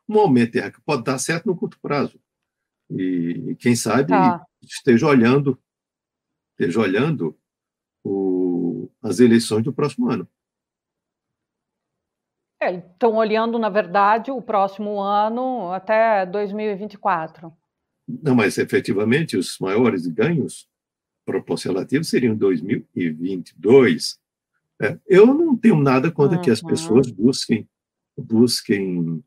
Um 0.08 0.18
aumento 0.18 0.52
de 0.52 0.82
pode 0.82 1.04
dar 1.04 1.18
certo 1.18 1.46
no 1.46 1.56
curto 1.56 1.78
prazo. 1.80 2.20
E 2.90 3.56
quem 3.58 3.74
sabe 3.74 4.08
tá. 4.08 4.44
esteja 4.60 5.06
olhando, 5.06 5.58
esteja 6.52 6.80
olhando 6.80 7.38
o, 8.04 8.90
as 9.00 9.20
eleições 9.20 9.64
do 9.64 9.72
próximo 9.72 10.10
ano. 10.10 10.28
É, 12.62 12.76
estão 12.76 13.16
olhando, 13.16 13.58
na 13.58 13.68
verdade, 13.68 14.30
o 14.30 14.40
próximo 14.40 15.00
ano 15.00 15.72
até 15.72 16.24
2024. 16.26 17.52
Não, 18.22 18.36
mas 18.36 18.56
efetivamente 18.56 19.36
os 19.36 19.58
maiores 19.58 20.06
ganhos 20.06 20.68
proporcionativos 21.24 22.08
seriam 22.08 22.36
2022. 22.36 24.16
É, 24.80 24.96
eu 25.08 25.26
não 25.26 25.56
tenho 25.56 25.76
nada 25.76 26.10
contra 26.10 26.36
uhum. 26.36 26.42
que 26.42 26.50
as 26.50 26.62
uhum. 26.62 26.68
pessoas 26.68 27.10
busquem 27.10 27.68
busquem 28.16 29.22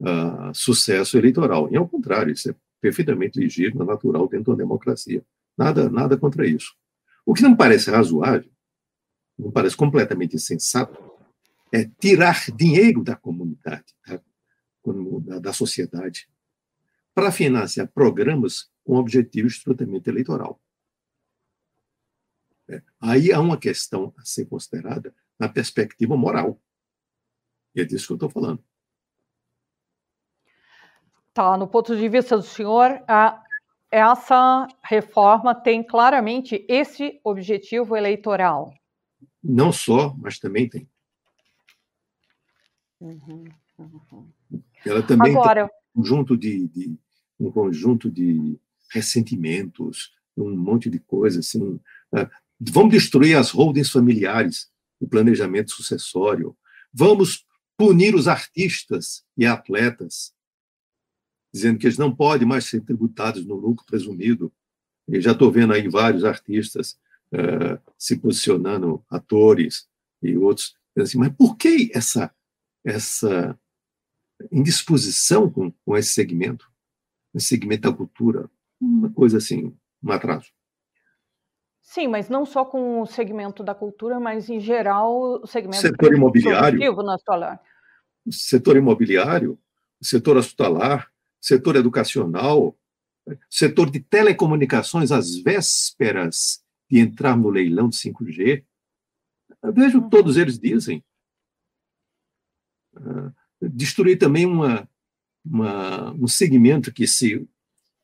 uh, 0.00 0.54
sucesso 0.54 1.18
eleitoral. 1.18 1.68
E 1.70 1.76
ao 1.76 1.88
contrário, 1.88 2.32
isso 2.32 2.50
é 2.50 2.54
perfeitamente 2.80 3.38
legítimo, 3.38 3.84
natural 3.84 4.28
dentro 4.28 4.52
da 4.52 4.58
democracia. 4.58 5.22
Nada, 5.56 5.90
nada 5.90 6.16
contra 6.16 6.46
isso. 6.46 6.72
O 7.26 7.34
que 7.34 7.42
não 7.42 7.54
parece 7.54 7.90
razoável, 7.90 8.50
não 9.38 9.50
parece 9.50 9.76
completamente 9.76 10.36
insensato, 10.36 11.11
é 11.72 11.88
tirar 11.98 12.44
dinheiro 12.54 13.02
da 13.02 13.16
comunidade, 13.16 13.94
da, 14.04 15.38
da 15.38 15.52
sociedade, 15.52 16.28
para 17.14 17.32
financiar 17.32 17.88
programas 17.88 18.70
com 18.84 18.96
objetivo 18.96 19.48
estritamente 19.48 20.10
eleitoral. 20.10 20.60
É, 22.68 22.82
aí 23.00 23.32
há 23.32 23.40
uma 23.40 23.58
questão 23.58 24.14
a 24.18 24.24
ser 24.24 24.46
considerada 24.46 25.14
na 25.38 25.48
perspectiva 25.48 26.16
moral. 26.16 26.60
E 27.74 27.80
é 27.80 27.84
disso 27.84 28.08
que 28.08 28.12
eu 28.12 28.16
estou 28.16 28.30
falando. 28.30 28.62
Tá, 31.32 31.56
no 31.56 31.66
ponto 31.66 31.96
de 31.96 32.08
vista 32.08 32.36
do 32.36 32.42
senhor, 32.42 33.02
a, 33.08 33.42
essa 33.90 34.68
reforma 34.82 35.54
tem 35.54 35.82
claramente 35.82 36.66
esse 36.68 37.18
objetivo 37.24 37.96
eleitoral. 37.96 38.74
Não 39.42 39.72
só, 39.72 40.14
mas 40.18 40.38
também 40.38 40.68
tem. 40.68 40.91
Uhum, 43.02 43.44
uhum. 43.78 44.62
Ela 44.86 45.02
também 45.02 45.32
Agora, 45.32 45.66
tem 45.66 45.76
um 45.96 46.02
conjunto 46.02 46.36
de, 46.36 46.68
de, 46.68 46.96
um 47.38 47.50
conjunto 47.50 48.08
de 48.08 48.56
ressentimentos, 48.92 50.12
um 50.36 50.56
monte 50.56 50.88
de 50.88 51.00
coisas 51.00 51.46
assim. 51.46 51.60
Uh, 51.60 52.30
vamos 52.60 52.92
destruir 52.92 53.36
as 53.36 53.50
holdings 53.50 53.90
familiares, 53.90 54.70
o 55.00 55.08
planejamento 55.08 55.72
sucessório. 55.72 56.56
Vamos 56.92 57.44
punir 57.76 58.14
os 58.14 58.28
artistas 58.28 59.24
e 59.36 59.44
atletas, 59.44 60.32
dizendo 61.52 61.80
que 61.80 61.86
eles 61.86 61.98
não 61.98 62.14
podem 62.14 62.46
mais 62.46 62.66
ser 62.66 62.82
tributados 62.82 63.44
no 63.44 63.56
lucro 63.56 63.84
presumido. 63.84 64.52
Eu 65.08 65.20
já 65.20 65.32
estou 65.32 65.50
vendo 65.50 65.72
aí 65.72 65.88
vários 65.88 66.24
artistas 66.24 66.96
uh, 67.32 67.82
se 67.98 68.16
posicionando, 68.16 69.04
atores 69.10 69.88
e 70.22 70.36
outros, 70.36 70.76
assim, 70.96 71.18
mas 71.18 71.32
por 71.34 71.56
que 71.56 71.90
essa 71.92 72.32
essa 72.84 73.58
indisposição 74.50 75.50
com, 75.50 75.70
com 75.84 75.96
esse 75.96 76.10
segmento, 76.10 76.70
esse 77.34 77.48
segmento 77.48 77.90
da 77.90 77.96
cultura, 77.96 78.50
uma 78.80 79.12
coisa 79.12 79.38
assim, 79.38 79.76
um 80.02 80.10
atraso. 80.10 80.50
Sim, 81.80 82.08
mas 82.08 82.28
não 82.28 82.46
só 82.46 82.64
com 82.64 83.02
o 83.02 83.06
segmento 83.06 83.62
da 83.62 83.74
cultura, 83.74 84.18
mas 84.18 84.48
em 84.48 84.60
geral 84.60 85.42
o 85.42 85.46
segmento 85.46 85.82
setor 85.82 86.14
imobiliário, 86.14 86.80
o 88.24 88.32
setor 88.32 88.76
imobiliário, 88.76 89.58
o 90.00 90.04
setor 90.04 90.36
hospitalar, 90.36 91.10
setor 91.40 91.76
educacional, 91.76 92.76
setor 93.50 93.90
de 93.90 94.00
telecomunicações 94.00 95.10
às 95.10 95.36
vésperas 95.36 96.62
de 96.90 97.00
entrar 97.00 97.36
no 97.36 97.50
leilão 97.50 97.88
de 97.88 97.96
5G. 97.96 98.64
Eu 99.62 99.72
vejo 99.72 99.98
uhum. 99.98 100.08
todos 100.08 100.36
eles 100.36 100.58
dizem 100.58 101.04
destruir 103.60 104.18
também 104.18 104.46
uma, 104.46 104.88
uma, 105.44 106.12
um 106.12 106.26
segmento 106.26 106.92
que 106.92 107.06
se, 107.06 107.46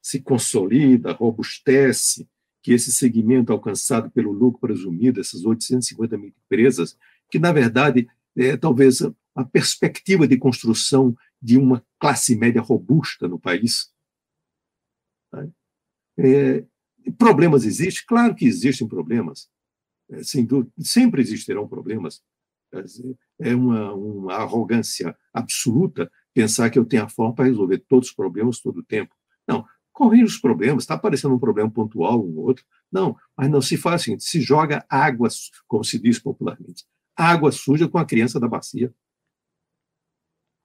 se 0.01 0.21
consolida, 0.21 1.13
robustece, 1.13 2.29
que 2.63 2.73
esse 2.73 2.93
segmento 2.93 3.53
alcançado 3.53 4.11
pelo 4.11 4.33
lucro 4.33 4.61
presumido, 4.61 5.21
essas 5.21 5.45
850 5.45 6.19
mil 6.19 6.29
empresas, 6.29 6.99
que, 7.31 7.39
na 7.39 7.53
verdade, 7.53 8.09
é 8.37 8.57
talvez 8.57 9.03
a, 9.35 9.45
perspectiva 9.45 10.27
de 10.27 10.37
construção 10.37 11.17
de 11.41 11.57
uma 11.57 11.85
classe 11.99 12.35
média 12.37 12.61
robusta 12.61 13.29
no 13.29 13.39
país. 13.39 13.93
Né? 15.33 15.51
É, 16.19 16.65
problemas 17.17 17.65
existem? 17.65 18.05
Claro 18.07 18.35
que 18.35 18.47
existem 18.47 18.89
problemas. 18.89 19.49
É, 20.11 20.23
sem 20.25 20.45
dúvida, 20.45 20.73
sempre 20.81 21.23
existirão 21.23 21.69
problemas. 21.69 22.23
É 23.41 23.55
uma, 23.55 23.93
uma 23.95 24.35
arrogância 24.35 25.17
absoluta 25.33 26.11
pensar 26.35 26.71
que 26.71 26.79
eu 26.79 26.85
tenho 26.85 27.05
a 27.05 27.09
forma 27.09 27.35
para 27.35 27.47
resolver 27.47 27.79
todos 27.89 28.09
os 28.09 28.15
problemas 28.15 28.61
todo 28.61 28.79
o 28.79 28.85
tempo. 28.85 29.15
Não, 29.47 29.65
corrige 29.93 30.25
os 30.25 30.39
problemas, 30.39 30.85
está 30.85 30.95
aparecendo 30.95 31.35
um 31.35 31.39
problema 31.39 31.69
pontual, 31.69 32.25
um 32.25 32.39
outro. 32.39 32.65
Não, 32.91 33.17
mas 33.37 33.51
não 33.51 33.61
se 33.61 33.77
faz 33.77 34.03
assim, 34.03 34.19
se 34.21 34.41
joga 34.41 34.85
água, 34.89 35.29
como 35.67 35.83
se 35.83 35.99
diz 35.99 36.19
popularmente, 36.21 36.85
água 37.17 37.51
suja 37.51 37.89
com 37.89 37.99
a 37.99 38.05
criança 38.05 38.39
da 38.39 38.47
bacia. 38.47 38.95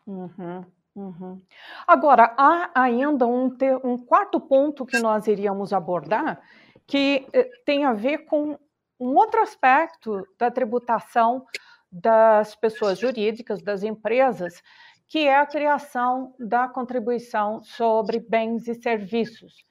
Uhum, 0.06 0.64
uhum. 0.96 1.42
Agora, 1.88 2.36
há 2.38 2.70
ainda 2.76 3.26
um, 3.26 3.50
um, 3.84 3.98
quarto 3.98 4.40
ponto 4.40 4.86
que 4.86 5.00
nós 5.00 5.26
iríamos 5.26 5.74
abordar, 5.74 6.40
que 6.86 7.26
eh, 7.34 7.50
tem 7.66 7.86
a 7.86 7.94
ver 7.94 8.26
com 8.26 8.60
um 9.00 9.16
outro 9.16 9.42
aspecto 9.42 10.28
da 10.38 10.52
tributação 10.52 11.46
das 11.94 12.56
pessoas 12.56 12.98
jurídicas, 12.98 13.62
das 13.62 13.84
empresas, 13.84 14.64
que 15.08 15.28
é 15.28 15.38
a 15.38 15.46
criação 15.46 16.34
da 16.40 16.68
contribuição 16.68 17.62
sobre 17.64 18.20
bens 18.20 18.68
e 18.68 18.74
serviços, 18.74 19.64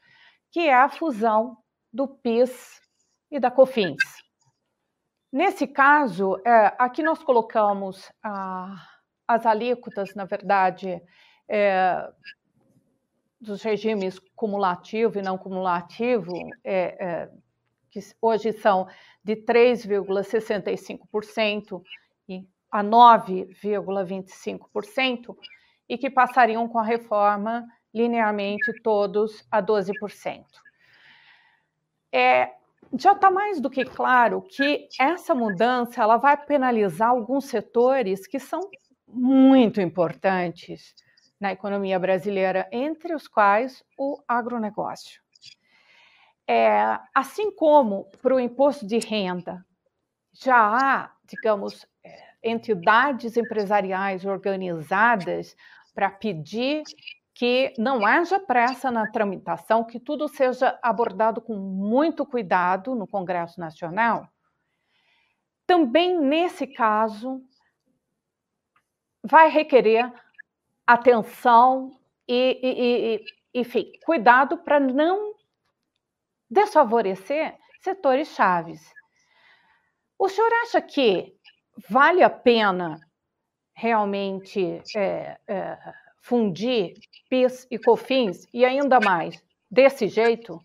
que 0.52 0.60
é 0.60 0.74
a 0.74 0.88
fusão 0.88 1.58
do 1.92 2.06
PIS 2.06 2.80
e 3.28 3.40
da 3.40 3.50
COFINS. 3.50 4.22
Nesse 5.32 5.66
caso, 5.66 6.40
é, 6.46 6.72
aqui 6.78 7.02
nós 7.02 7.24
colocamos 7.24 8.08
ah, 8.22 8.86
as 9.26 9.44
alíquotas, 9.44 10.14
na 10.14 10.24
verdade, 10.24 11.02
é, 11.48 12.08
dos 13.40 13.62
regimes 13.62 14.20
cumulativo 14.36 15.18
e 15.18 15.22
não 15.22 15.36
cumulativo, 15.36 16.32
é, 16.62 17.04
é 17.04 17.28
que 17.90 17.98
hoje 18.20 18.52
são 18.52 18.86
de 19.24 19.34
3,65% 19.36 21.82
a 22.72 22.82
9,25% 22.82 25.36
e 25.88 25.98
que 25.98 26.08
passariam 26.08 26.66
com 26.66 26.78
a 26.78 26.82
reforma 26.82 27.68
linearmente 27.92 28.72
todos 28.82 29.46
a 29.50 29.62
12%. 29.62 30.46
É, 32.10 32.50
já 32.98 33.12
está 33.12 33.30
mais 33.30 33.60
do 33.60 33.68
que 33.68 33.84
claro 33.84 34.40
que 34.42 34.88
essa 34.98 35.34
mudança 35.34 36.02
ela 36.02 36.16
vai 36.16 36.34
penalizar 36.36 37.10
alguns 37.10 37.44
setores 37.44 38.26
que 38.26 38.38
são 38.38 38.60
muito 39.06 39.78
importantes 39.80 40.94
na 41.38 41.52
economia 41.52 41.98
brasileira, 41.98 42.66
entre 42.72 43.14
os 43.14 43.28
quais 43.28 43.84
o 43.98 44.18
agronegócio. 44.26 45.20
É, 46.46 46.98
assim 47.14 47.54
como 47.54 48.06
para 48.22 48.34
o 48.34 48.40
imposto 48.40 48.86
de 48.86 48.98
renda 48.98 49.62
já 50.32 50.56
há, 50.56 51.12
digamos, 51.24 51.86
entidades 52.42 53.36
empresariais 53.36 54.24
organizadas 54.24 55.56
para 55.94 56.10
pedir 56.10 56.82
que 57.34 57.72
não 57.78 58.04
haja 58.04 58.38
pressa 58.38 58.90
na 58.90 59.10
tramitação, 59.10 59.84
que 59.84 59.98
tudo 59.98 60.28
seja 60.28 60.78
abordado 60.82 61.40
com 61.40 61.56
muito 61.56 62.26
cuidado 62.26 62.94
no 62.94 63.06
Congresso 63.06 63.58
Nacional. 63.58 64.28
Também 65.66 66.20
nesse 66.20 66.66
caso, 66.66 67.42
vai 69.22 69.48
requerer 69.48 70.12
atenção 70.86 71.98
e, 72.28 72.58
e, 72.62 73.14
e 73.14 73.60
enfim, 73.60 73.90
cuidado 74.04 74.58
para 74.58 74.80
não 74.80 75.34
desfavorecer 76.50 77.56
setores 77.80 78.28
chaves. 78.28 78.92
O 80.18 80.28
senhor 80.28 80.52
acha 80.62 80.80
que 80.80 81.34
vale 81.88 82.22
a 82.22 82.30
pena 82.30 83.00
realmente 83.74 84.82
é, 84.94 85.38
é, 85.46 85.94
fundir 86.20 86.94
PIS 87.28 87.66
e 87.70 87.78
COFINS 87.78 88.46
e 88.52 88.64
ainda 88.64 89.00
mais 89.00 89.42
desse 89.70 90.08
jeito? 90.08 90.64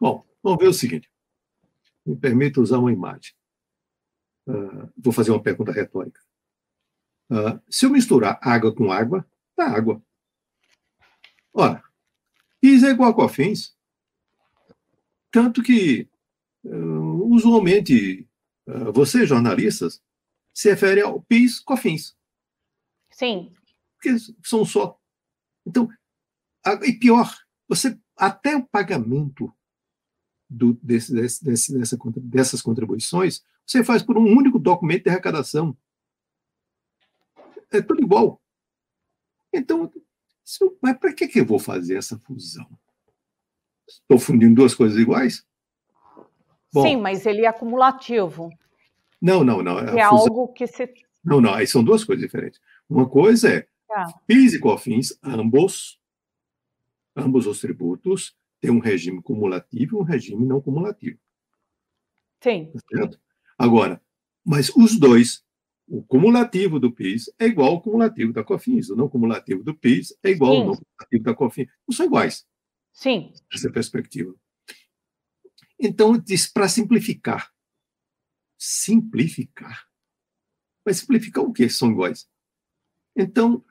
Bom, 0.00 0.24
vamos 0.42 0.58
ver 0.58 0.68
o 0.68 0.74
seguinte. 0.74 1.10
Me 2.04 2.16
permita 2.16 2.60
usar 2.60 2.78
uma 2.78 2.92
imagem. 2.92 3.32
Uh, 4.46 4.90
vou 4.98 5.12
fazer 5.12 5.30
uma 5.30 5.42
pergunta 5.42 5.70
retórica. 5.70 6.20
Uh, 7.30 7.60
se 7.70 7.86
eu 7.86 7.90
misturar 7.90 8.38
água 8.42 8.74
com 8.74 8.90
água, 8.90 9.24
dá 9.56 9.66
água. 9.66 10.02
Ora, 11.54 11.82
PIS 12.60 12.82
é 12.82 12.90
igual 12.90 13.10
a 13.10 13.14
COFINS. 13.14 13.76
Tanto 15.30 15.62
que, 15.62 16.08
uh, 16.64 17.32
usualmente, 17.32 18.26
vocês, 18.92 19.28
jornalistas, 19.28 20.02
se 20.54 20.70
referem 20.70 21.02
ao 21.02 21.22
PIS, 21.22 21.60
COFINS. 21.60 22.16
Sim. 23.10 23.52
Porque 23.94 24.16
são 24.44 24.64
só. 24.64 24.98
Então, 25.66 25.88
e 26.82 26.92
pior, 26.92 27.34
você 27.68 27.98
até 28.16 28.56
o 28.56 28.66
pagamento 28.66 29.52
do, 30.48 30.74
desse, 30.74 31.12
desse, 31.12 31.44
dessa, 31.74 31.98
dessas 32.16 32.62
contribuições, 32.62 33.42
você 33.66 33.82
faz 33.82 34.02
por 34.02 34.18
um 34.18 34.24
único 34.24 34.58
documento 34.58 35.04
de 35.04 35.10
arrecadação. 35.10 35.76
É 37.70 37.80
tudo 37.80 38.02
igual. 38.02 38.40
Então, 39.52 39.90
mas 40.80 40.98
para 40.98 41.12
que, 41.12 41.28
que 41.28 41.40
eu 41.40 41.46
vou 41.46 41.58
fazer 41.58 41.96
essa 41.96 42.18
fusão? 42.18 42.68
Estou 43.88 44.18
fundindo 44.18 44.54
duas 44.54 44.74
coisas 44.74 44.98
iguais? 44.98 45.46
Bom, 46.72 46.82
Sim, 46.82 46.96
mas 46.96 47.26
ele 47.26 47.44
é 47.44 47.48
acumulativo. 47.48 48.50
Não, 49.20 49.44
não, 49.44 49.62
não. 49.62 49.78
É 49.78 49.86
fusão... 49.86 50.08
algo 50.08 50.48
que 50.48 50.66
se. 50.66 50.92
Não, 51.22 51.40
não, 51.40 51.54
aí 51.54 51.66
são 51.66 51.84
duas 51.84 52.02
coisas 52.02 52.24
diferentes. 52.24 52.60
Uma 52.88 53.08
coisa 53.08 53.48
é 53.48 53.68
tá. 53.86 54.06
PIS 54.26 54.54
e 54.54 54.58
COFINS, 54.58 55.18
ambos, 55.22 56.00
ambos 57.14 57.46
os 57.46 57.60
tributos, 57.60 58.34
têm 58.60 58.70
um 58.70 58.80
regime 58.80 59.22
cumulativo 59.22 59.96
e 59.96 60.00
um 60.00 60.02
regime 60.02 60.44
não 60.46 60.60
cumulativo. 60.60 61.18
Sim. 62.42 62.70
Tá 62.72 62.80
certo? 62.90 63.20
Agora, 63.56 64.00
mas 64.44 64.70
os 64.74 64.98
dois, 64.98 65.44
o 65.86 66.02
cumulativo 66.02 66.80
do 66.80 66.90
PIS 66.90 67.32
é 67.38 67.46
igual 67.46 67.72
ao 67.72 67.80
cumulativo 67.80 68.32
da 68.32 68.42
COFINS, 68.42 68.90
o 68.90 68.96
não 68.96 69.08
cumulativo 69.08 69.62
do 69.62 69.74
PIS 69.74 70.16
é 70.22 70.30
igual 70.30 70.52
Sim. 70.52 70.60
ao 70.60 70.66
não 70.66 70.74
cumulativo 70.74 71.24
da 71.24 71.34
COFINS. 71.34 71.68
Não 71.86 71.94
são 71.94 72.06
iguais. 72.06 72.46
Sim. 72.92 73.32
Essa 73.52 73.70
perspectiva. 73.70 74.34
Então, 75.84 76.16
diz 76.16 76.46
para 76.46 76.68
simplificar. 76.68 77.52
Simplificar. 78.56 79.84
Vai 80.84 80.94
simplificar 80.94 81.42
o 81.42 81.52
quê? 81.52 81.68
São 81.68 81.90
iguais. 81.90 82.30
Então, 83.16 83.64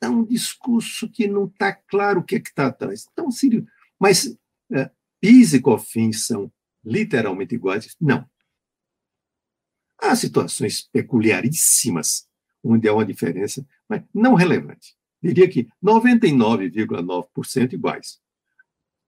é 0.00 0.08
um 0.08 0.24
discurso 0.24 1.10
que 1.10 1.28
não 1.28 1.44
está 1.44 1.74
claro 1.74 2.20
o 2.20 2.24
que 2.24 2.36
é 2.36 2.38
está 2.38 2.68
atrás. 2.68 3.06
Então, 3.12 3.30
Sírio, 3.30 3.68
mas 4.00 4.34
é, 4.72 4.90
PIS 5.20 5.52
e 5.52 5.60
COFINS 5.60 6.26
são 6.26 6.50
literalmente 6.82 7.54
iguais? 7.54 7.94
Não. 8.00 8.26
Há 9.98 10.16
situações 10.16 10.88
peculiaríssimas 10.90 12.26
onde 12.64 12.88
há 12.88 12.94
uma 12.94 13.04
diferença, 13.04 13.66
mas 13.86 14.02
não 14.12 14.34
relevante. 14.34 14.96
Diria 15.22 15.50
que 15.50 15.68
99,9% 15.84 17.74
iguais. 17.74 18.22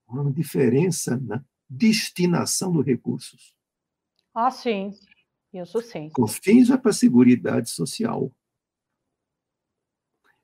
Uma 0.07 0.31
diferença 0.31 1.17
na 1.17 1.43
destinação 1.69 2.73
dos 2.73 2.85
recursos. 2.85 3.55
Ah, 4.35 4.51
sim. 4.51 4.95
Isso 5.53 5.81
sim. 5.83 6.11
COFINS 6.11 6.71
é 6.71 6.77
para 6.77 6.91
a 6.91 6.95
Seguridade 6.95 7.71
Social. 7.71 8.33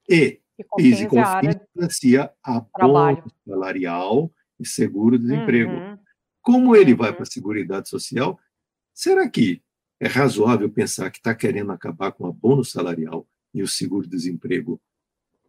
E, 0.08 0.40
e 0.58 0.64
PIS 0.76 1.00
e 1.00 1.06
COFINS 1.06 1.56
financia 1.72 2.32
salarial 3.46 4.32
e 4.58 4.66
seguro-desemprego. 4.66 5.72
Uhum. 5.72 5.98
Como 6.40 6.76
ele 6.76 6.92
uhum. 6.92 6.98
vai 6.98 7.12
para 7.12 7.22
a 7.22 7.26
Seguridade 7.26 7.88
Social, 7.88 8.38
será 8.92 9.28
que 9.28 9.62
é 10.00 10.06
razoável 10.06 10.70
pensar 10.70 11.10
que 11.10 11.18
está 11.18 11.34
querendo 11.34 11.72
acabar 11.72 12.12
com 12.12 12.24
o 12.24 12.28
abono 12.28 12.64
salarial 12.64 13.26
e 13.52 13.62
o 13.62 13.68
seguro-desemprego 13.68 14.80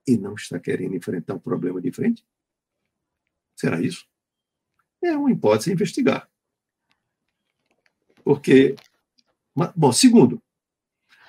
e 0.08 0.18
não 0.18 0.36
está 0.36 0.60
querendo 0.60 0.96
enfrentar 0.96 1.36
um 1.36 1.40
problema 1.40 1.82
de 1.82 1.92
frente? 1.92 2.26
Será 3.56 3.82
isso? 3.82 4.08
É 5.06 5.18
uma 5.18 5.32
hipótese 5.32 5.70
a 5.70 5.74
investigar. 5.74 6.30
Porque, 8.24 8.76
bom, 9.76 9.92
segundo. 9.92 10.42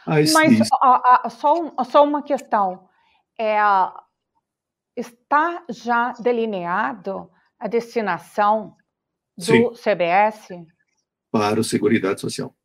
Mas 0.07 0.35
a, 0.81 1.27
a, 1.27 1.31
só, 1.31 1.55
só 1.85 2.05
uma 2.05 2.22
questão. 2.22 2.89
É, 3.39 3.59
está 4.97 5.64
já 5.68 6.12
delineado 6.12 7.31
a 7.59 7.68
destinação 7.68 8.77
do 9.37 9.45
Sim. 9.45 9.74
CBS? 9.74 10.49
Para 11.31 11.61
o 11.61 11.64
Seguridade 11.64 12.20
Social. 12.20 12.57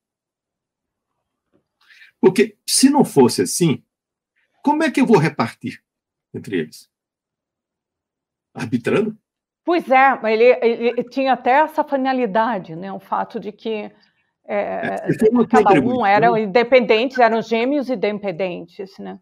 Porque 2.22 2.58
se 2.66 2.90
não 2.90 3.04
fosse 3.04 3.42
assim, 3.42 3.84
como 4.64 4.84
é 4.84 4.92
que 4.92 5.02
eu 5.02 5.06
vou 5.06 5.18
repartir 5.18 5.84
entre 6.34 6.60
eles? 6.60 6.90
Arbitrando? 8.54 9.18
Pois 9.64 9.90
é, 9.90 10.20
ele, 10.32 10.44
ele 10.64 11.04
tinha 11.04 11.34
até 11.34 11.52
essa 11.52 11.84
finalidade, 11.84 12.76
né? 12.76 12.92
o 12.92 13.00
fato 13.00 13.40
de 13.40 13.52
que 13.52 13.92
é, 14.44 14.96
é 14.96 15.46
cada 15.50 15.80
um 15.80 16.06
era 16.06 16.40
independentes, 16.40 17.20
eram 17.20 17.42
gêmeos 17.42 17.90
independentes, 17.90 18.98
né? 19.00 19.20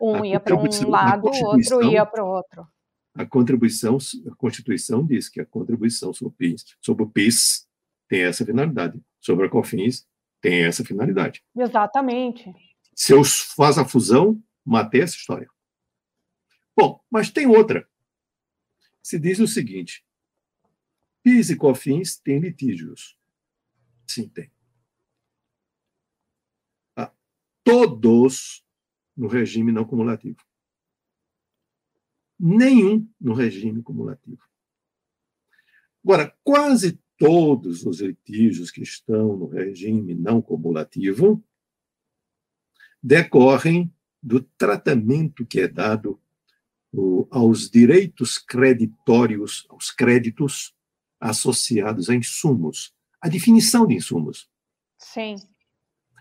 Um 0.00 0.24
ia 0.24 0.38
para 0.38 0.54
um 0.54 0.90
lado, 0.90 1.26
o 1.26 1.46
outro 1.46 1.82
ia 1.82 2.04
para 2.04 2.22
o 2.22 2.28
outro. 2.28 2.66
A 3.14 3.26
contribuição, 3.26 3.96
a 4.30 4.36
Constituição 4.36 5.04
diz 5.04 5.28
que 5.28 5.40
a 5.40 5.46
contribuição 5.46 6.12
sobre 6.12 6.32
o 6.32 6.36
PIS, 6.36 6.64
sobre 6.80 7.02
o 7.02 7.08
PIS 7.08 7.66
tem 8.08 8.22
essa 8.22 8.44
finalidade, 8.44 9.00
sobre 9.20 9.46
a 9.46 9.50
COFINS 9.50 10.06
tem 10.40 10.64
essa 10.64 10.84
finalidade. 10.84 11.42
Exatamente. 11.56 12.54
Se 12.94 13.12
eu 13.12 13.22
faço 13.24 13.80
a 13.80 13.84
fusão, 13.84 14.40
matei 14.64 15.00
essa 15.00 15.16
história. 15.16 15.48
Bom, 16.76 17.00
mas 17.10 17.30
tem 17.30 17.46
outra. 17.46 17.87
Se 19.08 19.18
diz 19.18 19.38
o 19.38 19.48
seguinte: 19.48 20.04
PIS 21.22 21.48
e 21.48 21.56
COFINS 21.56 22.18
têm 22.18 22.40
litígios. 22.40 23.18
Sim, 24.06 24.28
tem. 24.28 24.52
Ah, 26.94 27.10
todos 27.64 28.62
no 29.16 29.26
regime 29.26 29.72
não 29.72 29.86
cumulativo. 29.86 30.36
Nenhum 32.38 33.10
no 33.18 33.32
regime 33.32 33.82
cumulativo. 33.82 34.46
Agora, 36.04 36.36
quase 36.44 37.00
todos 37.16 37.86
os 37.86 38.00
litígios 38.00 38.70
que 38.70 38.82
estão 38.82 39.38
no 39.38 39.46
regime 39.46 40.14
não 40.14 40.42
cumulativo 40.42 41.42
decorrem 43.02 43.90
do 44.22 44.42
tratamento 44.42 45.46
que 45.46 45.60
é 45.60 45.66
dado 45.66 46.20
aos 47.30 47.70
direitos 47.70 48.38
creditórios, 48.38 49.66
aos 49.68 49.90
créditos 49.90 50.74
associados 51.20 52.08
a 52.08 52.14
insumos, 52.14 52.94
a 53.20 53.28
definição 53.28 53.86
de 53.86 53.94
insumos. 53.94 54.48
Sim. 54.98 55.36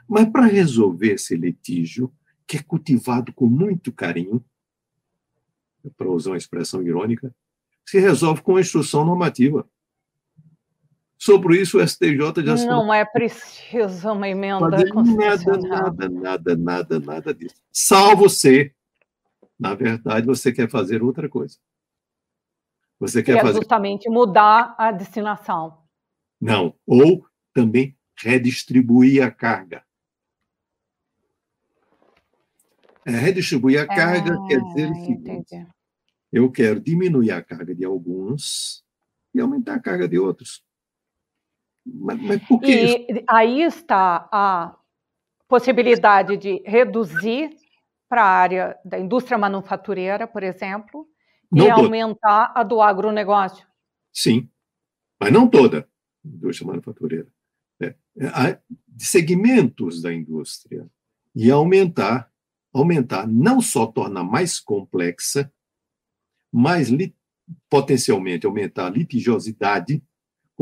Mas 0.08 0.30
para 0.30 0.46
resolver 0.46 1.14
esse 1.14 1.36
litígio, 1.36 2.14
que 2.46 2.58
é 2.58 2.64
cultivado 2.64 3.34
com 3.34 3.46
muito 3.46 3.92
carinho, 3.92 4.44
para 5.96 6.10
usar 6.10 6.32
uma 6.32 6.38
expressão 6.38 6.82
irônica, 6.82 7.34
se 7.86 8.00
resolve 8.00 8.42
com 8.42 8.56
a 8.56 8.62
instrução 8.62 9.06
normativa. 9.06 9.68
Sobre 11.18 11.60
isso, 11.60 11.80
o 11.80 11.88
STJ 11.88 12.44
já... 12.46 12.56
Não 12.66 12.94
é 12.94 13.04
preciso 13.04 14.12
uma 14.12 14.30
emenda 14.30 14.70
Nada, 14.70 15.58
nada, 15.58 16.10
nada, 16.10 16.56
nada, 16.56 17.00
nada 17.00 17.34
disso. 17.34 17.56
Salvo 17.72 18.30
ser, 18.30 18.76
na 19.60 19.74
verdade, 19.74 20.26
você 20.26 20.52
quer 20.52 20.70
fazer 20.70 21.02
outra 21.02 21.28
coisa. 21.28 21.58
Você 23.00 23.24
quer 23.24 23.34
que 23.34 23.40
é 23.40 23.42
fazer... 23.42 23.60
justamente 23.60 24.10
mudar 24.10 24.76
a 24.78 24.92
destinação. 24.92 25.84
Não, 26.40 26.76
ou 26.86 27.26
também 27.54 27.98
redistribuir 28.18 29.24
a 29.24 29.32
carga. 29.32 29.84
É, 33.06 33.12
redistribuir 33.12 33.82
a 33.82 33.88
carga 33.88 34.34
ah, 34.34 34.48
quer 34.48 34.62
dizer 34.62 34.92
o 34.92 34.96
seguinte: 34.96 35.68
eu 36.32 36.52
quero 36.52 36.80
diminuir 36.80 37.32
a 37.32 37.42
carga 37.42 37.74
de 37.74 37.86
alguns 37.86 38.84
e 39.34 39.40
aumentar 39.40 39.76
a 39.76 39.80
carga 39.80 40.08
de 40.08 40.20
outros. 40.20 40.64
Mas, 41.86 42.22
mas 42.22 42.48
por 42.48 42.60
que 42.60 42.72
e 42.72 43.12
isso? 43.12 43.24
aí 43.28 43.62
está 43.62 44.28
a 44.32 44.78
possibilidade 45.48 46.36
de 46.36 46.62
reduzir 46.66 47.56
para 48.10 48.24
a 48.24 48.30
área 48.30 48.78
da 48.84 49.00
indústria 49.00 49.38
manufatureira, 49.38 50.28
por 50.28 50.44
exemplo, 50.44 51.08
não 51.52 51.66
e 51.66 51.70
toda. 51.70 51.82
aumentar 51.82 52.52
a 52.56 52.64
do 52.64 52.82
agronegócio. 52.82 53.66
Sim, 54.14 54.50
mas 55.20 55.32
não 55.32 55.48
toda 55.48 55.88
indústria 56.24 56.68
manufatureira. 56.68 57.28
É, 57.82 57.96
é, 58.20 58.60
segmentos 58.98 60.02
da 60.02 60.14
indústria 60.14 60.90
e 61.36 61.52
aumentar, 61.52 62.32
aumentar 62.74 63.28
não 63.28 63.62
só 63.62 63.86
torna 63.86 64.24
mais 64.24 64.60
complexa, 64.60 65.52
mas 66.52 66.90
li, 66.90 67.16
potencialmente 67.70 68.46
aumentar 68.46 68.88
a 68.88 68.90
litigiosidade 68.90 70.04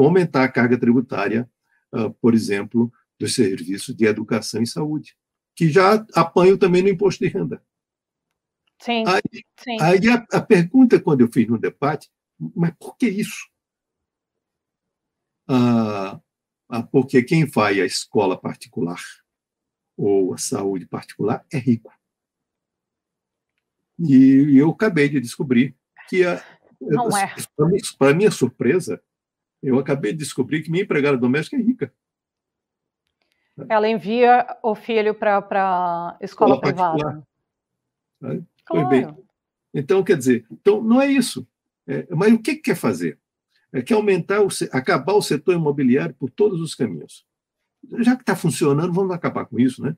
aumentar 0.04 0.44
a 0.44 0.52
carga 0.52 0.78
tributária, 0.78 1.50
uh, 1.94 2.12
por 2.16 2.34
exemplo, 2.34 2.92
dos 3.20 3.34
serviços 3.34 3.96
de 3.96 4.06
educação 4.06 4.62
e 4.62 4.68
saúde. 4.68 5.16
Que 5.56 5.70
já 5.70 6.06
apanham 6.14 6.58
também 6.58 6.82
no 6.82 6.90
imposto 6.90 7.24
de 7.24 7.30
renda. 7.30 7.64
Sim. 8.80 9.04
Aí, 9.08 9.44
sim. 9.58 9.82
aí 9.82 10.10
a, 10.10 10.38
a, 10.38 10.42
pergunta, 10.42 11.00
quando 11.00 11.22
eu 11.22 11.32
fiz 11.32 11.48
no 11.48 11.58
debate, 11.58 12.12
mas 12.56 12.74
por 12.78 12.98
que 12.98 13.08
isso? 13.08 13.50
Ah, 15.48 16.20
ah, 16.70 16.84
porque 16.84 17.24
quem 17.24 17.46
vai 17.46 17.80
à 17.80 17.86
escola 17.86 18.40
particular 18.40 19.00
ou 19.96 20.34
à 20.34 20.38
saúde 20.38 20.86
particular 20.86 21.46
é 21.52 21.58
rico. 21.58 21.94
E 23.98 24.58
eu 24.58 24.72
acabei 24.72 25.08
de 25.08 25.22
descobrir 25.22 25.74
que 26.10 26.26
a, 26.26 26.44
não 26.82 27.18
é. 27.18 27.34
Para 27.98 28.14
minha 28.14 28.30
surpresa, 28.30 29.02
eu 29.62 29.80
acabei 29.80 30.12
de 30.12 30.20
descobrir 30.20 30.62
que 30.62 30.70
minha 30.70 30.84
empregada 30.84 31.18
doméstica 31.18 31.56
é 31.56 31.62
rica. 31.62 31.94
Ela 33.70 33.88
envia 33.88 34.46
o 34.62 34.76
filho 34.76 35.16
para 35.16 35.38
a 35.38 36.18
escola, 36.20 36.56
escola 36.56 36.62
privada. 36.62 37.24
Claro. 38.66 38.90
bem. 38.90 39.08
Então, 39.74 40.04
quer 40.04 40.18
dizer, 40.18 40.46
então, 40.52 40.82
não 40.82 41.02
é 41.02 41.08
isso. 41.08 41.48
É, 41.88 42.08
mas 42.16 42.34
o 42.34 42.40
que, 42.40 42.56
que 42.56 42.62
quer 42.62 42.76
fazer? 42.76 43.20
É 43.72 43.82
que 43.82 43.94
aumentar, 43.94 44.42
o, 44.42 44.48
acabar 44.72 45.14
o 45.14 45.22
setor 45.22 45.56
imobiliário 45.56 46.16
por 46.16 46.30
todos 46.30 46.62
os 46.62 46.74
caminhos. 46.74 47.26
Já 48.00 48.16
que 48.16 48.24
está 48.24 48.36
funcionando, 48.36 48.94
vamos 48.94 49.14
acabar 49.14 49.46
com 49.46 49.60
isso, 49.60 49.84
né? 49.84 49.96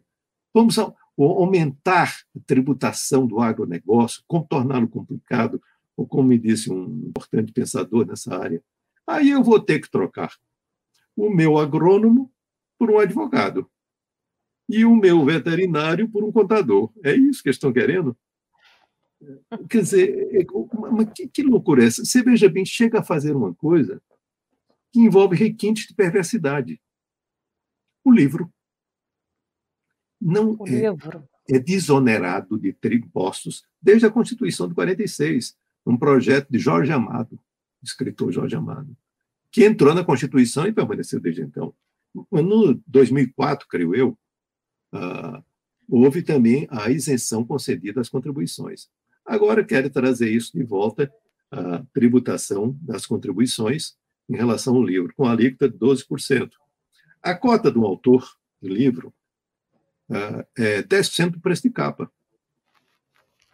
Vamos 0.53 0.77
aumentar 1.17 2.15
a 2.35 2.39
tributação 2.45 3.25
do 3.25 3.39
agronegócio, 3.39 4.23
contorná-lo 4.27 4.87
complicado, 4.87 5.61
ou 5.95 6.05
como 6.05 6.27
me 6.27 6.37
disse 6.37 6.71
um 6.71 7.07
importante 7.07 7.51
pensador 7.51 8.05
nessa 8.05 8.35
área, 8.35 8.61
aí 9.05 9.31
eu 9.31 9.43
vou 9.43 9.59
ter 9.59 9.79
que 9.79 9.89
trocar 9.89 10.31
o 11.15 11.29
meu 11.29 11.57
agrônomo 11.57 12.31
por 12.77 12.91
um 12.91 12.99
advogado 12.99 13.69
e 14.69 14.83
o 14.85 14.95
meu 14.95 15.23
veterinário 15.25 16.09
por 16.09 16.23
um 16.23 16.31
contador. 16.31 16.91
É 17.03 17.15
isso 17.15 17.41
que 17.41 17.49
estão 17.49 17.71
querendo? 17.71 18.17
Quer 19.69 19.81
dizer, 19.81 20.35
é, 20.35 20.45
mas 20.91 21.09
que, 21.13 21.27
que 21.27 21.43
loucura 21.43 21.83
é 21.83 21.87
essa? 21.87 22.05
Você 22.05 22.21
veja 22.21 22.49
bem, 22.49 22.65
chega 22.65 22.99
a 22.99 23.03
fazer 23.03 23.35
uma 23.35 23.53
coisa 23.53 24.01
que 24.91 24.99
envolve 24.99 25.35
requintes 25.35 25.87
de 25.87 25.95
perversidade. 25.95 26.79
O 28.03 28.11
livro 28.11 28.51
não 30.19 30.55
o 30.59 30.67
é, 30.67 30.71
livro. 30.71 31.27
é 31.49 31.59
desonerado 31.59 32.57
de 32.57 32.75
impostos 32.93 33.63
desde 33.81 34.05
a 34.05 34.11
Constituição 34.11 34.67
de 34.67 34.75
46 34.75 35.55
um 35.85 35.97
projeto 35.97 36.49
de 36.49 36.59
Jorge 36.59 36.91
Amado, 36.91 37.39
escritor 37.81 38.31
Jorge 38.31 38.55
Amado, 38.55 38.95
que 39.51 39.63
entrou 39.63 39.95
na 39.95 40.03
Constituição 40.03 40.67
e 40.67 40.73
permaneceu 40.73 41.19
desde 41.19 41.41
então. 41.41 41.73
No 42.31 42.73
2004, 42.87 43.67
creio 43.67 43.95
eu, 43.95 44.17
uh, 44.93 45.43
houve 45.87 46.21
também 46.21 46.67
a 46.69 46.89
isenção 46.89 47.45
concedida 47.45 48.01
às 48.01 48.09
contribuições. 48.09 48.89
Agora 49.25 49.63
querem 49.63 49.89
trazer 49.89 50.29
isso 50.29 50.57
de 50.57 50.63
volta, 50.63 51.11
a 51.51 51.83
tributação 51.93 52.77
das 52.81 53.05
contribuições 53.05 53.95
em 54.29 54.35
relação 54.35 54.75
ao 54.75 54.83
livro, 54.83 55.13
com 55.15 55.25
a 55.25 55.31
alíquota 55.31 55.69
de 55.69 55.77
12%. 55.77 56.51
A 57.21 57.35
cota 57.35 57.71
do 57.71 57.85
autor 57.85 58.27
do 58.61 58.67
livro 58.67 59.13
uh, 60.09 60.45
é 60.57 60.83
10% 60.83 61.31
do 61.31 61.39
preço 61.39 61.63
de 61.63 61.69
capa. 61.69 62.11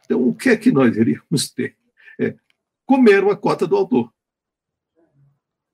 Então, 0.05 0.27
o 0.27 0.35
que 0.35 0.49
é 0.49 0.57
que 0.57 0.71
nós 0.71 0.95
iríamos 0.95 1.51
ter? 1.51 1.77
é, 2.19 2.35
comeram 2.85 3.29
a 3.29 3.37
cota 3.37 3.65
do 3.67 3.75
autor. 3.75 4.13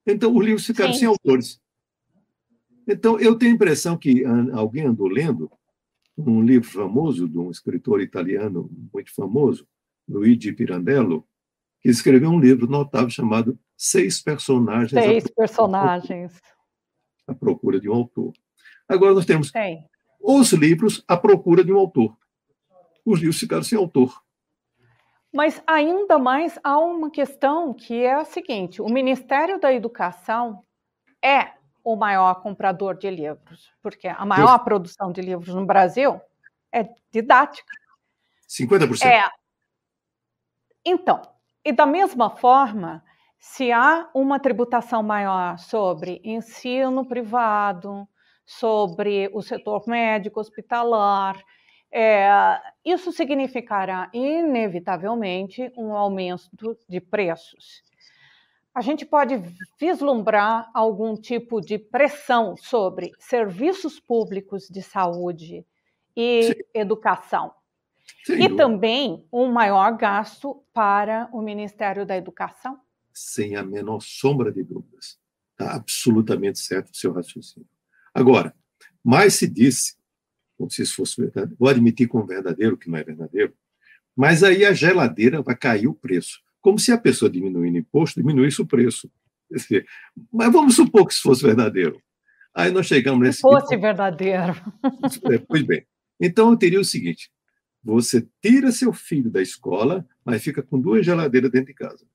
Então, 0.06 0.36
os 0.36 0.44
livros 0.44 0.66
ficaram 0.66 0.94
Sim. 0.94 1.00
sem 1.00 1.08
autores. 1.08 1.62
Então, 2.92 3.20
eu 3.20 3.38
tenho 3.38 3.52
a 3.52 3.56
impressão 3.56 3.96
que 3.96 4.24
alguém 4.52 4.86
andou 4.86 5.08
lendo 5.08 5.52
um 6.18 6.42
livro 6.42 6.68
famoso 6.68 7.30
de 7.30 7.38
um 7.38 7.52
escritor 7.52 8.02
italiano 8.02 8.68
muito 8.92 9.14
famoso, 9.14 9.68
Luigi 10.08 10.52
Pirandello, 10.52 11.24
que 11.82 11.90
escreveu 11.90 12.32
um 12.32 12.40
livro 12.40 12.68
notável 12.68 13.12
chamado 13.12 13.60
Seis 13.78 14.22
Personagens. 14.22 14.92
Seis 14.92 15.28
Personagens. 15.30 16.42
À 17.28 17.36
procura 17.36 17.80
de 17.80 17.88
um 17.88 17.94
autor. 17.94 18.34
Agora 18.88 19.14
nós 19.14 19.26
temos 19.26 19.52
os 20.20 20.52
livros 20.52 21.04
à 21.08 21.16
procura 21.16 21.64
de 21.64 21.72
um 21.72 21.78
autor. 21.78 22.18
Os 23.06 23.20
livros 23.20 23.40
ficaram 23.40 23.64
sem 23.64 23.78
autor. 23.78 24.20
Mas 25.32 25.62
ainda 25.68 26.18
mais 26.18 26.58
há 26.64 26.80
uma 26.80 27.12
questão 27.12 27.72
que 27.72 28.02
é 28.02 28.16
a 28.16 28.26
seguinte: 28.26 28.82
o 28.82 28.90
Ministério 28.90 29.60
da 29.60 29.72
Educação 29.72 30.64
é 31.24 31.59
o 31.84 31.96
maior 31.96 32.42
comprador 32.42 32.98
de 32.98 33.10
livros, 33.10 33.74
porque 33.82 34.08
a 34.08 34.26
maior 34.26 34.60
produção 34.60 35.12
de 35.12 35.22
livros 35.22 35.54
no 35.54 35.66
Brasil 35.66 36.20
é 36.72 36.88
didática. 37.12 37.72
50%. 38.48 39.06
É. 39.06 39.30
Então, 40.86 41.22
e 41.64 41.72
da 41.72 41.86
mesma 41.86 42.30
forma, 42.30 43.04
se 43.40 43.72
há 43.72 44.10
uma 44.14 44.40
tributação 44.40 45.04
maior 45.04 45.58
sobre 45.58 46.22
ensino 46.24 47.06
privado, 47.06 48.08
sobre 48.46 49.30
o 49.34 49.42
setor 49.42 49.84
médico 49.88 50.40
hospitalar, 50.40 51.40
é, 51.92 52.30
isso 52.84 53.12
significará, 53.12 54.10
inevitavelmente, 54.14 55.72
um 55.78 55.94
aumento 55.94 56.78
de 56.88 57.00
preços. 57.00 57.84
A 58.80 58.82
gente 58.82 59.06
pode 59.06 59.36
vislumbrar 59.78 60.72
algum 60.74 61.14
tipo 61.14 61.60
de 61.60 61.78
pressão 61.78 62.56
sobre 62.56 63.12
serviços 63.20 64.00
públicos 64.00 64.70
de 64.70 64.82
saúde 64.82 65.66
e 66.16 66.44
Sim. 66.44 66.54
educação. 66.74 67.54
Sim. 68.24 68.42
E 68.42 68.56
também 68.56 69.28
um 69.34 69.52
maior 69.52 69.98
gasto 69.98 70.64
para 70.74 71.28
o 71.34 71.42
Ministério 71.42 72.06
da 72.06 72.16
Educação? 72.16 72.80
Sem 73.14 73.58
a 73.58 73.64
menor 73.64 74.00
sombra 74.00 74.50
de 74.50 74.64
dúvidas. 74.64 75.20
Está 75.52 75.76
absolutamente 75.76 76.60
certo 76.60 76.94
o 76.94 76.96
seu 76.96 77.12
raciocínio. 77.12 77.68
Agora, 78.14 78.56
mais 79.04 79.34
se 79.34 79.46
disse 79.46 79.98
como 80.58 80.72
se 80.72 80.84
isso 80.84 80.96
fosse 80.96 81.20
verdade. 81.20 81.54
Vou 81.60 81.68
admitir 81.68 82.08
como 82.08 82.26
verdadeiro, 82.26 82.78
que 82.78 82.90
não 82.90 82.98
é 82.98 83.04
verdadeiro. 83.04 83.54
Mas 84.16 84.42
aí 84.42 84.64
a 84.64 84.72
geladeira 84.72 85.42
vai 85.42 85.58
cair 85.58 85.88
o 85.90 85.94
preço. 85.94 86.40
Como 86.62 86.78
se 86.78 86.92
a 86.92 86.98
pessoa 86.98 87.32
diminuindo 87.32 87.76
o 87.76 87.80
imposto 87.80 88.20
diminuísse 88.20 88.62
o 88.62 88.68
preço. 88.68 89.10
Mas 90.32 90.52
vamos 90.52 90.76
supor 90.76 91.08
que 91.08 91.14
isso 91.14 91.24
fosse 91.24 91.44
verdadeiro. 91.44 92.02
Aí 92.54 92.72
nós 92.72 92.88
chegamos 92.88 93.22
nesse. 93.22 93.38
Se 93.38 93.42
fosse 93.42 93.78
verdadeiro. 93.78 94.54
É, 95.32 95.38
pois 95.38 95.64
bem. 95.64 95.86
Então 96.20 96.52
eu 96.52 96.58
teria 96.58 96.80
o 96.80 96.86
seguinte: 96.86 97.32
você 97.84 98.28
tira 98.42 98.72
seu 98.72 98.92
filho 98.92 99.30
da 99.30 99.42
escola, 99.42 100.06
mas 100.24 100.44
fica 100.44 100.62
com 100.62 100.80
duas 100.80 101.06
geladeiras 101.06 101.52
dentro 101.52 101.68
de 101.68 101.74
casa. 101.74 102.06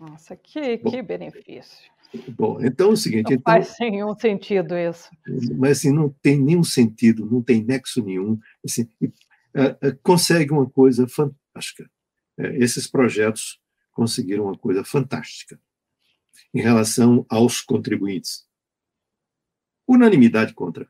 Nossa, 0.00 0.36
que, 0.36 0.76
Bom, 0.78 0.90
que 0.90 1.02
benefício. 1.02 1.90
Bom, 2.30 2.58
então 2.62 2.90
é 2.90 2.92
o 2.92 2.96
seguinte. 2.96 3.30
Não 3.30 3.32
então, 3.32 3.52
faz 3.52 3.74
nenhum 3.80 4.14
sentido 4.18 4.76
isso. 4.76 5.10
Mas 5.56 5.78
assim, 5.78 5.92
não 5.92 6.08
tem 6.22 6.40
nenhum 6.40 6.62
sentido, 6.62 7.26
não 7.26 7.42
tem 7.42 7.64
nexo 7.64 8.02
nenhum. 8.02 8.38
Assim, 8.64 8.88
é, 9.54 9.76
é, 9.82 9.92
consegue 10.02 10.52
uma 10.52 10.68
coisa 10.68 11.06
fantástica. 11.08 11.90
É, 12.38 12.56
esses 12.56 12.86
projetos 12.86 13.60
conseguiram 13.92 14.44
uma 14.44 14.56
coisa 14.56 14.84
fantástica 14.84 15.60
em 16.54 16.60
relação 16.60 17.26
aos 17.28 17.60
contribuintes. 17.60 18.46
Unanimidade 19.86 20.54
contra. 20.54 20.88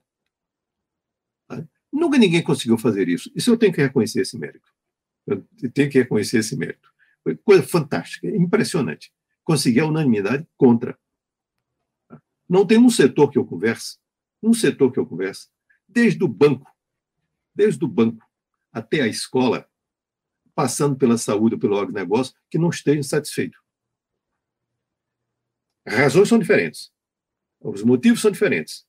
Tá? 1.46 1.66
Nunca 1.90 2.18
ninguém 2.18 2.42
conseguiu 2.42 2.76
fazer 2.76 3.08
isso. 3.08 3.30
Isso 3.34 3.50
eu 3.50 3.56
tenho 3.56 3.72
que 3.72 3.80
reconhecer 3.80 4.20
esse 4.20 4.38
mérito. 4.38 4.68
Eu 5.26 5.46
tenho 5.72 5.90
que 5.90 5.98
reconhecer 5.98 6.38
esse 6.38 6.56
mérito. 6.56 6.92
Foi 7.22 7.36
coisa 7.36 7.62
fantástica, 7.62 8.26
impressionante. 8.28 9.12
Conseguir 9.44 9.80
a 9.80 9.86
unanimidade 9.86 10.46
contra. 10.56 10.98
Não 12.48 12.66
tem 12.66 12.78
um 12.78 12.90
setor 12.90 13.30
que 13.30 13.38
eu 13.38 13.44
converse, 13.44 13.98
um 14.42 14.54
setor 14.54 14.90
que 14.90 14.98
eu 14.98 15.06
converse, 15.06 15.48
desde 15.86 16.22
o 16.24 16.28
banco, 16.28 16.74
desde 17.54 17.84
o 17.84 17.88
banco 17.88 18.26
até 18.72 19.02
a 19.02 19.06
escola, 19.06 19.67
passando 20.58 20.96
pela 20.96 21.16
saúde, 21.16 21.56
pelo 21.56 21.78
agronegócio, 21.78 22.34
que 22.50 22.58
não 22.58 22.70
esteja 22.70 22.98
insatisfeito. 22.98 23.56
As 25.86 25.94
razões 25.94 26.28
são 26.28 26.36
diferentes, 26.36 26.92
os 27.60 27.84
motivos 27.84 28.20
são 28.20 28.28
diferentes, 28.28 28.84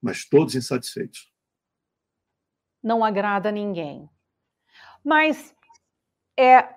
mas 0.00 0.24
todos 0.24 0.54
insatisfeitos. 0.54 1.28
Não 2.80 3.02
agrada 3.04 3.50
ninguém. 3.50 4.08
Mas, 5.04 5.52
é, 6.38 6.72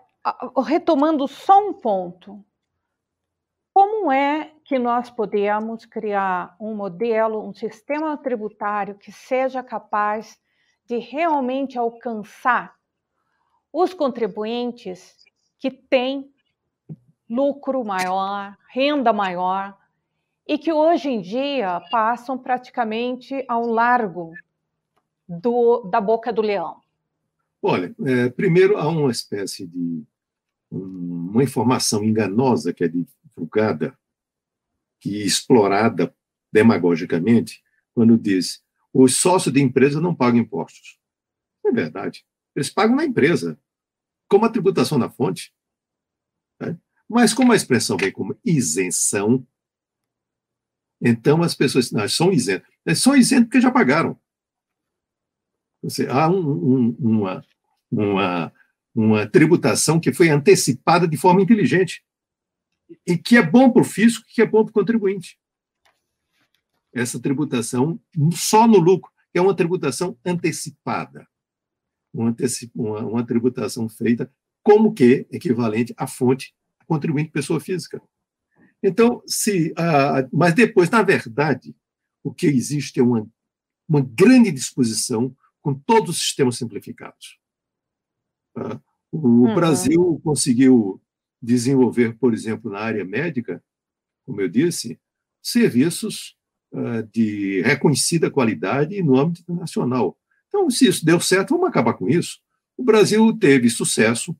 retomando 0.65 1.27
só 1.27 1.59
um 1.69 1.73
ponto, 1.75 2.43
como 3.71 4.11
é 4.11 4.55
que 4.65 4.79
nós 4.79 5.11
podemos 5.11 5.85
criar 5.85 6.55
um 6.59 6.73
modelo, 6.73 7.47
um 7.47 7.53
sistema 7.53 8.17
tributário 8.17 8.97
que 8.97 9.11
seja 9.11 9.61
capaz 9.61 10.35
de 10.87 10.97
realmente 10.97 11.77
alcançar 11.77 12.80
os 13.71 13.93
contribuintes 13.93 15.15
que 15.59 15.71
têm 15.71 16.31
lucro 17.29 17.83
maior, 17.83 18.57
renda 18.69 19.13
maior 19.13 19.77
e 20.47 20.57
que 20.57 20.73
hoje 20.73 21.09
em 21.09 21.21
dia 21.21 21.81
passam 21.89 22.37
praticamente 22.37 23.45
ao 23.47 23.65
largo 23.65 24.33
do, 25.27 25.83
da 25.83 26.01
boca 26.01 26.33
do 26.33 26.41
leão? 26.41 26.81
Olha, 27.61 27.95
é, 28.05 28.29
primeiro 28.29 28.77
há 28.77 28.87
uma 28.87 29.11
espécie 29.11 29.67
de 29.67 30.03
uma 30.69 31.43
informação 31.43 32.03
enganosa 32.03 32.73
que 32.73 32.83
é 32.83 32.87
divulgada 32.87 33.97
e 35.05 35.23
explorada 35.23 36.13
demagogicamente 36.51 37.61
quando 37.93 38.17
diz 38.17 38.63
os 38.93 39.17
sócios 39.17 39.53
de 39.53 39.61
empresa 39.61 40.01
não 40.01 40.13
pagam 40.13 40.39
impostos. 40.39 40.99
É 41.65 41.71
verdade. 41.71 42.25
Eles 42.55 42.69
pagam 42.69 42.95
na 42.95 43.05
empresa, 43.05 43.59
como 44.27 44.45
a 44.45 44.49
tributação 44.49 44.97
na 44.97 45.09
fonte. 45.09 45.53
Né? 46.59 46.77
Mas 47.07 47.33
como 47.33 47.51
a 47.51 47.55
expressão 47.55 47.97
vem 47.97 48.11
como 48.11 48.37
isenção, 48.45 49.45
então 51.01 51.41
as 51.41 51.55
pessoas 51.55 51.91
não, 51.91 52.07
são 52.07 52.31
isentas. 52.31 52.69
São 52.95 53.15
isentas 53.15 53.45
porque 53.45 53.61
já 53.61 53.71
pagaram. 53.71 54.19
Você, 55.81 56.07
há 56.07 56.29
um, 56.29 56.37
um, 56.37 56.95
uma, 56.99 57.45
uma, 57.91 58.53
uma 58.93 59.27
tributação 59.27 59.99
que 59.99 60.13
foi 60.13 60.29
antecipada 60.29 61.07
de 61.07 61.17
forma 61.17 61.41
inteligente 61.41 62.03
e 63.05 63.17
que 63.17 63.35
é 63.35 63.41
bom 63.41 63.71
para 63.71 63.81
o 63.81 63.85
fisco, 63.85 64.23
que 64.27 64.41
é 64.41 64.45
bom 64.45 64.63
para 64.63 64.69
o 64.69 64.73
contribuinte. 64.73 65.39
Essa 66.93 67.19
tributação 67.19 67.99
só 68.33 68.67
no 68.67 68.77
lucro, 68.77 69.11
que 69.31 69.39
é 69.39 69.41
uma 69.41 69.55
tributação 69.55 70.17
antecipada, 70.25 71.27
uma, 72.13 72.35
uma, 73.05 73.25
tributação 73.25 73.87
feita 73.87 74.31
como 74.63 74.93
que 74.93 75.25
equivalente 75.31 75.93
à 75.97 76.05
fonte 76.05 76.53
contribuinte 76.87 77.31
pessoa 77.31 77.59
física. 77.59 78.01
Então, 78.83 79.21
se, 79.25 79.73
ah, 79.77 80.27
mas 80.31 80.53
depois, 80.53 80.89
na 80.89 81.01
verdade, 81.01 81.75
o 82.23 82.33
que 82.33 82.47
existe 82.47 82.99
é 82.99 83.03
uma, 83.03 83.27
uma 83.87 84.01
grande 84.01 84.51
disposição 84.51 85.35
com 85.61 85.73
todos 85.73 86.11
os 86.11 86.21
sistemas 86.21 86.57
simplificados. 86.57 87.39
Ah, 88.55 88.79
o 89.11 89.17
uhum. 89.17 89.55
Brasil 89.55 90.21
conseguiu 90.23 91.01
desenvolver, 91.41 92.17
por 92.17 92.33
exemplo, 92.33 92.71
na 92.71 92.79
área 92.79 93.05
médica, 93.05 93.63
como 94.25 94.41
eu 94.41 94.49
disse, 94.49 94.99
serviços 95.41 96.37
ah, 96.73 97.01
de 97.01 97.61
reconhecida 97.61 98.31
qualidade 98.31 99.01
no 99.01 99.17
âmbito 99.17 99.41
internacional. 99.41 100.17
Então, 100.51 100.69
se 100.69 100.85
isso 100.85 101.05
deu 101.05 101.17
certo, 101.17 101.51
vamos 101.51 101.69
acabar 101.69 101.93
com 101.93 102.09
isso. 102.09 102.39
O 102.75 102.83
Brasil 102.83 103.35
teve 103.37 103.69
sucesso, 103.69 104.35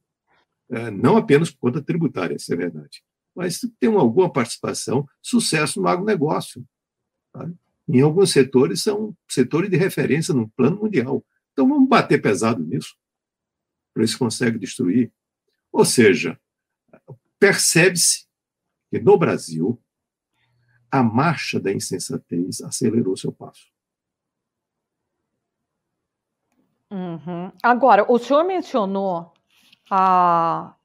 ah, 0.70 0.92
não 0.92 1.16
apenas 1.16 1.50
por 1.50 1.60
conta 1.60 1.82
tributária, 1.82 2.36
isso 2.36 2.54
é 2.54 2.58
verdade, 2.58 3.02
mas 3.34 3.62
tem 3.80 3.90
alguma 3.96 4.30
participação, 4.30 5.08
sucesso 5.22 5.82
no 5.82 5.88
agronegócio. 5.88 6.68
Tá? 7.32 7.50
Em 7.88 8.02
alguns 8.02 8.32
setores, 8.32 8.84
são 8.84 9.16
setores 9.30 9.70
de 9.70 9.78
referência 9.78 10.34
no 10.34 10.50
plano 10.50 10.78
mundial. 10.78 11.26
Então, 11.54 11.68
vamos 11.68 11.88
bater 11.88 12.22
pesado 12.22 12.62
nisso, 12.62 12.96
para 13.94 14.06
se 14.06 14.18
consegue 14.18 14.60
destruir. 14.60 15.12
Ou 15.72 15.86
seja, 15.86 16.38
percebe-se 17.40 18.26
que 18.90 19.00
no 19.00 19.18
Brasil, 19.18 19.82
a 20.92 21.02
marcha 21.02 21.58
da 21.58 21.72
insensatez 21.72 22.62
acelerou 22.62 23.16
seu 23.16 23.32
passo. 23.32 23.71
Uhum. 26.92 27.50
Agora, 27.64 28.06
o 28.12 28.20
senhor 28.20 28.44
mencionou 28.44 29.34
a, 29.90 30.76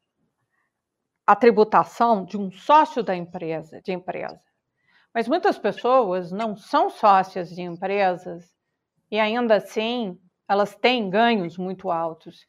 a 1.27 1.37
tributação 1.37 2.25
de 2.25 2.39
um 2.39 2.51
sócio 2.53 3.03
da 3.03 3.17
empresa, 3.17 3.83
de 3.83 3.93
empresa. 3.93 4.41
Mas 5.13 5.27
muitas 5.27 5.59
pessoas 5.59 6.31
não 6.31 6.57
são 6.57 6.89
sócias 6.89 7.51
de 7.51 7.63
empresas 7.63 8.55
e 9.11 9.19
ainda 9.19 9.57
assim 9.57 10.17
elas 10.49 10.77
têm 10.77 11.11
ganhos 11.11 11.59
muito 11.59 11.91
altos. 11.91 12.47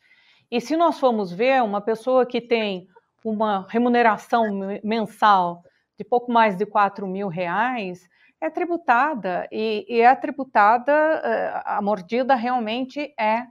E 0.52 0.62
se 0.62 0.78
nós 0.78 1.00
formos 1.00 1.32
ver 1.32 1.64
uma 1.64 1.82
pessoa 1.82 2.26
que 2.26 2.40
tem 2.40 2.88
uma 3.24 3.66
remuneração 3.70 4.46
mensal 4.84 5.64
de 5.98 6.04
pouco 6.04 6.32
mais 6.32 6.56
de 6.56 6.66
4 6.66 7.08
mil 7.08 7.28
reais, 7.28 8.08
é 8.42 8.50
tributada, 8.50 9.48
e, 9.52 9.86
e 9.90 10.02
é 10.02 10.16
tributada, 10.16 10.92
eh, 10.92 11.62
a 11.66 11.82
mordida 11.82 12.36
realmente 12.36 13.14
é, 13.20 13.48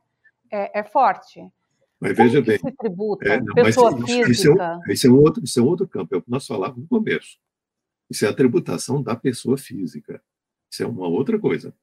é, 0.50 0.80
é 0.80 0.82
forte. 0.84 1.40
Mas 2.00 2.16
Como 2.16 2.28
veja 2.28 2.42
bem. 2.42 2.58
Se 2.58 2.72
tributa, 2.72 3.28
é, 3.28 3.40
não, 3.40 3.54
pessoa 3.54 3.90
isso, 3.90 4.06
física. 4.06 4.30
Isso 4.30 4.52
é, 4.52 4.92
isso 4.92 5.06
é, 5.06 5.10
um 5.10 5.20
outro, 5.20 5.44
isso 5.44 5.58
é 5.58 5.62
um 5.62 5.66
outro 5.66 5.88
campo, 5.88 6.14
é 6.14 6.18
o 6.18 6.22
que 6.22 6.30
nós 6.30 6.46
falávamos 6.46 6.82
no 6.82 6.88
começo. 6.88 7.38
Isso 8.08 8.24
é 8.24 8.28
a 8.28 8.34
tributação 8.34 9.02
da 9.02 9.16
pessoa 9.16 9.58
física. 9.58 10.22
Isso 10.70 10.82
é 10.82 10.86
uma 10.86 11.08
outra 11.08 11.38
coisa. 11.38 11.74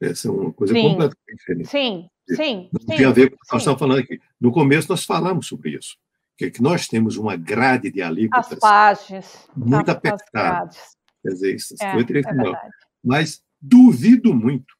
Essa 0.00 0.28
é 0.28 0.30
uma 0.30 0.52
coisa 0.52 0.72
sim, 0.72 0.82
completamente 0.82 1.36
diferente. 1.36 1.68
Sim, 1.68 2.10
sim. 2.28 2.70
Não 2.72 2.80
sim, 2.80 2.96
tem 2.96 3.04
a 3.04 3.10
ver 3.10 3.30
com 3.30 3.36
o 3.36 3.38
que 3.38 3.52
nós 3.52 3.62
estamos 3.62 3.78
falando 3.78 3.98
aqui. 3.98 4.20
No 4.40 4.50
começo, 4.50 4.88
nós 4.88 5.04
falamos 5.04 5.46
sobre 5.46 5.76
isso. 5.76 5.96
Que, 6.36 6.50
que 6.50 6.62
nós 6.62 6.86
temos 6.88 7.16
uma 7.16 7.36
grade 7.36 7.90
de 7.90 8.00
alíquotas. 8.00 8.52
As 8.52 8.58
páginas. 8.58 9.48
Muito 9.54 9.90
apertada. 9.90 10.70
Quer 11.22 11.28
dizer, 11.28 11.54
isso 11.54 11.74
é, 11.80 11.92
foi 11.92 12.02
é 12.02 12.70
Mas 13.02 13.44
duvido 13.60 14.34
muito 14.34 14.74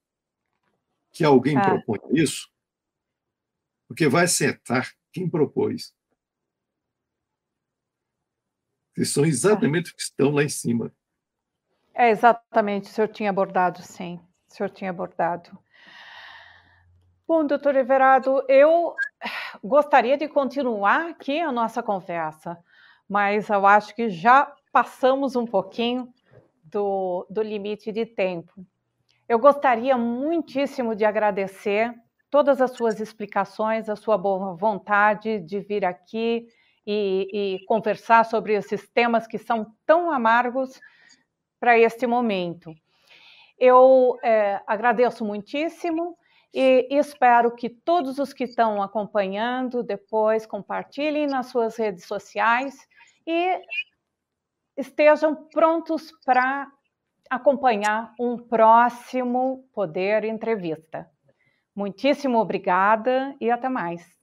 que 1.12 1.24
alguém 1.24 1.58
é. 1.58 1.62
proponha 1.62 2.22
isso, 2.22 2.48
porque 3.86 4.08
vai 4.08 4.24
acertar 4.24 4.92
quem 5.12 5.28
propôs. 5.28 5.94
Que 8.94 9.04
são 9.04 9.24
exatamente 9.24 9.86
os 9.86 9.92
que 9.92 10.02
estão 10.02 10.30
lá 10.30 10.42
em 10.42 10.48
cima. 10.48 10.92
É 11.94 12.10
exatamente, 12.10 12.90
o 12.90 12.92
senhor 12.92 13.08
tinha 13.08 13.30
abordado, 13.30 13.82
sim 13.82 14.20
o 14.50 14.54
senhor 14.54 14.70
tinha 14.70 14.90
abordado. 14.90 15.56
Bom, 17.26 17.46
doutor 17.46 17.76
Everardo, 17.76 18.44
eu 18.48 18.94
gostaria 19.62 20.18
de 20.18 20.28
continuar 20.28 21.10
aqui 21.10 21.38
a 21.38 21.52
nossa 21.52 21.82
conversa, 21.82 22.58
mas 23.08 23.48
eu 23.48 23.64
acho 23.64 23.94
que 23.94 24.10
já 24.10 24.52
passamos 24.72 25.36
um 25.36 25.46
pouquinho 25.46 26.12
do, 26.70 27.26
do 27.28 27.42
limite 27.42 27.90
de 27.92 28.06
tempo. 28.06 28.52
Eu 29.28 29.38
gostaria 29.38 29.96
muitíssimo 29.96 30.94
de 30.94 31.04
agradecer 31.04 31.94
todas 32.30 32.60
as 32.60 32.72
suas 32.72 33.00
explicações, 33.00 33.88
a 33.88 33.96
sua 33.96 34.16
boa 34.16 34.54
vontade 34.56 35.40
de 35.40 35.60
vir 35.60 35.84
aqui 35.84 36.46
e, 36.86 37.28
e 37.32 37.66
conversar 37.66 38.24
sobre 38.24 38.54
esses 38.54 38.88
temas 38.88 39.26
que 39.26 39.38
são 39.38 39.74
tão 39.84 40.10
amargos 40.10 40.80
para 41.58 41.78
este 41.78 42.06
momento. 42.06 42.72
Eu 43.58 44.18
é, 44.22 44.60
agradeço 44.66 45.24
muitíssimo 45.24 46.16
e 46.52 46.88
espero 46.90 47.54
que 47.54 47.68
todos 47.68 48.18
os 48.18 48.32
que 48.32 48.44
estão 48.44 48.82
acompanhando 48.82 49.82
depois 49.82 50.46
compartilhem 50.46 51.26
nas 51.26 51.46
suas 51.46 51.76
redes 51.76 52.06
sociais 52.06 52.74
e 53.26 53.60
estejam 54.76 55.34
prontos 55.50 56.10
para 56.24 56.70
acompanhar 57.28 58.12
um 58.18 58.36
próximo 58.36 59.68
Poder 59.72 60.24
Entrevista. 60.24 61.08
Muitíssimo 61.74 62.38
obrigada 62.38 63.34
e 63.40 63.50
até 63.50 63.68
mais. 63.68 64.19